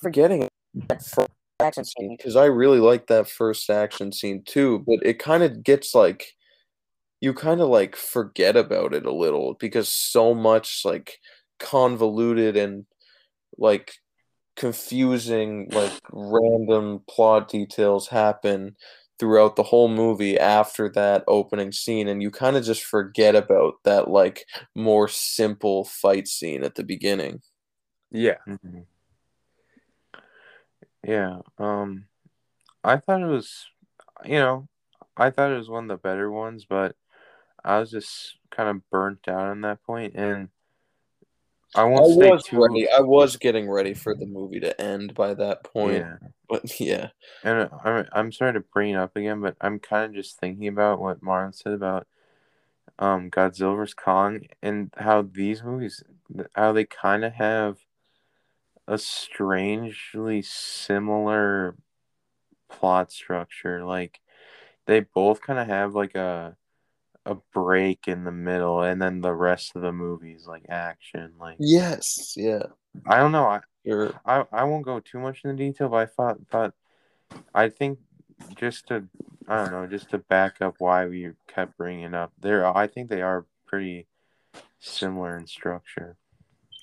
forgetting 0.00 0.48
that 0.88 1.02
first 1.04 1.28
action 1.60 1.84
scene 1.84 2.16
because 2.16 2.36
I 2.36 2.46
really 2.46 2.80
like 2.80 3.06
that 3.06 3.28
first 3.28 3.70
action 3.70 4.12
scene 4.12 4.42
too, 4.44 4.80
but 4.86 4.98
it 5.02 5.18
kind 5.18 5.42
of 5.42 5.62
gets 5.62 5.94
like 5.94 6.34
you 7.20 7.32
kind 7.32 7.60
of 7.60 7.68
like 7.68 7.96
forget 7.96 8.56
about 8.56 8.94
it 8.94 9.06
a 9.06 9.12
little 9.12 9.54
because 9.58 9.88
so 9.88 10.34
much 10.34 10.82
like 10.84 11.18
convoluted 11.58 12.56
and 12.56 12.84
like 13.58 13.92
confusing 14.56 15.68
like 15.72 15.92
random 16.12 17.02
plot 17.08 17.48
details 17.48 18.08
happen 18.08 18.76
throughout 19.18 19.56
the 19.56 19.62
whole 19.62 19.88
movie 19.88 20.38
after 20.38 20.90
that 20.90 21.24
opening 21.26 21.72
scene 21.72 22.08
and 22.08 22.22
you 22.22 22.30
kind 22.30 22.56
of 22.56 22.64
just 22.64 22.84
forget 22.84 23.34
about 23.34 23.74
that 23.84 24.08
like 24.08 24.44
more 24.74 25.08
simple 25.08 25.84
fight 25.84 26.28
scene 26.28 26.62
at 26.64 26.74
the 26.74 26.84
beginning. 26.84 27.40
Yeah, 28.10 28.36
Mhm. 28.46 28.86
Yeah. 31.04 31.40
Um, 31.58 32.06
I 32.84 32.96
thought 32.96 33.22
it 33.22 33.26
was, 33.26 33.66
you 34.24 34.38
know, 34.38 34.68
I 35.16 35.30
thought 35.30 35.52
it 35.52 35.58
was 35.58 35.68
one 35.68 35.84
of 35.84 35.88
the 35.88 35.96
better 36.08 36.30
ones, 36.30 36.64
but 36.68 36.94
I 37.64 37.80
was 37.80 37.90
just 37.90 38.36
kind 38.50 38.68
of 38.68 38.88
burnt 38.90 39.26
out 39.28 39.48
on 39.48 39.62
that 39.62 39.82
point, 39.82 40.14
and 40.14 40.48
I 41.74 41.82
I 41.82 42.00
was 42.00 42.44
too. 42.44 42.58
ready. 42.58 42.88
I 42.88 43.00
was 43.00 43.36
getting 43.36 43.68
ready 43.68 43.92
for 43.92 44.14
the 44.14 44.26
movie 44.26 44.60
to 44.60 44.80
end 44.80 45.14
by 45.14 45.34
that 45.34 45.64
point. 45.64 46.04
Yeah, 46.04 46.16
But 46.48 46.80
yeah. 46.80 47.08
and 47.42 47.68
I'm 47.84 48.06
I'm 48.12 48.32
sorry 48.32 48.54
to 48.54 48.60
bring 48.60 48.90
it 48.94 48.98
up 48.98 49.16
again, 49.16 49.40
but 49.40 49.56
I'm 49.60 49.78
kind 49.78 50.04
of 50.06 50.14
just 50.14 50.38
thinking 50.38 50.68
about 50.68 51.00
what 51.00 51.22
Marlon 51.22 51.54
said 51.54 51.72
about 51.72 52.06
um 52.98 53.30
Godzilla 53.30 53.76
vs 53.76 53.94
Kong 53.94 54.46
and 54.62 54.92
how 54.96 55.22
these 55.22 55.62
movies, 55.62 56.02
how 56.54 56.72
they 56.72 56.84
kind 56.84 57.24
of 57.24 57.34
have 57.34 57.78
a 58.88 58.98
strangely 58.98 60.42
similar 60.42 61.76
plot 62.68 63.10
structure. 63.10 63.84
Like 63.84 64.20
they 64.86 65.00
both 65.00 65.40
kind 65.40 65.58
of 65.58 65.66
have 65.66 65.94
like 65.94 66.14
a 66.14 66.56
a 67.24 67.36
break 67.52 68.06
in 68.06 68.24
the 68.24 68.32
middle, 68.32 68.82
and 68.82 69.02
then 69.02 69.20
the 69.20 69.34
rest 69.34 69.74
of 69.74 69.82
the 69.82 69.92
movies 69.92 70.46
like 70.46 70.66
action. 70.68 71.32
Like 71.38 71.56
Yes. 71.58 72.34
Yeah. 72.36 72.62
I 73.06 73.18
don't 73.18 73.32
know. 73.32 73.46
I, 73.46 73.60
Sure. 73.86 74.20
I 74.24 74.44
I 74.52 74.64
won't 74.64 74.84
go 74.84 74.98
too 75.00 75.20
much 75.20 75.44
into 75.44 75.56
detail, 75.56 75.88
but 75.88 75.96
I 75.98 76.06
thought 76.06 76.38
thought 76.50 76.74
I 77.54 77.68
think 77.68 78.00
just 78.56 78.88
to 78.88 79.04
I 79.48 79.62
don't 79.62 79.70
know, 79.70 79.86
just 79.86 80.10
to 80.10 80.18
back 80.18 80.60
up 80.60 80.76
why 80.78 81.06
we 81.06 81.30
kept 81.46 81.76
bringing 81.76 82.06
it 82.06 82.14
up, 82.14 82.32
there 82.40 82.66
I 82.66 82.88
think 82.88 83.08
they 83.08 83.22
are 83.22 83.46
pretty 83.64 84.08
similar 84.80 85.36
in 85.36 85.46
structure 85.46 86.16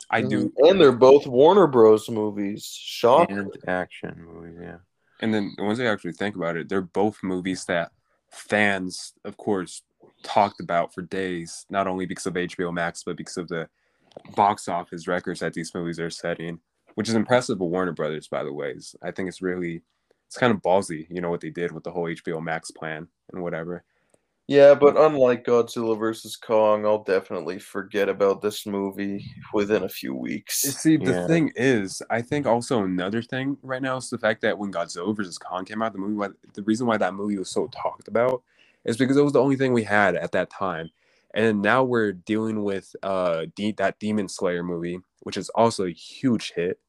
I 0.09 0.21
do. 0.21 0.49
Mhm. 0.49 0.69
And 0.69 0.81
they're 0.81 0.91
both 0.91 1.25
Warner 1.27 1.67
Bros. 1.67 2.09
movies. 2.09 2.65
Shock. 2.65 3.31
and 3.31 3.51
action 3.67 4.15
movies. 4.23 4.57
Yeah, 4.61 4.77
And 5.19 5.33
then 5.33 5.55
once 5.57 5.79
I 5.79 5.85
actually 5.85 6.13
think 6.13 6.35
about 6.35 6.57
it, 6.57 6.69
they're 6.69 6.81
both 6.81 7.23
movies 7.23 7.65
that 7.65 7.91
fans, 8.29 9.13
of 9.23 9.37
course, 9.37 9.83
talked 10.23 10.59
about 10.59 10.93
for 10.93 11.01
days, 11.01 11.65
not 11.69 11.87
only 11.87 12.05
because 12.05 12.25
of 12.25 12.33
HBO 12.37 12.71
Max, 12.71 13.03
but 13.03 13.15
because 13.15 13.37
of 13.37 13.47
the 13.47 13.69
box 14.35 14.67
office 14.67 15.07
records 15.07 15.39
that 15.39 15.53
these 15.53 15.73
movies 15.73 15.99
are 15.99 16.09
setting, 16.09 16.59
which 16.95 17.09
is 17.09 17.15
impressive 17.15 17.59
with 17.59 17.69
Warner 17.71 17.91
Brothers, 17.93 18.27
by 18.27 18.43
the 18.43 18.53
way. 18.53 18.75
I 19.01 19.11
think 19.11 19.27
it's 19.29 19.41
really, 19.41 19.81
it's 20.27 20.37
kind 20.37 20.53
of 20.53 20.61
ballsy, 20.61 21.07
you 21.09 21.21
know, 21.21 21.29
what 21.29 21.41
they 21.41 21.49
did 21.49 21.71
with 21.71 21.83
the 21.83 21.91
whole 21.91 22.05
HBO 22.05 22.41
Max 22.41 22.71
plan 22.71 23.07
and 23.31 23.41
whatever. 23.43 23.83
Yeah, 24.47 24.75
but 24.75 24.97
unlike 24.97 25.45
Godzilla 25.45 25.99
vs. 25.99 26.37
Kong, 26.37 26.85
I'll 26.85 27.03
definitely 27.03 27.59
forget 27.59 28.09
about 28.09 28.41
this 28.43 28.67
movie 28.67 29.25
within 29.53 29.83
a 29.83 29.89
few 29.89 30.15
weeks. 30.15 30.81
See, 30.81 30.97
the 30.97 31.13
Yeah. 31.13 31.27
thing 31.27 31.51
is, 31.55 32.01
I 32.09 32.21
think 32.21 32.45
also 32.47 32.83
another 32.83 33.21
thing 33.23 33.57
right 33.63 33.81
now 33.81 33.97
is 33.97 34.09
the 34.11 34.19
fact 34.19 34.41
that 34.43 34.59
when 34.59 34.71
Godzilla 34.73 35.15
vs 35.15 35.39
Kong 35.39 35.65
came 35.65 35.81
out, 35.81 35.93
the 35.93 35.99
movie, 35.99 36.15
why- 36.15 36.29
the 36.53 36.63
reason 36.63 36.87
why 36.87 36.97
that 36.97 37.15
movie 37.15 37.37
was 37.39 37.49
so 37.49 37.67
talked 37.69 38.07
about 38.09 38.43
is 38.85 38.97
because 38.97 39.17
it 39.17 39.23
was 39.23 39.33
the 39.33 39.41
only 39.43 39.57
thing 39.57 39.73
we 39.73 39.83
had 39.83 40.15
at 40.15 40.33
that 40.33 40.49
time, 40.51 40.91
and 41.33 41.61
now 41.61 41.83
we're 41.83 42.13
dealing 42.13 42.63
with 42.63 42.95
uh 43.03 43.45
De- 43.55 43.73
that 43.73 43.99
Demon 43.99 44.29
Slayer 44.29 44.63
movie, 44.63 44.99
which 45.21 45.37
is 45.37 45.49
also 45.51 45.85
a 45.85 45.91
huge 45.91 46.53
hit, 46.53 46.79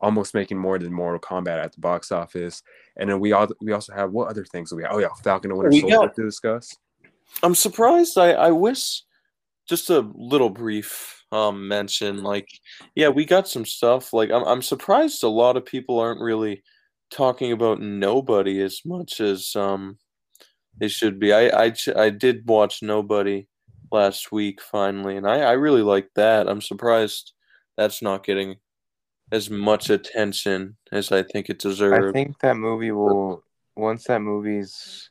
almost 0.00 0.34
making 0.34 0.58
more 0.58 0.78
than 0.78 0.92
Mortal 0.92 1.20
Kombat 1.20 1.62
at 1.62 1.72
the 1.72 1.80
box 1.80 2.10
office, 2.12 2.62
and 2.96 3.08
then 3.10 3.20
we 3.20 3.32
all 3.32 3.46
we 3.60 3.72
also 3.72 3.92
have 3.94 4.10
what 4.12 4.28
other 4.28 4.44
things 4.44 4.70
do 4.70 4.76
we? 4.76 4.84
Oh 4.84 4.98
yeah, 4.98 5.08
Falcon 5.22 5.50
and 5.50 5.58
Winter 5.58 5.70
We 5.70 5.80
Soldier 5.80 5.96
got- 6.06 6.14
to 6.16 6.24
discuss. 6.24 6.76
I'm 7.42 7.54
surprised. 7.54 8.18
I 8.18 8.32
I 8.32 8.50
wish 8.50 9.02
just 9.68 9.88
a 9.90 10.00
little 10.14 10.50
brief 10.50 11.22
um 11.32 11.68
mention. 11.68 12.22
Like, 12.24 12.48
yeah, 12.96 13.08
we 13.08 13.24
got 13.24 13.46
some 13.48 13.64
stuff. 13.64 14.12
Like, 14.12 14.30
I'm 14.30 14.42
I'm 14.44 14.62
surprised 14.62 15.22
a 15.22 15.28
lot 15.28 15.56
of 15.56 15.64
people 15.64 15.98
aren't 16.00 16.20
really 16.20 16.62
talking 17.10 17.52
about 17.52 17.80
Nobody 17.80 18.60
as 18.60 18.80
much 18.84 19.20
as 19.20 19.54
um 19.54 19.98
they 20.78 20.88
should 20.88 21.20
be. 21.20 21.32
I 21.32 21.64
I 21.64 21.70
ch- 21.70 21.88
I 21.96 22.10
did 22.10 22.48
watch 22.48 22.82
Nobody 22.82 23.46
last 23.92 24.32
week 24.32 24.60
finally, 24.60 25.16
and 25.16 25.26
I 25.28 25.40
I 25.40 25.52
really 25.52 25.82
liked 25.82 26.14
that. 26.16 26.48
I'm 26.48 26.60
surprised 26.60 27.32
that's 27.76 28.02
not 28.02 28.24
getting 28.24 28.56
as 29.32 29.50
much 29.50 29.90
attention 29.90 30.76
as 30.92 31.12
I 31.12 31.22
think 31.22 31.48
it 31.50 31.58
deserves. 31.58 32.08
I 32.08 32.12
think 32.12 32.38
that 32.40 32.56
movie 32.56 32.92
will 32.92 33.44
once 33.76 34.04
that 34.04 34.20
movie's 34.20 35.10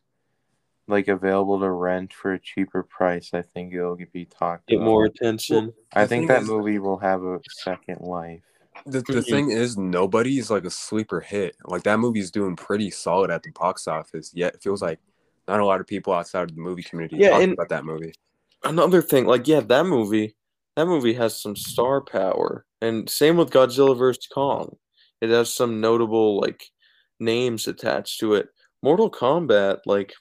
like 0.87 1.07
available 1.07 1.59
to 1.59 1.69
rent 1.69 2.13
for 2.13 2.33
a 2.33 2.39
cheaper 2.39 2.83
price. 2.83 3.31
I 3.33 3.41
think 3.43 3.73
it'll 3.73 3.97
be 4.11 4.25
talked 4.25 4.67
Get 4.67 4.77
about. 4.77 4.85
more 4.85 5.05
attention. 5.05 5.73
I 5.93 6.05
think 6.07 6.21
thing 6.21 6.27
that 6.27 6.41
is- 6.43 6.47
movie 6.47 6.79
will 6.79 6.97
have 6.97 7.23
a 7.23 7.39
second 7.63 8.01
life. 8.01 8.41
The, 8.85 9.01
the 9.01 9.21
thing 9.21 9.51
is, 9.51 9.77
nobody 9.77 10.39
is 10.39 10.49
like 10.49 10.63
a 10.63 10.69
sleeper 10.69 11.19
hit. 11.19 11.55
Like 11.65 11.83
that 11.83 11.99
movie's 11.99 12.31
doing 12.31 12.55
pretty 12.55 12.89
solid 12.89 13.29
at 13.29 13.43
the 13.43 13.51
box 13.51 13.87
office. 13.87 14.31
Yet 14.33 14.55
it 14.55 14.63
feels 14.63 14.81
like 14.81 14.99
not 15.49 15.59
a 15.59 15.65
lot 15.65 15.81
of 15.81 15.85
people 15.87 16.13
outside 16.13 16.49
of 16.49 16.55
the 16.55 16.61
movie 16.61 16.83
community 16.83 17.17
Yeah, 17.17 17.31
talk 17.31 17.49
about 17.49 17.69
that 17.69 17.83
movie. 17.85 18.13
Another 18.63 19.01
thing, 19.01 19.25
like 19.25 19.47
yeah, 19.47 19.59
that 19.59 19.85
movie, 19.85 20.35
that 20.75 20.85
movie 20.85 21.13
has 21.13 21.39
some 21.39 21.55
star 21.55 22.01
power, 22.01 22.65
and 22.81 23.09
same 23.09 23.37
with 23.37 23.51
Godzilla 23.51 23.97
vs 23.97 24.27
Kong. 24.33 24.77
It 25.21 25.29
has 25.29 25.53
some 25.53 25.81
notable 25.81 26.39
like 26.39 26.63
names 27.19 27.67
attached 27.67 28.19
to 28.21 28.35
it. 28.35 28.47
Mortal 28.81 29.11
Kombat, 29.11 29.79
like 29.85 30.13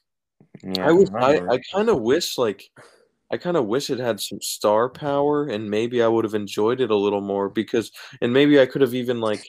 Yeah, 0.62 0.88
I 0.88 0.92
wish 0.92 1.08
I. 1.14 1.40
I 1.48 1.60
kind 1.72 1.88
of 1.88 2.00
wish 2.00 2.38
like 2.38 2.70
I 3.30 3.36
kind 3.36 3.56
of 3.56 3.66
wish 3.66 3.90
it 3.90 3.98
had 3.98 4.20
some 4.20 4.40
star 4.40 4.88
power 4.88 5.46
and 5.46 5.70
maybe 5.70 6.02
I 6.02 6.08
would 6.08 6.24
have 6.24 6.34
enjoyed 6.34 6.80
it 6.80 6.90
a 6.90 6.96
little 6.96 7.20
more 7.20 7.48
because 7.48 7.92
and 8.22 8.32
maybe 8.32 8.60
I 8.60 8.66
could 8.66 8.80
have 8.80 8.94
even 8.94 9.20
like 9.20 9.44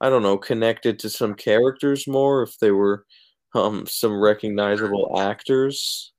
I 0.00 0.08
don't 0.08 0.22
know 0.22 0.38
connected 0.38 0.98
to 1.00 1.10
some 1.10 1.34
characters 1.34 2.06
more 2.06 2.42
if 2.42 2.58
they 2.60 2.70
were 2.70 3.04
um 3.54 3.86
some 3.86 4.20
recognizable 4.20 5.18
actors 5.20 6.12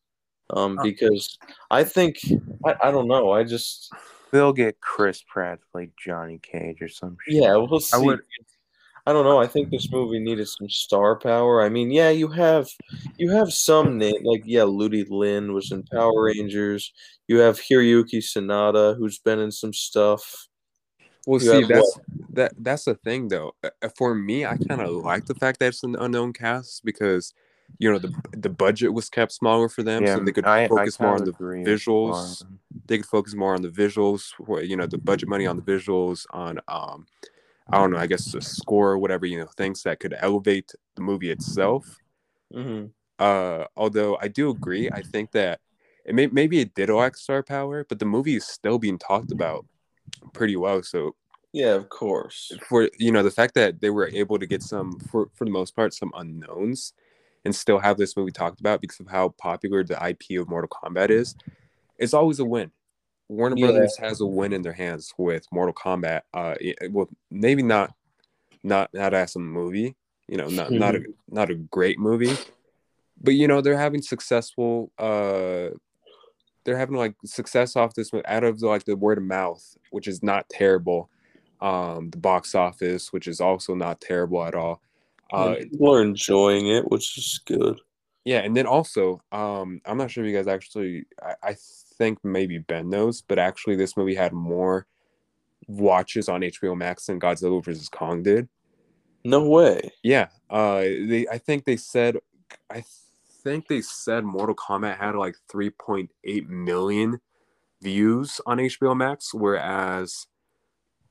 um 0.51 0.77
Uh. 0.79 0.83
because 0.83 1.37
I 1.71 1.83
think 1.83 2.19
I, 2.65 2.75
I 2.83 2.91
don't 2.91 3.07
know 3.07 3.31
I 3.31 3.43
just 3.43 3.91
They'll 4.31 4.53
get 4.53 4.79
Chris 4.79 5.23
Pratt 5.27 5.59
to 5.59 5.65
play 5.71 5.89
Johnny 6.05 6.39
Cage 6.41 6.81
or 6.81 6.89
some 6.89 7.17
shit. 7.25 7.41
yeah 7.41 7.55
we'll 7.55 7.79
see 7.79 7.97
I 7.97 7.99
would 7.99 8.19
I 9.07 9.13
don't 9.13 9.23
know. 9.25 9.39
I 9.39 9.47
think 9.47 9.71
this 9.71 9.89
movie 9.91 10.19
needed 10.19 10.47
some 10.47 10.69
star 10.69 11.15
power. 11.17 11.63
I 11.63 11.69
mean, 11.69 11.89
yeah, 11.89 12.11
you 12.11 12.27
have 12.27 12.67
you 13.17 13.31
have 13.31 13.51
some 13.51 13.97
name 13.97 14.23
like 14.23 14.43
yeah, 14.45 14.63
Ludi 14.65 15.03
Lin 15.09 15.53
was 15.53 15.71
in 15.71 15.81
Power 15.83 16.25
Rangers. 16.25 16.93
You 17.27 17.39
have 17.39 17.59
Hiroyuki 17.59 18.17
Sanada, 18.21 18.95
who's 18.95 19.17
been 19.17 19.39
in 19.39 19.51
some 19.51 19.73
stuff. 19.73 20.47
Well, 21.25 21.41
You 21.41 21.49
see, 21.51 21.59
have 21.61 21.69
that's 21.69 21.99
that 22.33 22.53
that's 22.59 22.85
the 22.85 22.93
thing 22.95 23.29
though. 23.29 23.53
Uh, 23.63 23.89
For 23.97 24.13
me, 24.13 24.45
I 24.45 24.57
kind 24.57 24.81
of 24.81 24.91
like 24.91 25.25
the 25.25 25.33
fact 25.33 25.59
that 25.59 25.69
it's 25.69 25.83
an 25.83 25.95
unknown 25.95 26.33
cast 26.33 26.85
because 26.85 27.33
you 27.77 27.91
know 27.91 27.99
the 27.99 28.13
the 28.33 28.49
budget 28.49 28.93
was 28.93 29.09
kept 29.09 29.31
smaller 29.31 29.69
for 29.69 29.83
them, 29.83 30.05
yeah, 30.05 30.15
so 30.15 30.23
they 30.23 30.31
could 30.31 30.45
I, 30.45 30.67
focus 30.67 30.99
I 30.99 31.03
more 31.03 31.15
on 31.15 31.25
the 31.25 31.31
visuals. 31.31 32.43
They 32.87 32.97
could 32.97 33.05
focus 33.05 33.35
more 33.35 33.53
on 33.53 33.61
the 33.61 33.69
visuals, 33.69 34.33
you 34.67 34.75
know, 34.75 34.87
the 34.87 34.97
budget 34.97 35.29
money 35.29 35.45
on 35.45 35.57
the 35.57 35.61
visuals, 35.61 36.25
on 36.31 36.59
um, 36.67 37.05
I 37.71 37.77
don't 37.77 37.91
know, 37.91 37.97
I 37.97 38.07
guess 38.07 38.31
the 38.31 38.41
score, 38.41 38.97
whatever, 38.97 39.27
you 39.27 39.39
know, 39.39 39.45
things 39.45 39.83
that 39.83 39.99
could 39.99 40.15
elevate 40.19 40.73
the 40.95 41.01
movie 41.01 41.29
itself. 41.29 41.99
hmm 42.51 42.85
Uh, 43.19 43.65
although 43.77 44.17
I 44.19 44.27
do 44.27 44.49
agree, 44.49 44.89
I 44.89 45.01
think 45.03 45.31
that 45.31 45.59
it 46.05 46.15
may 46.15 46.27
maybe 46.27 46.59
it 46.59 46.73
did 46.73 46.89
lack 46.89 47.15
star 47.15 47.43
power, 47.43 47.85
but 47.87 47.99
the 47.99 48.05
movie 48.05 48.35
is 48.35 48.45
still 48.45 48.79
being 48.79 48.97
talked 48.97 49.31
about 49.31 49.65
pretty 50.33 50.55
well. 50.55 50.81
So 50.81 51.15
Yeah, 51.53 51.75
of 51.75 51.89
course. 51.89 52.51
for 52.67 52.89
you 52.97 53.11
know 53.11 53.23
the 53.23 53.31
fact 53.31 53.53
that 53.55 53.81
they 53.81 53.89
were 53.89 54.07
able 54.07 54.39
to 54.39 54.47
get 54.47 54.63
some 54.63 54.99
for 54.99 55.29
for 55.35 55.45
the 55.45 55.51
most 55.51 55.75
part 55.75 55.93
some 55.93 56.11
unknowns 56.15 56.93
and 57.45 57.55
still 57.55 57.79
have 57.79 57.97
this 57.97 58.15
movie 58.17 58.31
talked 58.31 58.59
about 58.59 58.81
because 58.81 58.99
of 58.99 59.07
how 59.07 59.29
popular 59.37 59.83
the 59.83 59.95
IP 60.05 60.39
of 60.39 60.49
Mortal 60.49 60.69
Kombat 60.69 61.09
is, 61.09 61.35
it's 61.97 62.13
always 62.13 62.39
a 62.39 62.45
win. 62.45 62.71
Warner 63.27 63.55
Yeah. 63.57 63.67
Brothers 63.67 63.97
has 63.97 64.21
a 64.21 64.25
win 64.25 64.53
in 64.53 64.61
their 64.63 64.73
hands 64.73 65.13
with 65.17 65.45
Mortal 65.51 65.73
Kombat. 65.73 66.21
Uh, 66.33 66.55
it- 66.59 66.91
well, 66.91 67.09
maybe 67.29 67.63
not 67.63 67.93
not 68.63 68.93
not 68.93 69.13
as 69.13 69.35
a 69.35 69.39
movie, 69.39 69.95
you 70.27 70.35
know, 70.37 70.47
not 70.47 70.71
not 70.71 70.95
a 70.95 71.03
not 71.29 71.49
a 71.49 71.55
great 71.55 71.97
movie, 71.99 72.35
but 73.21 73.31
you 73.35 73.47
know 73.47 73.61
they're 73.61 73.77
having 73.77 74.01
successful. 74.01 74.91
Uh, 74.97 75.69
they're 76.65 76.77
having 76.77 76.97
like 76.97 77.15
success 77.25 77.75
off 77.75 77.93
this 77.93 78.11
out 78.25 78.43
of 78.43 78.61
like 78.61 78.83
the 78.83 78.97
word 78.97 79.17
of 79.17 79.23
mouth, 79.23 79.77
which 79.91 80.07
is 80.07 80.21
not 80.21 80.49
terrible. 80.49 81.09
Um, 81.61 82.09
the 82.09 82.17
box 82.17 82.53
office, 82.55 83.11
which 83.13 83.27
is 83.27 83.39
also 83.41 83.75
not 83.75 84.01
terrible 84.01 84.43
at 84.43 84.55
all. 84.55 84.81
Uh, 85.31 85.55
people 85.55 85.93
are 85.93 86.01
enjoying 86.01 86.67
it, 86.69 86.89
which 86.89 87.17
is 87.17 87.39
good. 87.45 87.79
yeah, 88.25 88.39
and 88.39 88.55
then 88.55 88.65
also, 88.65 89.21
um, 89.31 89.81
I'm 89.85 89.97
not 89.97 90.11
sure 90.11 90.23
if 90.23 90.31
you 90.31 90.35
guys 90.35 90.47
actually, 90.47 91.05
I, 91.21 91.33
I 91.49 91.55
think 91.97 92.19
maybe 92.23 92.57
Ben 92.59 92.89
knows, 92.89 93.21
but 93.21 93.39
actually, 93.39 93.75
this 93.75 93.95
movie 93.95 94.15
had 94.15 94.33
more 94.33 94.87
watches 95.67 96.27
on 96.29 96.41
HBO 96.41 96.75
Max 96.75 97.05
than 97.05 97.19
Godzilla 97.19 97.63
vs 97.63 97.89
Kong 97.89 98.23
did. 98.23 98.49
No 99.23 99.47
way. 99.47 99.91
Yeah, 100.03 100.27
uh, 100.49 100.81
they, 100.81 101.27
I 101.31 101.37
think 101.37 101.65
they 101.65 101.77
said, 101.77 102.17
I 102.69 102.83
think 103.43 103.67
they 103.67 103.81
said 103.81 104.23
Mortal 104.23 104.55
Kombat 104.55 104.97
had 104.97 105.15
like 105.15 105.35
3.8 105.51 106.47
million 106.47 107.19
views 107.81 108.41
on 108.45 108.57
HBO 108.57 108.95
Max, 108.95 109.33
whereas 109.33 110.27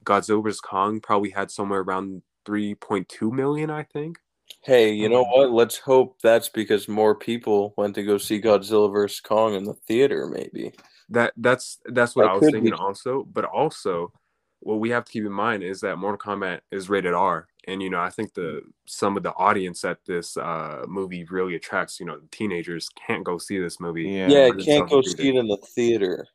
Godzilla 0.05 0.43
vs 0.43 0.61
Kong 0.61 1.01
probably 1.01 1.31
had 1.31 1.51
somewhere 1.51 1.81
around 1.81 2.23
3.2 2.49 3.31
million, 3.31 3.71
I 3.71 3.83
think. 3.83 4.19
Hey, 4.65 4.93
you 4.93 5.09
know 5.09 5.25
Mhm. 5.25 5.37
what? 5.37 5.51
Let's 5.53 5.77
hope 5.77 6.21
that's 6.23 6.49
because 6.49 6.89
more 6.89 7.15
people 7.15 7.75
went 7.77 7.95
to 7.97 8.03
go 8.03 8.17
see 8.17 8.41
Godzilla 8.41 8.91
vs 8.91 9.21
Kong 9.21 9.55
in 9.55 9.65
the 9.65 9.75
theater. 9.75 10.27
Maybe. 10.27 10.73
That 11.11 11.33
that's 11.37 11.79
that's 11.87 12.17
what 12.17 12.23
That 12.25 12.31
I 12.31 12.35
was 12.35 12.51
thinking 12.51 12.71
be. 12.71 12.73
also. 12.73 13.25
But 13.25 13.45
also, 13.45 14.13
what 14.61 14.81
we 14.81 14.91
have 14.91 15.05
to 15.05 15.13
keep 15.13 15.25
in 15.25 15.33
mind 15.33 15.63
is 15.63 15.81
that 15.83 15.97
Mortal 15.97 16.19
Kombat 16.19 16.61
is 16.71 16.89
rated 16.89 17.15
R, 17.15 17.47
and 17.67 17.83
you 17.83 17.91
know 17.91 18.01
I 18.01 18.11
think 18.11 18.35
the 18.35 18.63
some 18.87 19.17
of 19.17 19.23
the 19.23 19.35
audience 19.35 19.83
that 19.83 19.99
this 20.07 20.37
uh, 20.37 20.85
movie 20.89 21.25
really 21.25 21.55
attracts, 21.55 22.01
you 22.01 22.07
know, 22.07 22.21
teenagers 22.31 22.89
can't 23.07 23.25
go 23.25 23.39
see 23.39 23.59
this 23.59 23.79
movie. 23.81 24.05
Yeah. 24.05 24.29
Yeah, 24.29 24.65
can't 24.65 24.91
go 24.91 25.03
see 25.03 25.29
it 25.29 25.37
in 25.37 25.47
the 25.49 25.59
theater. 25.75 26.27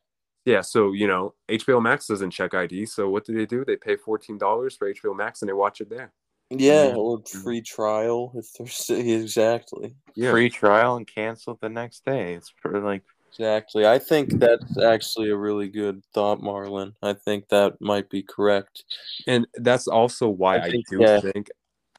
Yeah, 0.46 0.62
so 0.62 0.92
you 0.92 1.08
know 1.08 1.34
HBO 1.50 1.82
Max 1.82 2.08
doesn't 2.08 2.32
check 2.32 2.54
ID, 2.54 2.86
so 2.86 3.10
what 3.10 3.26
do 3.26 3.34
they 3.34 3.46
do? 3.46 3.64
They 3.66 3.76
pay 3.78 3.96
fourteen 3.96 4.38
dollars 4.38 4.76
for 4.76 4.92
HBO 4.94 5.16
Max 5.16 5.42
and 5.42 5.50
they 5.50 5.54
watch 5.54 5.80
it 5.82 5.90
there. 5.90 6.12
Yeah, 6.50 6.92
Mhm. 6.92 6.98
or 6.98 7.22
free 7.44 7.62
trial 7.62 8.32
if 8.36 8.52
there's 8.54 8.90
exactly. 8.90 9.96
Yeah, 10.16 10.32
Free 10.32 10.50
trial 10.50 10.98
and 10.98 11.08
cancel 11.08 11.58
the 11.62 11.70
next 11.70 12.06
day. 12.06 12.34
It's 12.34 12.52
pretty 12.52 12.80
like 12.80 13.04
Exactly. 13.32 13.88
I 13.88 13.98
think 13.98 14.34
that's 14.38 14.78
actually 14.78 15.32
a 15.32 15.36
really 15.36 15.68
good 15.68 16.04
thought, 16.14 16.40
Marlon. 16.42 16.94
I 17.02 17.14
think 17.14 17.50
that 17.50 17.82
might 17.82 18.08
be 18.10 18.22
correct. 18.22 18.84
and 19.26 19.48
that's 19.56 19.88
also 19.88 20.28
why 20.30 20.58
I 20.58 20.66
I, 20.66 20.70
think- 20.70 20.88
do 20.90 20.98
yeah. 21.02 21.20
think 21.20 21.50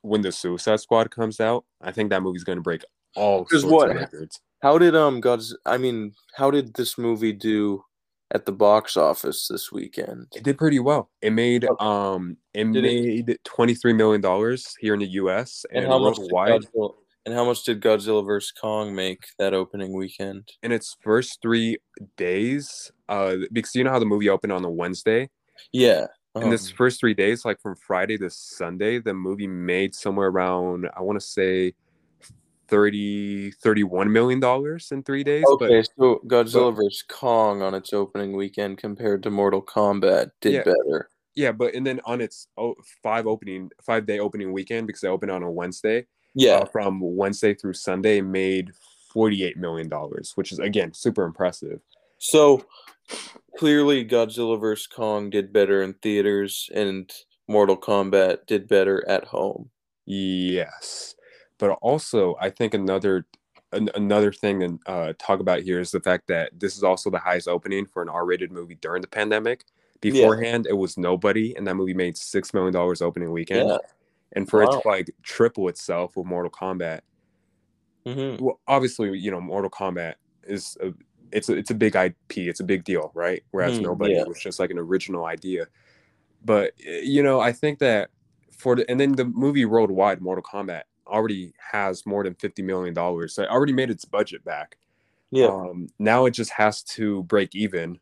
when 0.02 0.20
the 0.20 0.30
Suicide 0.30 0.78
Squad 0.80 1.10
comes 1.10 1.40
out, 1.40 1.64
I 1.80 1.90
think 1.90 2.10
that 2.10 2.22
movie's 2.22 2.44
going 2.44 2.58
to 2.58 2.62
break 2.62 2.84
all 3.16 3.46
sorts 3.48 3.64
what- 3.64 3.90
of 3.90 3.96
records. 3.96 4.40
How 4.62 4.78
did 4.78 4.94
um 4.94 5.20
God's 5.20 5.56
I 5.66 5.76
mean, 5.78 6.14
how 6.36 6.50
did 6.52 6.74
this 6.74 6.96
movie 6.96 7.32
do 7.32 7.84
at 8.32 8.46
the 8.46 8.52
box 8.52 8.96
office 8.96 9.48
this 9.48 9.70
weekend? 9.70 10.26
It 10.34 10.42
did 10.42 10.58
pretty 10.58 10.78
well. 10.80 11.10
It 11.22 11.30
made 11.30 11.64
Okay. 11.64 11.84
um 11.84 12.36
it 12.54 12.70
Did 12.72 12.84
it- 12.84 13.26
made 13.26 13.38
twenty 13.44 13.74
three 13.74 13.92
million 13.92 14.20
dollars 14.20 14.74
here 14.80 14.94
in 14.94 15.00
the 15.00 15.08
U.S. 15.22 15.64
and, 15.70 15.84
And 15.84 15.92
how 15.92 15.98
much 15.98 16.16
did 16.16 16.30
worldwide. 16.32 16.62
Godzilla, 16.62 16.94
and 17.26 17.34
how 17.34 17.44
much 17.44 17.62
did 17.64 17.80
Godzilla 17.80 18.24
vs 18.24 18.52
Kong 18.60 18.94
make 18.94 19.24
that 19.38 19.54
opening 19.54 19.94
weekend? 19.96 20.50
in 20.62 20.72
its 20.72 20.96
first 21.02 21.40
three 21.40 21.78
days, 22.16 22.90
uh, 23.08 23.36
because 23.52 23.74
you 23.74 23.84
know 23.84 23.90
how 23.90 23.98
the 23.98 24.04
movie 24.06 24.28
opened 24.28 24.52
on 24.52 24.64
a 24.64 24.70
Wednesday. 24.70 25.30
Yeah. 25.72 26.06
In 26.36 26.50
this 26.50 26.68
um, 26.70 26.76
first 26.76 26.98
three 26.98 27.14
days, 27.14 27.44
like 27.44 27.60
from 27.62 27.76
Friday 27.76 28.18
to 28.18 28.28
Sunday, 28.28 28.98
the 28.98 29.14
movie 29.14 29.46
made 29.46 29.94
somewhere 29.94 30.28
around 30.28 30.88
I 30.96 31.00
want 31.00 31.18
to 31.20 31.24
say 31.24 31.74
30 32.68 33.50
31 33.52 34.12
million 34.12 34.40
dollars 34.40 34.90
in 34.92 35.02
three 35.02 35.24
days. 35.24 35.44
Okay, 35.46 35.78
But 35.80 35.88
so 35.98 36.20
Godzilla 36.26 36.74
vs 36.74 37.02
Kong 37.08 37.62
on 37.62 37.74
its 37.74 37.92
opening 37.92 38.32
weekend 38.36 38.78
compared 38.78 39.22
to 39.24 39.30
Mortal 39.30 39.62
Kombat 39.62 40.30
did 40.40 40.52
Yeah. 40.54 40.62
better. 40.64 41.10
yeah, 41.34 41.52
but 41.52 41.74
and 41.74 41.86
then 41.86 42.00
on 42.04 42.20
its 42.20 42.48
oh, 42.56 42.74
five 43.02 43.26
opening 43.26 43.70
five 43.82 44.06
day 44.06 44.18
opening 44.18 44.52
weekend 44.52 44.86
because 44.86 45.00
they 45.00 45.08
opened 45.08 45.30
on 45.32 45.42
a 45.42 45.50
Wednesday. 45.50 46.06
Yeah. 46.36 46.54
uh, 46.58 46.64
from 46.64 46.98
Wednesday 47.00 47.54
through 47.54 47.74
Sunday 47.74 48.20
made 48.20 48.72
$48 49.14 49.56
million, 49.56 49.88
which 50.34 50.50
is 50.50 50.58
again 50.58 50.92
super 50.92 51.22
impressive. 51.22 51.78
So 52.18 52.64
clearly, 53.56 54.04
Godzilla 54.04 54.58
vs 54.60 54.88
Kong 54.88 55.30
did 55.30 55.52
better 55.52 55.82
in 55.82 55.94
theaters, 55.94 56.68
and 56.74 57.08
Mortal 57.46 57.76
Kombat 57.76 58.46
did 58.46 58.66
better 58.66 59.08
at 59.08 59.24
home. 59.26 59.70
Yes. 60.06 61.14
But 61.58 61.70
also, 61.82 62.36
I 62.40 62.50
think 62.50 62.74
another 62.74 63.26
an, 63.72 63.90
another 63.94 64.32
thing 64.32 64.60
to 64.60 64.78
uh, 64.86 65.12
talk 65.18 65.40
about 65.40 65.62
here 65.62 65.80
is 65.80 65.90
the 65.90 66.00
fact 66.00 66.28
that 66.28 66.52
this 66.58 66.76
is 66.76 66.84
also 66.84 67.10
the 67.10 67.18
highest 67.18 67.48
opening 67.48 67.86
for 67.86 68.02
an 68.02 68.08
R-rated 68.08 68.52
movie 68.52 68.76
during 68.76 69.02
the 69.02 69.08
pandemic. 69.08 69.64
Beforehand, 70.00 70.66
it 70.68 70.74
was 70.74 70.98
nobody, 70.98 71.56
and 71.56 71.66
that 71.66 71.74
movie 71.76 71.94
made 71.94 72.16
six 72.16 72.52
million 72.54 72.72
dollars 72.72 73.02
opening 73.02 73.32
weekend. 73.32 73.70
Yeah. 73.70 73.78
And 74.32 74.48
for 74.48 74.62
it 74.62 74.72
to 74.72 74.82
like 74.84 75.10
triple 75.22 75.68
itself 75.68 76.16
with 76.16 76.26
Mortal 76.26 76.50
Kombat, 76.50 77.00
hmm 78.06 78.36
well, 78.38 78.60
obviously, 78.66 79.16
you 79.18 79.30
know, 79.30 79.40
Mortal 79.40 79.70
Kombat 79.70 80.14
is 80.44 80.76
a, 80.80 80.92
it's 81.32 81.48
a, 81.48 81.56
it's 81.56 81.70
a 81.70 81.74
big 81.74 81.96
IP, 81.96 82.48
it's 82.48 82.60
a 82.60 82.64
big 82.64 82.84
deal, 82.84 83.10
right? 83.14 83.42
Whereas 83.50 83.78
Mhm, 83.78 83.82
nobody 83.82 84.14
yeah. 84.14 84.24
was 84.24 84.40
just 84.40 84.58
like 84.58 84.70
an 84.70 84.78
original 84.78 85.24
idea. 85.24 85.66
but 86.44 86.72
you 86.78 87.22
know, 87.22 87.40
I 87.40 87.52
think 87.52 87.78
that 87.80 88.10
for 88.52 88.76
the 88.76 88.90
and 88.90 89.00
then 89.00 89.12
the 89.14 89.24
movie 89.26 89.64
worldwide, 89.66 90.20
Mortal 90.22 90.44
Kombat, 90.44 90.84
already 91.06 91.52
has 91.72 92.06
more 92.06 92.24
than 92.24 92.34
fifty 92.34 92.62
million 92.62 92.94
dollars. 92.94 93.34
So 93.34 93.42
it 93.42 93.50
already 93.50 93.72
made 93.72 93.90
its 93.90 94.04
budget 94.04 94.44
back. 94.44 94.78
Yeah. 95.30 95.46
Um, 95.46 95.88
now 95.98 96.26
it 96.26 96.32
just 96.32 96.52
has 96.52 96.82
to 96.82 97.22
break 97.24 97.54
even. 97.54 97.98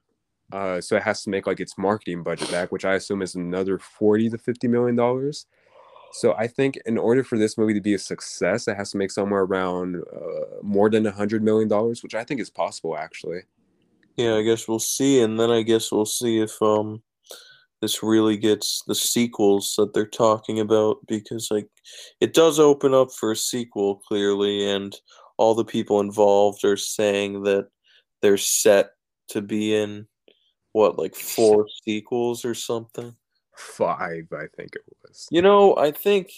Uh, 0.53 0.81
so 0.81 0.97
it 0.97 1.03
has 1.03 1.23
to 1.23 1.31
make 1.31 1.47
like 1.47 1.61
its 1.61 1.79
marketing 1.79 2.23
budget 2.23 2.51
back, 2.51 2.71
which 2.73 2.85
I 2.85 2.95
assume 2.95 3.23
is 3.23 3.35
another 3.35 3.79
forty 3.79 4.29
to 4.29 4.39
fifty 4.39 4.69
million 4.69 4.97
dollars. 4.97 5.47
So 6.13 6.35
I 6.35 6.47
think 6.47 6.79
in 6.85 6.99
order 6.99 7.25
for 7.25 7.39
this 7.39 7.57
movie 7.57 7.73
to 7.73 7.81
be 7.81 7.95
a 7.95 7.99
success, 7.99 8.69
it 8.69 8.77
has 8.77 8.91
to 8.91 8.99
make 8.99 9.11
somewhere 9.11 9.43
around 9.43 9.97
uh, 10.15 10.61
more 10.63 10.91
than 10.91 11.07
a 11.07 11.11
hundred 11.11 11.43
million 11.43 11.69
dollars, 11.69 12.03
which 12.03 12.15
I 12.15 12.23
think 12.23 12.39
is 12.39 12.51
possible 12.51 12.99
actually. 12.99 13.41
Yeah, 14.17 14.35
I 14.35 14.43
guess 14.43 14.69
we'll 14.69 14.79
see, 14.79 15.23
and 15.23 15.41
then 15.41 15.51
I 15.51 15.63
guess 15.63 15.91
we'll 15.91 16.05
see 16.05 16.41
if 16.41 16.61
um 16.61 17.03
this 17.83 18.03
really 18.03 18.37
gets 18.37 18.83
the 18.87 18.95
sequels 18.95 19.75
that 19.77 19.93
they're 19.93 20.07
talking 20.07 20.61
about 20.61 20.99
because 21.09 21.49
like 21.51 21.69
it 22.21 22.33
does 22.33 22.61
open 22.61 22.95
up 22.95 23.13
for 23.13 23.33
a 23.33 23.37
sequel 23.37 23.97
clearly, 23.97 24.71
and 24.71 24.97
all 25.37 25.55
the 25.55 25.65
people 25.65 26.01
involved 26.01 26.65
are 26.65 26.77
saying 26.77 27.43
that 27.43 27.67
they're 28.23 28.39
set 28.39 28.93
to 29.31 29.43
be 29.43 29.75
in 29.75 30.07
what 30.71 30.97
like 30.97 31.17
four 31.17 31.67
sequels 31.85 32.45
or 32.45 32.55
something. 32.55 33.15
Five, 33.57 34.29
I 34.33 34.47
think 34.57 34.77
it 34.77 34.83
was. 35.05 35.27
You 35.33 35.43
know, 35.43 35.77
I 35.77 35.91
think 35.91 36.31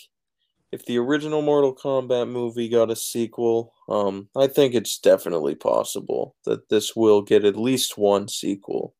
if 0.72 0.86
the 0.86 0.99
original 0.99 1.42
Mortal 1.42 1.74
Kombat 1.74 2.28
movie 2.28 2.70
got 2.70 2.90
a 2.90 2.97
sequel, 2.97 3.74
um, 3.88 4.28
I 4.34 4.47
think 4.47 4.74
it's 4.74 4.99
definitely 4.99 5.55
possible 5.55 6.36
that 6.47 6.70
this 6.70 6.97
will 6.97 7.20
get 7.20 7.45
at 7.45 7.57
least 7.57 7.99
one 7.99 8.28
sequel. 8.28 8.95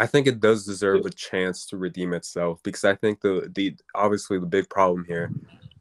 I 0.00 0.06
think 0.06 0.26
it 0.26 0.40
does 0.40 0.64
deserve 0.64 1.04
a 1.04 1.10
chance 1.10 1.66
to 1.66 1.76
redeem 1.76 2.14
itself 2.14 2.60
because 2.62 2.84
I 2.84 2.94
think 2.94 3.20
the 3.20 3.50
the 3.54 3.76
obviously 3.94 4.38
the 4.38 4.46
big 4.46 4.68
problem 4.70 5.04
here 5.06 5.30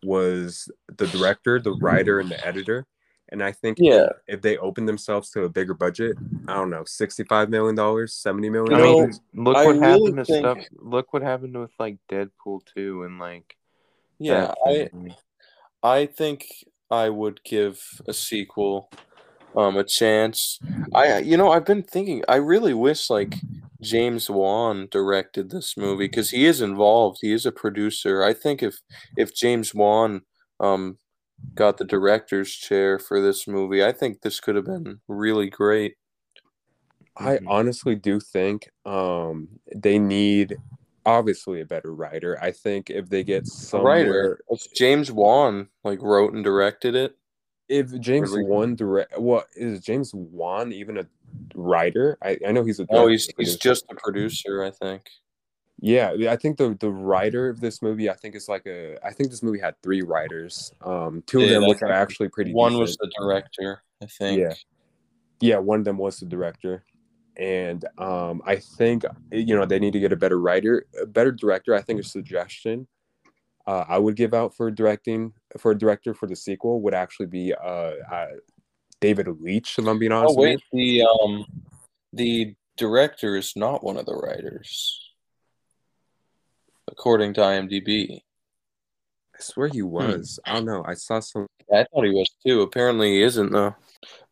was 0.03 0.69
the 0.97 1.07
director, 1.07 1.59
the 1.59 1.71
writer, 1.71 2.19
and 2.19 2.29
the 2.29 2.45
editor. 2.45 2.85
And 3.31 3.41
I 3.43 3.51
think 3.53 3.77
Yeah. 3.79 4.07
if, 4.27 4.35
if 4.35 4.41
they 4.41 4.57
open 4.57 4.85
themselves 4.85 5.29
to 5.31 5.43
a 5.43 5.49
bigger 5.49 5.73
budget, 5.73 6.17
I 6.47 6.55
don't 6.55 6.69
know, 6.69 6.83
sixty-five 6.85 7.49
million 7.49 7.75
dollars, 7.75 8.13
seventy 8.13 8.49
million 8.49 8.73
I 8.77 8.81
mean, 8.83 8.97
dollars. 8.97 9.21
look 9.33 9.55
I 9.55 9.65
what 9.65 9.75
really 9.77 9.87
happened 9.87 10.17
to 10.17 10.25
think- 10.25 10.45
stuff. 10.45 10.57
Look 10.73 11.13
what 11.13 11.21
happened 11.21 11.57
with 11.57 11.71
like 11.79 11.97
Deadpool 12.11 12.59
two 12.75 13.03
and 13.03 13.19
like 13.19 13.55
Yeah, 14.19 14.53
I. 14.65 14.89
I 15.81 16.07
think 16.07 16.45
I 16.91 17.07
would 17.09 17.41
give 17.45 17.81
a 18.05 18.13
sequel 18.13 18.89
um 19.55 19.77
a 19.77 19.83
chance. 19.85 20.59
I 20.93 21.19
you 21.19 21.37
know, 21.37 21.51
I've 21.51 21.65
been 21.65 21.83
thinking 21.83 22.23
I 22.27 22.35
really 22.35 22.73
wish 22.73 23.09
like 23.09 23.35
James 23.81 24.29
Wan 24.29 24.87
directed 24.91 25.49
this 25.49 25.77
movie 25.77 26.07
because 26.07 26.31
he 26.31 26.45
is 26.45 26.61
involved. 26.61 27.19
He 27.21 27.31
is 27.31 27.45
a 27.45 27.51
producer. 27.51 28.23
I 28.23 28.33
think 28.33 28.61
if 28.63 28.79
if 29.17 29.33
James 29.33 29.73
Wan 29.73 30.21
um 30.59 30.97
got 31.55 31.77
the 31.77 31.85
director's 31.85 32.51
chair 32.53 32.99
for 32.99 33.21
this 33.21 33.47
movie, 33.47 33.83
I 33.83 33.91
think 33.93 34.21
this 34.21 34.39
could 34.41 34.55
have 34.55 34.65
been 34.65 34.99
really 35.07 35.49
great. 35.49 35.95
I 37.15 37.37
Mhm. 37.37 37.45
honestly 37.47 37.95
do 37.95 38.19
think 38.19 38.69
um, 38.85 39.49
they 39.75 39.99
need 39.99 40.57
obviously 41.05 41.61
a 41.61 41.65
better 41.65 41.93
writer. 41.93 42.37
I 42.41 42.51
think 42.51 42.89
if 42.89 43.09
they 43.09 43.23
get 43.23 43.47
some 43.47 43.81
writer. 43.83 44.39
If 44.49 44.73
James 44.73 45.11
Wan 45.11 45.69
like 45.83 46.01
wrote 46.01 46.33
and 46.33 46.43
directed 46.43 46.95
it. 46.95 47.15
if 47.67 47.91
James 47.99 48.31
Really? 48.31 48.45
Wan 48.45 48.75
direct, 48.75 49.19
what 49.19 49.47
is 49.55 49.81
James 49.81 50.11
Wan 50.13 50.71
even 50.71 50.97
a 50.97 51.07
writer? 51.53 52.17
I, 52.21 52.37
I 52.47 52.51
know 52.51 52.63
he's 52.63 52.79
a 52.79 52.85
Oh, 52.89 53.07
he's 53.07 53.29
he's 53.37 53.57
just 53.57 53.85
a 53.89 53.95
producer, 53.95 54.63
I 54.63 54.71
think. 54.71 55.09
Yeah, 55.81 56.13
I 56.29 56.35
think 56.35 56.57
the 56.57 56.75
the 56.79 56.89
writer 56.89 57.49
of 57.49 57.61
this 57.61 57.81
movie, 57.81 58.09
I 58.09 58.13
think 58.13 58.35
is 58.35 58.49
like 58.49 58.65
a. 58.65 58.97
I 59.05 59.13
think 59.13 59.29
this 59.29 59.41
movie 59.41 59.59
had 59.59 59.75
three 59.81 60.01
writers. 60.01 60.73
Um, 60.81 61.23
two 61.25 61.41
of 61.41 61.49
them 61.49 61.67
which 61.67 61.81
are 61.81 61.91
actually 61.91 62.29
pretty. 62.29 62.53
One 62.53 62.71
decent. 62.71 62.81
was 62.81 62.97
the 62.97 63.11
director, 63.17 63.81
I 64.01 64.05
think. 64.07 64.39
Yeah. 64.39 64.53
yeah, 65.39 65.57
one 65.57 65.79
of 65.79 65.85
them 65.85 65.97
was 65.97 66.19
the 66.19 66.25
director, 66.25 66.83
and 67.37 67.85
um, 67.97 68.41
I 68.45 68.57
think 68.57 69.05
you 69.31 69.55
know 69.55 69.65
they 69.65 69.79
need 69.79 69.93
to 69.93 69.99
get 69.99 70.11
a 70.11 70.17
better 70.17 70.39
writer, 70.39 70.85
a 71.01 71.05
better 71.05 71.31
director. 71.31 71.73
I 71.73 71.81
think 71.81 72.01
a 72.01 72.03
suggestion 72.03 72.87
uh, 73.69 73.85
I 73.87 73.99
would 73.99 74.15
give 74.15 74.33
out 74.33 74.55
for 74.55 74.71
directing 74.71 75.31
for 75.59 75.71
a 75.71 75.77
director 75.77 76.15
for 76.15 76.25
the 76.25 76.35
sequel 76.35 76.81
would 76.81 76.95
actually 76.95 77.27
be 77.27 77.53
uh, 77.53 77.93
uh 78.11 78.27
David 79.01 79.27
Leitch. 79.27 79.77
If 79.77 79.87
I'm 79.87 79.99
being 79.99 80.11
honest, 80.11 80.35
Oh 80.37 80.41
with 80.41 80.49
wait, 80.49 80.63
the 80.73 81.03
um 81.03 81.45
the 82.13 82.55
director 82.77 83.35
is 83.35 83.53
not 83.55 83.83
one 83.83 83.97
of 83.97 84.05
the 84.05 84.15
writers. 84.15 84.99
According 86.89 87.33
to 87.35 87.41
IMDb. 87.41 88.21
I 89.35 89.41
swear 89.41 89.67
he 89.67 89.81
was. 89.81 90.39
I 90.45 90.53
don't 90.53 90.65
know. 90.65 90.83
I 90.85 90.95
saw 90.95 91.19
some. 91.19 91.47
I 91.73 91.85
thought 91.85 92.03
he 92.03 92.11
was 92.11 92.29
too. 92.45 92.61
Apparently 92.61 93.15
he 93.15 93.21
isn't 93.21 93.51
though. 93.51 93.75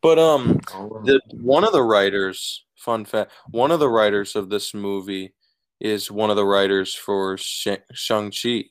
But 0.01 0.19
um 0.19 0.59
the 1.03 1.21
one 1.33 1.63
of 1.63 1.71
the 1.71 1.83
writers, 1.83 2.65
fun 2.75 3.05
fact, 3.05 3.31
one 3.51 3.71
of 3.71 3.79
the 3.79 3.89
writers 3.89 4.35
of 4.35 4.49
this 4.49 4.73
movie 4.73 5.33
is 5.79 6.11
one 6.11 6.29
of 6.29 6.35
the 6.35 6.45
writers 6.45 6.95
for 6.95 7.37
Sh- 7.37 7.67
Shang-Chi. 7.93 8.65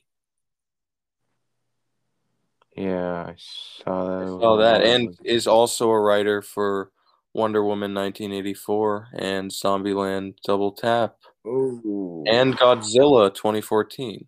Yeah, 2.77 3.27
I 3.29 3.35
saw 3.37 4.05
that. 4.05 4.39
Oh, 4.45 4.57
that 4.59 4.83
and 4.83 5.17
is 5.25 5.47
also 5.47 5.91
a 5.91 6.01
writer 6.01 6.43
for 6.43 6.91
Wonder 7.33 7.63
Woman 7.63 7.95
1984 7.95 9.09
and 9.19 9.51
Zombieland 9.51 10.35
Double 10.45 10.73
Tap 10.73 11.17
Oh, 11.47 12.25
and 12.27 12.57
Godzilla 12.57 13.33
2014. 13.35 14.27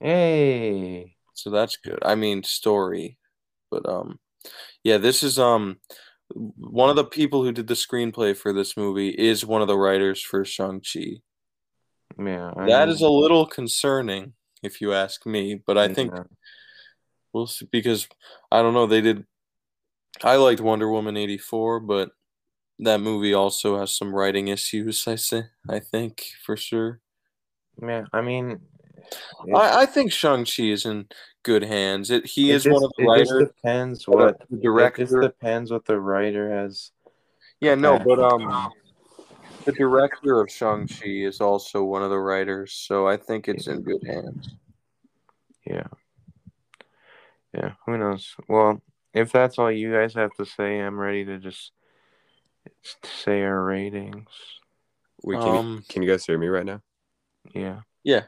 hey, 0.00 1.16
So 1.34 1.50
that's 1.50 1.76
good. 1.76 1.98
I 2.02 2.14
mean, 2.14 2.42
story, 2.42 3.18
but 3.70 3.88
um, 3.88 4.18
yeah, 4.84 4.98
this 4.98 5.22
is 5.22 5.38
um, 5.38 5.78
one 6.34 6.90
of 6.90 6.96
the 6.96 7.04
people 7.04 7.44
who 7.44 7.52
did 7.52 7.66
the 7.66 7.74
screenplay 7.74 8.36
for 8.36 8.52
this 8.52 8.76
movie 8.76 9.10
is 9.10 9.44
one 9.44 9.62
of 9.62 9.68
the 9.68 9.76
writers 9.78 10.22
for 10.22 10.44
Shang 10.44 10.80
Chi. 10.80 11.20
yeah, 12.18 12.52
I 12.56 12.66
That 12.66 12.88
know. 12.88 12.92
is 12.92 13.00
a 13.02 13.08
little 13.08 13.46
concerning, 13.46 14.34
if 14.62 14.80
you 14.80 14.92
ask 14.92 15.26
me. 15.26 15.60
But 15.66 15.78
I 15.78 15.88
think 15.88 16.12
Yeah. 16.14 16.22
We'll 17.32 17.46
see 17.46 17.68
because 17.70 18.08
I 18.50 18.62
don't 18.62 18.74
know. 18.74 18.86
They 18.86 19.00
did. 19.00 19.24
I 20.22 20.36
liked 20.36 20.60
Wonder 20.60 20.90
Woman 20.90 21.16
eighty 21.16 21.38
four, 21.38 21.80
but 21.80 22.10
that 22.78 23.00
movie 23.00 23.34
also 23.34 23.78
has 23.78 23.96
some 23.96 24.14
writing 24.14 24.48
issues. 24.48 25.06
I 25.06 25.16
say. 25.16 25.44
I 25.68 25.80
think 25.80 26.22
for 26.44 26.56
sure. 26.56 27.00
Yeah, 27.82 28.04
I 28.12 28.20
mean, 28.20 28.60
I, 29.54 29.82
I 29.82 29.86
think 29.86 30.12
Shang 30.12 30.44
Chi 30.44 30.64
is 30.64 30.84
in 30.84 31.06
good 31.42 31.62
hands. 31.62 32.10
It 32.10 32.26
he 32.26 32.50
it 32.50 32.56
is 32.56 32.64
just, 32.64 32.74
one 32.74 32.84
of 32.84 32.92
the 32.96 33.04
it 33.04 33.06
writers. 33.06 33.48
depends 33.48 34.08
uh, 34.08 34.12
what 34.12 34.38
the 34.50 34.56
It 34.56 34.62
director. 34.62 35.04
just 35.04 35.20
depends 35.20 35.70
what 35.70 35.84
the 35.86 35.98
writer 35.98 36.50
has. 36.50 36.90
Yeah, 37.60 37.74
no, 37.74 37.98
but 37.98 38.18
um, 38.18 38.72
the 39.64 39.72
director 39.72 40.40
of 40.40 40.50
Shang 40.50 40.88
Chi 40.88 41.06
is 41.06 41.40
also 41.40 41.84
one 41.84 42.02
of 42.02 42.10
the 42.10 42.18
writers, 42.18 42.72
so 42.72 43.06
I 43.06 43.16
think 43.16 43.48
it's 43.48 43.66
in 43.66 43.82
good 43.82 44.02
hands. 44.06 44.54
Yeah. 45.66 45.86
Yeah, 47.54 47.72
who 47.84 47.98
knows? 47.98 48.34
Well, 48.48 48.80
if 49.12 49.32
that's 49.32 49.58
all 49.58 49.72
you 49.72 49.92
guys 49.92 50.14
have 50.14 50.34
to 50.36 50.46
say, 50.46 50.78
I'm 50.80 50.98
ready 50.98 51.24
to 51.24 51.38
just 51.38 51.72
say 53.04 53.42
our 53.42 53.64
ratings. 53.64 54.28
wait, 55.22 55.40
can, 55.40 55.56
Um, 55.56 55.74
you, 55.76 55.82
can 55.88 56.02
you 56.02 56.10
guys 56.10 56.24
hear 56.24 56.38
me 56.38 56.48
right 56.48 56.66
now? 56.66 56.80
Yeah. 57.54 57.80
Yeah. 58.04 58.24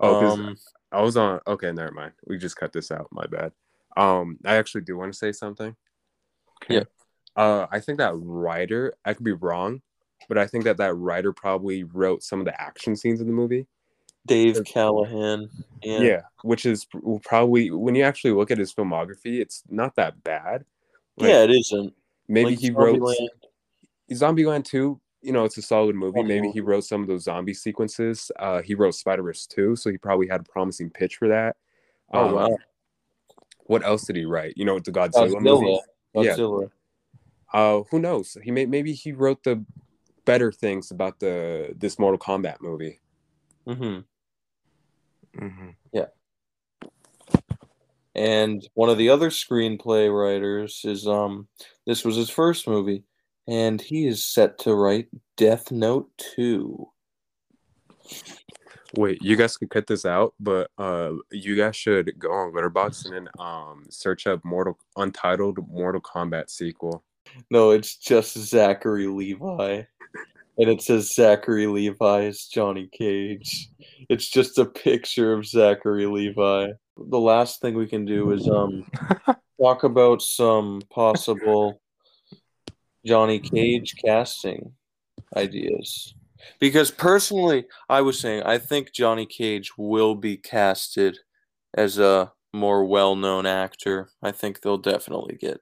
Oh, 0.00 0.14
'cause 0.14 0.34
um, 0.34 0.56
I 0.92 1.02
was 1.02 1.16
on. 1.16 1.40
Okay, 1.46 1.72
never 1.72 1.92
mind. 1.92 2.12
We 2.26 2.38
just 2.38 2.56
cut 2.56 2.72
this 2.72 2.90
out. 2.90 3.08
My 3.10 3.26
bad. 3.26 3.52
Um, 3.96 4.38
I 4.44 4.56
actually 4.56 4.82
do 4.82 4.96
want 4.96 5.12
to 5.12 5.18
say 5.18 5.32
something. 5.32 5.74
Okay. 6.62 6.74
Yeah. 6.74 6.84
Uh, 7.34 7.66
I 7.70 7.80
think 7.80 7.98
that 7.98 8.14
writer. 8.16 8.94
I 9.04 9.14
could 9.14 9.24
be 9.24 9.32
wrong, 9.32 9.80
but 10.28 10.38
I 10.38 10.46
think 10.46 10.64
that 10.64 10.78
that 10.78 10.94
writer 10.94 11.32
probably 11.32 11.84
wrote 11.84 12.22
some 12.22 12.40
of 12.40 12.46
the 12.46 12.60
action 12.60 12.96
scenes 12.96 13.20
in 13.20 13.26
the 13.26 13.32
movie. 13.32 13.66
Dave 14.26 14.62
Callaham. 14.64 15.50
Yeah. 15.82 16.00
Yeah, 16.00 16.20
which 16.42 16.66
is 16.66 16.86
probably 17.24 17.70
when 17.70 17.94
you 17.94 18.02
actually 18.02 18.32
look 18.32 18.50
at 18.50 18.58
his 18.58 18.72
filmography, 18.74 19.40
it's 19.40 19.62
not 19.68 19.94
that 19.96 20.22
bad. 20.24 20.64
Like, 21.16 21.30
yeah, 21.30 21.42
it 21.42 21.50
isn't. 21.50 21.94
maybe 22.28 22.50
Like 22.50 22.58
he 22.58 22.70
wrote 22.70 23.00
Zombieland. 23.00 23.28
Zombieland 24.12 24.64
2, 24.64 25.00
you 25.22 25.32
know, 25.32 25.44
it's 25.44 25.56
a 25.58 25.62
solid 25.62 25.96
movie. 25.96 26.22
Maybe 26.22 26.50
he 26.50 26.60
wrote 26.60 26.84
some 26.84 27.02
of 27.02 27.08
those 27.08 27.24
zombie 27.24 27.54
sequences. 27.54 28.30
Uh, 28.38 28.62
he 28.62 28.74
wrote 28.74 28.94
Spider 28.94 29.22
Verse 29.22 29.46
2, 29.46 29.76
so 29.76 29.90
he 29.90 29.98
probably 29.98 30.28
had 30.28 30.40
a 30.40 30.44
promising 30.44 30.90
pitch 30.90 31.16
for 31.16 31.28
that. 31.28 31.56
Oh 32.12 32.28
Um, 32.28 32.34
wow. 32.34 32.56
What 33.64 33.84
else 33.84 34.04
did 34.04 34.16
he 34.16 34.24
write? 34.24 34.54
You 34.56 34.64
know, 34.64 34.78
the 34.78 34.92
Godzilla, 34.92 35.40
movie. 35.40 35.80
Godzilla. 36.14 36.24
Yeah. 36.24 36.36
Godzilla. 36.36 36.70
Uh, 37.52 37.82
who 37.90 37.98
knows? 37.98 38.36
He 38.42 38.50
may 38.50 38.66
maybe 38.66 38.92
he 38.92 39.12
wrote 39.12 39.42
the 39.42 39.64
better 40.24 40.52
things 40.52 40.90
about 40.90 41.18
the 41.20 41.74
this 41.76 41.98
Mortal 41.98 42.18
Kombat 42.18 42.60
movie. 42.60 43.00
Hmm 45.38 45.48
hmm 45.48 45.70
And 48.14 48.66
one 48.72 48.88
of 48.88 48.96
the 48.96 49.10
other 49.10 49.28
screenplay 49.28 50.10
writers 50.10 50.80
is 50.84 51.06
um 51.06 51.48
this 51.86 52.04
was 52.04 52.16
his 52.16 52.30
first 52.30 52.66
movie, 52.66 53.04
and 53.46 53.80
he 53.80 54.06
is 54.06 54.24
set 54.24 54.58
to 54.60 54.74
write 54.74 55.08
Death 55.36 55.70
Note 55.70 56.10
2. 56.36 56.88
Wait, 58.96 59.18
you 59.20 59.36
guys 59.36 59.56
could 59.58 59.68
cut 59.68 59.86
this 59.86 60.06
out, 60.06 60.32
but 60.40 60.70
uh, 60.78 61.12
you 61.30 61.56
guys 61.56 61.76
should 61.76 62.18
go 62.18 62.32
on 62.32 62.52
Letterboxd 62.52 63.06
and 63.06 63.14
then 63.14 63.28
um 63.38 63.84
search 63.90 64.26
up 64.26 64.42
Mortal 64.44 64.78
Untitled 64.96 65.58
Mortal 65.68 66.00
Kombat 66.00 66.48
sequel. 66.48 67.04
No, 67.50 67.70
it's 67.70 67.96
just 67.96 68.38
Zachary 68.38 69.06
Levi. 69.08 69.82
And 70.58 70.70
it 70.70 70.80
says 70.80 71.14
Zachary 71.14 71.66
Levi 71.66 72.22
is 72.22 72.46
Johnny 72.46 72.88
Cage. 72.92 73.68
It's 74.08 74.28
just 74.28 74.58
a 74.58 74.64
picture 74.64 75.32
of 75.32 75.46
Zachary 75.46 76.06
Levi. 76.06 76.68
The 76.96 77.18
last 77.18 77.60
thing 77.60 77.74
we 77.74 77.86
can 77.86 78.04
do 78.06 78.32
is 78.32 78.48
um 78.48 78.84
talk 79.60 79.84
about 79.84 80.22
some 80.22 80.80
possible 80.90 81.80
Johnny 83.04 83.38
Cage 83.38 83.94
casting 84.02 84.72
ideas. 85.36 86.14
Because 86.58 86.90
personally, 86.90 87.66
I 87.88 88.00
was 88.00 88.18
saying 88.18 88.42
I 88.44 88.58
think 88.58 88.92
Johnny 88.92 89.26
Cage 89.26 89.72
will 89.76 90.14
be 90.14 90.36
casted 90.36 91.18
as 91.74 91.98
a 91.98 92.32
more 92.52 92.84
well-known 92.84 93.44
actor. 93.44 94.08
I 94.22 94.32
think 94.32 94.60
they'll 94.60 94.78
definitely 94.78 95.36
get 95.36 95.60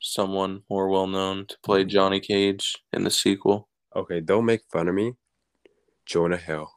someone 0.00 0.62
more 0.70 0.88
well-known 0.88 1.46
to 1.46 1.56
play 1.64 1.84
Johnny 1.84 2.20
Cage 2.20 2.76
in 2.92 3.02
the 3.02 3.10
sequel. 3.10 3.68
Okay, 3.96 4.20
don't 4.20 4.44
make 4.44 4.62
fun 4.72 4.88
of 4.88 4.94
me. 4.94 5.14
Jonah 6.06 6.36
Hill. 6.36 6.70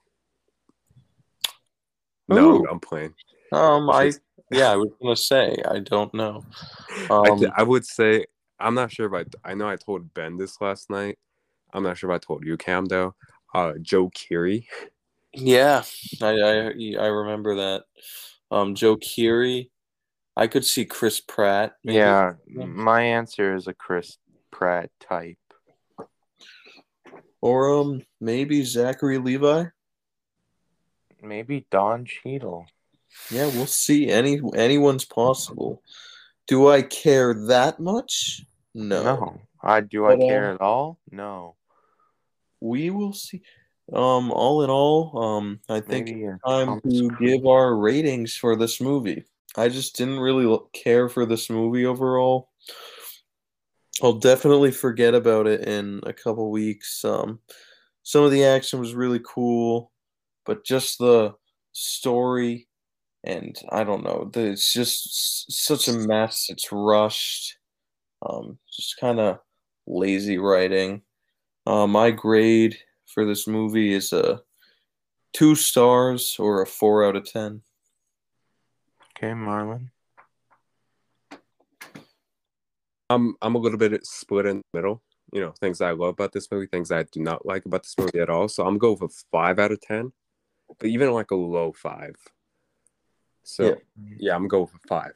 No, 2.29 2.57
Ooh. 2.57 2.67
I'm 2.69 2.79
playing. 2.79 3.13
Um, 3.51 3.89
I 3.89 4.11
yeah, 4.51 4.71
I 4.71 4.75
was 4.75 4.89
gonna 5.01 5.15
say 5.15 5.55
I 5.67 5.79
don't 5.79 6.13
know. 6.13 6.45
I, 7.09 7.29
Um, 7.29 7.39
th- 7.39 7.51
I 7.55 7.63
would 7.63 7.85
say 7.85 8.25
I'm 8.59 8.73
not 8.73 8.91
sure 8.91 9.13
if 9.13 9.27
I 9.45 9.49
I 9.51 9.53
know 9.55 9.67
I 9.69 9.75
told 9.77 10.13
Ben 10.13 10.37
this 10.37 10.59
last 10.61 10.89
night. 10.89 11.17
I'm 11.73 11.83
not 11.83 11.97
sure 11.97 12.11
if 12.11 12.15
I 12.15 12.19
told 12.25 12.45
you, 12.45 12.57
Cam 12.57 12.85
though. 12.85 13.15
Uh, 13.53 13.73
Joe 13.81 14.09
Keery. 14.09 14.65
yeah, 15.33 15.83
I, 16.21 16.29
I 16.29 16.71
I 16.99 17.07
remember 17.07 17.55
that. 17.55 17.83
Um, 18.51 18.75
Joe 18.75 18.97
Keery. 18.97 19.69
I 20.35 20.45
could 20.47 20.65
see 20.65 20.85
Chris 20.85 21.19
Pratt. 21.19 21.73
maybe. 21.83 21.97
Yeah, 21.97 22.33
Yeah. 22.47 22.65
my 22.65 23.01
answer 23.01 23.55
is 23.55 23.67
a 23.67 23.73
Chris 23.73 24.17
Pratt 24.51 24.91
type. 24.99 25.37
Or 27.41 27.79
um, 27.79 28.01
maybe 28.19 28.63
Zachary 28.63 29.17
Levi. 29.17 29.65
Maybe 31.21 31.65
Don 31.71 32.05
Cheadle. 32.05 32.65
Yeah, 33.31 33.47
we'll 33.47 33.65
see. 33.65 34.09
Any 34.09 34.41
anyone's 34.55 35.05
possible. 35.05 35.81
Do 36.47 36.67
I 36.69 36.81
care 36.81 37.33
that 37.47 37.79
much? 37.79 38.45
No. 38.73 39.03
No. 39.03 39.41
I 39.61 39.81
do 39.81 40.05
I 40.05 40.15
But, 40.15 40.23
uh, 40.23 40.27
care 40.27 40.53
at 40.53 40.61
all? 40.61 40.99
No. 41.11 41.55
We 42.59 42.89
will 42.89 43.13
see. 43.13 43.41
Um, 43.93 44.31
all 44.31 44.63
in 44.63 44.69
all, 44.69 45.17
um, 45.17 45.59
I 45.69 45.79
think 45.79 46.07
Maybe 46.07 46.25
a 46.25 46.37
time 46.45 46.81
to 46.81 47.09
give 47.21 47.45
our 47.45 47.75
ratings 47.75 48.35
for 48.35 48.55
this 48.57 48.81
movie. 48.81 49.23
I 49.55 49.69
just 49.69 49.95
didn't 49.95 50.19
really 50.19 50.57
care 50.73 51.07
for 51.07 51.25
this 51.25 51.49
movie 51.49 51.85
overall. 51.85 52.49
I'll 54.01 54.13
definitely 54.13 54.71
forget 54.71 55.15
about 55.15 55.47
it 55.47 55.67
in 55.67 56.01
a 56.05 56.13
couple 56.13 56.51
weeks. 56.51 57.03
Um, 57.03 57.39
some 58.03 58.23
of 58.23 58.31
the 58.31 58.45
action 58.45 58.79
was 58.79 58.93
really 58.93 59.21
cool, 59.25 59.91
but 60.45 60.63
just 60.63 60.99
the 60.99 61.33
story 61.71 62.67
and 63.23 63.57
I 63.69 63.83
don't 63.83 64.03
know, 64.03 64.29
the, 64.31 64.51
it's 64.51 64.71
just 64.71 65.51
such 65.51 65.87
a 65.87 65.93
mess. 65.93 66.47
It's 66.49 66.71
rushed. 66.71 67.57
Um, 68.25 68.57
just 68.73 68.97
kind 68.99 69.19
of 69.19 69.39
lazy 69.85 70.37
writing. 70.37 71.01
Uh, 71.65 71.87
my 71.87 72.11
grade 72.11 72.77
for 73.05 73.25
this 73.25 73.47
movie 73.47 73.93
is 73.93 74.13
a 74.13 74.41
two 75.33 75.55
stars 75.55 76.37
or 76.39 76.61
a 76.61 76.67
four 76.67 77.05
out 77.05 77.15
of 77.15 77.29
ten. 77.29 77.61
Okay, 79.17 79.33
Marlon. 79.33 79.89
I'm 83.09 83.35
I'm 83.41 83.55
a 83.55 83.59
little 83.59 83.77
bit 83.77 84.05
split 84.05 84.45
in 84.45 84.57
the 84.57 84.77
middle. 84.77 85.01
You 85.33 85.41
know, 85.41 85.51
things 85.59 85.81
I 85.81 85.91
love 85.91 86.09
about 86.09 86.31
this 86.31 86.49
movie, 86.51 86.67
things 86.67 86.91
I 86.91 87.03
do 87.03 87.21
not 87.21 87.45
like 87.45 87.65
about 87.65 87.83
this 87.83 87.95
movie 87.97 88.19
at 88.19 88.29
all. 88.29 88.47
So 88.47 88.65
I'm 88.65 88.77
going 88.77 88.97
with 88.99 89.11
a 89.11 89.23
five 89.31 89.59
out 89.59 89.71
of 89.71 89.81
ten, 89.81 90.13
but 90.79 90.87
even 90.87 91.11
like 91.11 91.31
a 91.31 91.35
low 91.35 91.73
five. 91.73 92.15
So 93.43 93.65
Yeah. 93.65 93.75
yeah, 94.17 94.35
I'm 94.35 94.47
going 94.47 94.63
with 94.63 94.75
a 94.83 94.87
five. 94.87 95.13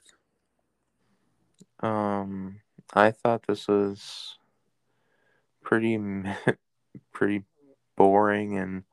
Um, 1.79 2.61
I 2.93 3.11
thought 3.11 3.45
this 3.47 3.67
was 3.67 4.37
pretty, 5.63 5.97
pretty 7.13 7.43
boring 7.95 8.57
and 8.57 8.83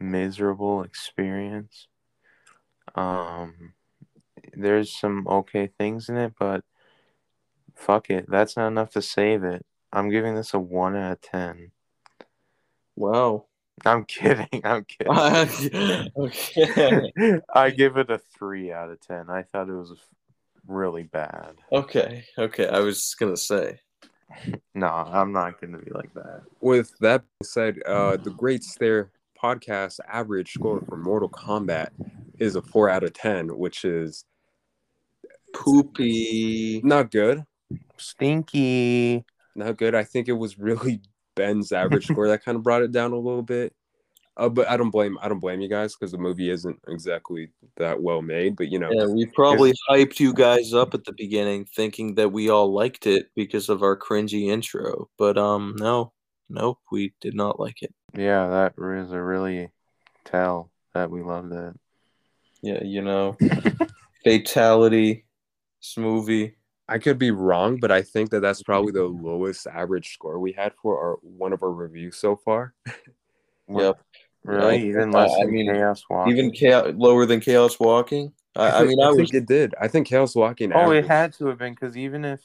miserable 0.00 0.82
experience. 0.82 1.86
Um, 2.94 3.74
there's 4.54 4.92
some 4.92 5.26
okay 5.28 5.68
things 5.78 6.08
in 6.08 6.16
it, 6.16 6.32
but 6.38 6.64
fuck 7.78 8.10
it, 8.10 8.26
that's 8.28 8.56
not 8.56 8.68
enough 8.68 8.90
to 8.90 9.02
save 9.02 9.44
it. 9.44 9.64
I'm 9.92 10.10
giving 10.10 10.34
this 10.34 10.52
a 10.52 10.58
one 10.58 10.96
out 10.96 11.12
of 11.12 11.20
ten. 11.20 11.70
Wow. 12.96 13.46
I'm 13.86 14.04
kidding. 14.04 14.48
I'm 14.64 14.84
kidding. 14.84 16.10
okay. 16.16 17.12
I 17.54 17.70
give 17.70 17.96
it 17.96 18.10
a 18.10 18.18
three 18.18 18.72
out 18.72 18.90
of 18.90 19.00
ten. 19.00 19.30
I 19.30 19.42
thought 19.42 19.68
it 19.68 19.72
was 19.72 19.94
really 20.66 21.04
bad. 21.04 21.54
Okay. 21.72 22.24
Okay. 22.36 22.68
I 22.68 22.80
was 22.80 23.14
gonna 23.18 23.36
say. 23.36 23.80
No, 24.74 24.88
I'm 24.88 25.32
not 25.32 25.58
gonna 25.58 25.78
be 25.78 25.90
like 25.90 26.12
that. 26.12 26.42
With 26.60 26.92
that 27.00 27.22
being 27.22 27.48
said, 27.48 27.78
uh, 27.86 28.18
the 28.18 28.30
Great 28.30 28.62
Stare 28.62 29.10
podcast 29.42 30.00
average 30.06 30.52
score 30.52 30.82
for 30.82 30.98
Mortal 30.98 31.30
Kombat 31.30 31.88
is 32.38 32.54
a 32.54 32.60
four 32.60 32.90
out 32.90 33.04
of 33.04 33.14
ten, 33.14 33.56
which 33.56 33.86
is 33.86 34.26
Poopy. 35.54 36.82
not 36.84 37.10
good. 37.10 37.44
Stinky. 38.00 39.24
Not 39.54 39.76
good. 39.76 39.94
I 39.94 40.04
think 40.04 40.28
it 40.28 40.32
was 40.32 40.58
really 40.58 41.00
Ben's 41.36 41.72
average 41.72 42.06
score 42.10 42.28
that 42.28 42.44
kind 42.44 42.56
of 42.56 42.62
brought 42.62 42.82
it 42.82 42.92
down 42.92 43.12
a 43.12 43.18
little 43.18 43.42
bit. 43.42 43.74
Uh, 44.36 44.48
but 44.48 44.68
I 44.68 44.76
don't 44.76 44.90
blame 44.90 45.18
I 45.20 45.28
don't 45.28 45.40
blame 45.40 45.60
you 45.60 45.68
guys 45.68 45.96
because 45.96 46.12
the 46.12 46.18
movie 46.18 46.48
isn't 46.48 46.78
exactly 46.86 47.50
that 47.76 48.00
well 48.00 48.22
made. 48.22 48.56
But 48.56 48.68
you 48.68 48.78
know, 48.78 48.90
Yeah, 48.92 49.06
we 49.06 49.26
probably 49.26 49.74
hyped 49.90 50.20
you 50.20 50.32
guys 50.32 50.72
up 50.72 50.94
at 50.94 51.04
the 51.04 51.12
beginning, 51.12 51.64
thinking 51.64 52.14
that 52.14 52.30
we 52.30 52.48
all 52.48 52.72
liked 52.72 53.06
it 53.06 53.30
because 53.34 53.68
of 53.68 53.82
our 53.82 53.96
cringy 53.96 54.46
intro. 54.46 55.08
But 55.18 55.36
um, 55.36 55.74
no, 55.78 56.12
nope, 56.48 56.78
we 56.92 57.14
did 57.20 57.34
not 57.34 57.58
like 57.58 57.82
it. 57.82 57.92
Yeah, 58.14 58.46
that 58.48 58.74
is 58.78 59.10
a 59.10 59.20
really 59.20 59.70
tell 60.24 60.70
that 60.94 61.10
we 61.10 61.22
loved 61.22 61.52
it. 61.52 61.74
Yeah, 62.62 62.84
you 62.84 63.02
know, 63.02 63.36
fatality. 64.24 65.24
This 65.80 65.96
movie. 65.96 66.57
I 66.88 66.98
could 66.98 67.18
be 67.18 67.30
wrong, 67.30 67.78
but 67.80 67.90
I 67.92 68.00
think 68.02 68.30
that 68.30 68.40
that's 68.40 68.62
probably 68.62 68.92
the 68.92 69.04
lowest 69.04 69.66
average 69.66 70.14
score 70.14 70.38
we 70.38 70.52
had 70.52 70.72
for 70.80 70.98
our 70.98 71.14
one 71.22 71.52
of 71.52 71.62
our 71.62 71.72
reviews 71.72 72.16
so 72.16 72.36
far. 72.36 72.74
Yep. 73.70 74.00
Really? 74.44 74.76
Yeah, 74.78 74.84
Even 74.86 75.14
I- 75.14 75.18
less 75.24 75.32
I 75.38 75.44
than 75.44 75.52
mean, 75.52 75.70
Chaos 75.74 76.02
Walk. 76.08 76.28
Even 76.30 76.50
chaos, 76.52 76.94
lower 76.96 77.26
than 77.26 77.38
chaos 77.40 77.78
walking. 77.78 78.32
I, 78.56 78.70
I 78.70 78.84
mean, 78.86 78.98
I, 78.98 79.08
was. 79.08 79.16
think 79.18 79.34
it 79.34 79.46
did. 79.46 79.74
I 79.78 79.88
think 79.88 80.06
Chaos 80.06 80.34
Walking. 80.34 80.72
Oh, 80.72 80.90
it 80.90 81.06
had 81.06 81.34
to 81.34 81.46
have 81.48 81.58
been 81.58 81.74
because 81.74 81.94
even 81.98 82.24
if 82.24 82.40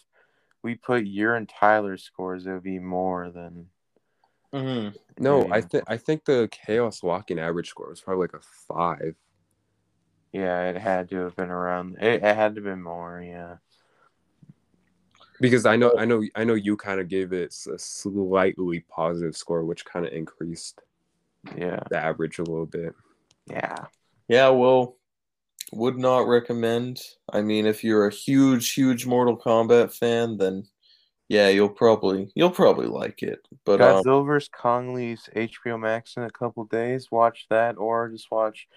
we 0.64 0.76
put 0.76 1.06
your 1.06 1.36
and 1.36 1.48
Tyler's 1.48 2.04
scores, 2.04 2.46
it 2.46 2.52
would 2.52 2.62
be 2.64 2.78
more 2.80 3.32
than. 3.32 3.68
Mhm. 4.54 4.96
No, 5.18 5.48
I 5.50 5.62
think 5.62 5.86
I 5.88 5.96
think 5.96 6.26
the 6.26 6.50
Chaos 6.52 7.02
Walking 7.02 7.40
average 7.40 7.70
score 7.70 7.88
was 7.90 8.02
probably 8.02 8.24
like 8.24 8.34
a 8.34 8.42
five. 8.68 9.16
Yeah, 10.34 10.70
it 10.72 10.78
had 10.78 11.10
to 11.12 11.18
have 11.22 11.36
been 11.38 11.50
around. 11.52 11.98
It, 12.02 12.22
it 12.22 12.36
had 12.36 12.56
to 12.56 12.60
have 12.60 12.66
been 12.66 12.84
more. 12.84 13.22
Yeah. 13.26 13.56
Because 15.40 15.66
I 15.66 15.76
know 15.76 15.94
I 15.98 16.06
know 16.06 16.24
I 16.36 16.44
know 16.44 16.54
you 16.54 16.78
kind 16.78 17.00
of 17.00 17.08
gave 17.08 17.34
it 17.34 17.56
a 17.72 17.78
slightly 17.78 18.82
positive 18.82 19.36
score, 19.36 19.66
which 19.66 19.86
kind 19.86 20.06
of 20.06 20.14
increased 20.14 20.82
Yeah. 21.58 21.80
the 21.90 21.98
average 21.98 22.40
a 22.40 22.44
little 22.44 22.66
bit. 22.66 22.94
Yeah. 23.48 23.86
Yeah, 24.28 24.50
well, 24.50 24.98
would 25.74 25.98
not 25.98 26.28
recommend. 26.28 27.02
I 27.32 27.42
mean, 27.42 27.66
if 27.66 27.84
you're 27.84 28.08
a 28.08 28.14
huge, 28.14 28.74
huge 28.74 29.06
Mortal 29.06 29.38
Kombat 29.38 29.94
fan, 29.94 30.38
then 30.38 30.64
yeah, 31.30 31.50
you'll 31.50 31.70
probably 31.70 32.32
you'll 32.36 32.52
probably 32.52 32.88
like 32.88 33.24
it. 33.24 33.40
But 33.66 33.82
um, 33.82 34.04
Godzilla 34.04 34.26
vs 34.26 34.50
Kong 34.50 34.94
leaves 34.94 35.30
HBO 35.36 35.80
Max 35.80 36.16
in 36.16 36.24
a 36.24 36.30
couple 36.32 36.64
days. 36.66 37.12
Watch 37.12 37.48
that, 37.50 37.78
or 37.78 38.10
just 38.10 38.30
watch 38.32 38.68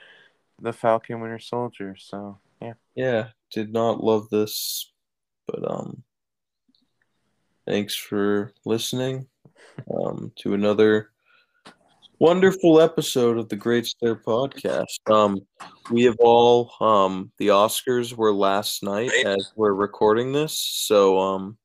the 0.61 0.73
Falcon 0.73 1.21
Winter 1.21 1.39
Soldier. 1.39 1.97
So 1.99 2.39
yeah. 2.63 2.75
yeah, 2.95 3.29
did 3.53 3.73
not 3.73 4.03
love 4.03 4.29
this, 4.31 4.91
but 5.47 5.71
um, 5.71 6.03
thanks 7.67 7.95
for 7.95 8.53
listening 8.65 9.27
um 9.91 10.33
to 10.37 10.55
another 10.55 11.11
wonderful 12.19 12.81
episode 12.81 13.39
of 13.39 13.49
the 13.49 13.57
Great 13.57 13.87
Stare 13.87 14.17
Podcast. 14.17 14.99
Um, 15.11 15.41
we 15.91 16.05
have 16.05 16.17
all 16.19 16.73
um 16.81 17.31
the 17.39 17.49
Oscars 17.49 18.15
were 18.15 18.33
last 18.33 18.83
night 18.83 19.13
as 19.25 19.53
we're 19.57 19.75
recording 19.75 20.33
this, 20.33 20.59
so 20.59 21.19
um, 21.19 21.59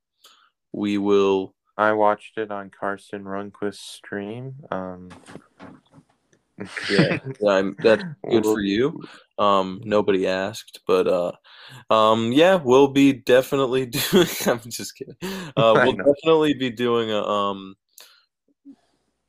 we 0.72 0.98
will. 0.98 1.54
I 1.78 1.94
watched 1.94 2.38
it 2.38 2.52
on 2.52 2.70
Carson 2.70 3.24
Runquist's 3.24 3.80
stream. 3.80 4.56
Um, 4.70 5.10
Yeah, 6.90 7.18
I'm, 7.48 7.76
that's 7.80 8.04
good 8.30 8.44
for 8.44 8.62
you. 8.62 9.04
Um, 9.38 9.82
nobody 9.84 10.28
asked, 10.28 10.82
but 10.86 11.08
uh, 11.08 11.32
um, 11.90 12.32
yeah, 12.32 12.56
we'll 12.56 12.90
be 12.90 13.14
definitely 13.14 13.86
doing. 14.12 14.28
I'm 14.46 14.60
just 14.68 14.96
kidding. 14.96 15.16
Uh, 15.22 15.74
we'll 15.84 15.96
definitely 15.96 16.54
be 16.54 16.70
doing 16.70 17.12
a 17.12 17.22
um, 17.24 17.76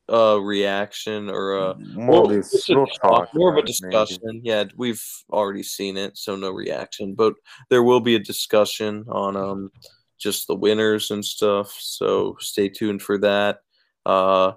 a 0.08 0.40
reaction 0.40 1.30
or 1.30 1.56
a 1.56 1.76
We'll, 1.78 2.30
a 2.30 2.42
we'll 2.68 2.86
talk, 2.86 3.28
more 3.34 3.52
of 3.52 3.56
a 3.56 3.60
it, 3.60 3.78
maybe. 3.82 3.94
discussion. 3.94 4.40
Yeah, 4.42 4.64
we've 4.76 5.02
already 5.30 5.62
seen 5.62 5.96
it, 5.96 6.18
so 6.18 6.36
no 6.36 6.50
reaction. 6.50 7.14
But 7.14 7.34
there 7.70 7.82
will 7.82 8.00
be 8.00 8.14
a 8.14 8.18
discussion 8.20 9.04
on 9.08 9.36
um 9.36 9.70
just 10.18 10.46
the 10.46 10.54
winners 10.54 11.10
and 11.10 11.24
stuff. 11.24 11.74
So 11.78 12.36
stay 12.40 12.68
tuned 12.68 13.02
for 13.02 13.18
that. 13.18 13.60
Uh, 14.04 14.52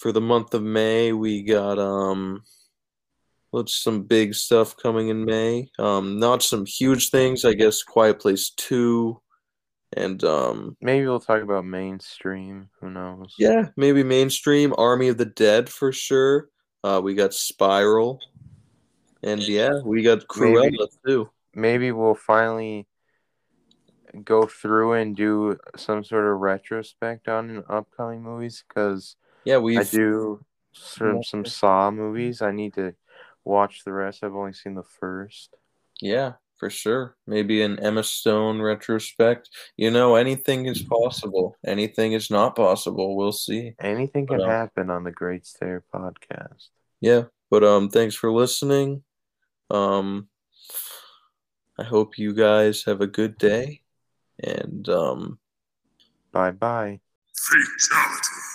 for 0.00 0.12
the 0.12 0.20
month 0.20 0.54
of 0.54 0.62
May, 0.62 1.12
we 1.12 1.42
got 1.42 1.78
um, 1.78 2.42
what's 3.50 3.74
some 3.74 4.04
big 4.04 4.34
stuff 4.34 4.74
coming 4.76 5.08
in 5.08 5.26
May. 5.26 5.68
Um, 5.78 6.18
not 6.18 6.42
some 6.42 6.64
huge 6.64 7.10
things, 7.10 7.44
I 7.44 7.52
guess. 7.52 7.82
Quiet 7.82 8.18
Place 8.18 8.50
Two, 8.56 9.20
and 9.92 10.24
um, 10.24 10.76
Maybe 10.80 11.06
we'll 11.06 11.20
talk 11.20 11.42
about 11.42 11.66
mainstream. 11.66 12.70
Who 12.80 12.90
knows? 12.90 13.34
yeah, 13.38 13.68
maybe 13.76 14.02
mainstream 14.02 14.72
Army 14.78 15.08
of 15.08 15.18
the 15.18 15.26
Dead 15.26 15.68
for 15.68 15.92
sure. 15.92 16.48
Uh, 16.82 17.02
we 17.04 17.14
got 17.14 17.34
Spiral, 17.34 18.20
and 19.22 19.46
yeah, 19.46 19.80
we 19.84 20.02
got 20.02 20.26
Cruella 20.28 20.62
Maybe. 20.62 20.78
too. 21.06 21.30
Maybe 21.54 21.92
we'll 21.92 22.14
finally 22.14 22.86
go 24.24 24.46
through 24.46 24.94
and 24.94 25.14
do 25.14 25.58
some 25.76 26.04
sort 26.04 26.24
of 26.24 26.38
retrospect 26.38 27.28
on 27.28 27.62
upcoming 27.68 28.22
movies 28.22 28.64
because 28.66 29.16
Yeah, 29.44 29.58
we 29.58 29.78
I 29.78 29.84
do 29.84 30.44
some 30.72 31.22
some 31.22 31.44
Saw 31.44 31.90
movies. 31.90 32.42
I 32.42 32.52
need 32.52 32.74
to 32.74 32.94
watch 33.44 33.84
the 33.84 33.92
rest. 33.92 34.22
I've 34.22 34.34
only 34.34 34.52
seen 34.52 34.74
the 34.74 34.82
first. 34.82 35.54
Yeah, 36.00 36.34
for 36.56 36.70
sure. 36.70 37.16
Maybe 37.26 37.62
an 37.62 37.78
Emma 37.78 38.02
Stone 38.02 38.60
retrospect. 38.60 39.48
You 39.76 39.90
know, 39.90 40.16
anything 40.16 40.66
is 40.66 40.82
possible. 40.82 41.56
Anything 41.66 42.12
is 42.12 42.30
not 42.30 42.56
possible. 42.56 43.16
We'll 43.16 43.32
see. 43.32 43.74
Anything 43.80 44.26
can 44.26 44.38
But, 44.38 44.44
um, 44.44 44.50
happen 44.50 44.90
on 44.90 45.04
the 45.04 45.10
Great 45.10 45.46
Stare 45.46 45.84
podcast. 45.92 46.68
Yeah, 47.00 47.24
but 47.50 47.64
um, 47.64 47.88
thanks 47.88 48.14
for 48.14 48.30
listening. 48.30 49.02
Um, 49.70 50.28
I 51.78 51.84
hope 51.84 52.18
you 52.18 52.34
guys 52.34 52.84
have 52.84 53.00
a 53.00 53.06
good 53.06 53.38
day, 53.38 53.80
and 54.42 54.86
um. 54.88 55.38
Bye 56.32 56.50
bye. 56.50 57.00
Fatality. 57.34 58.49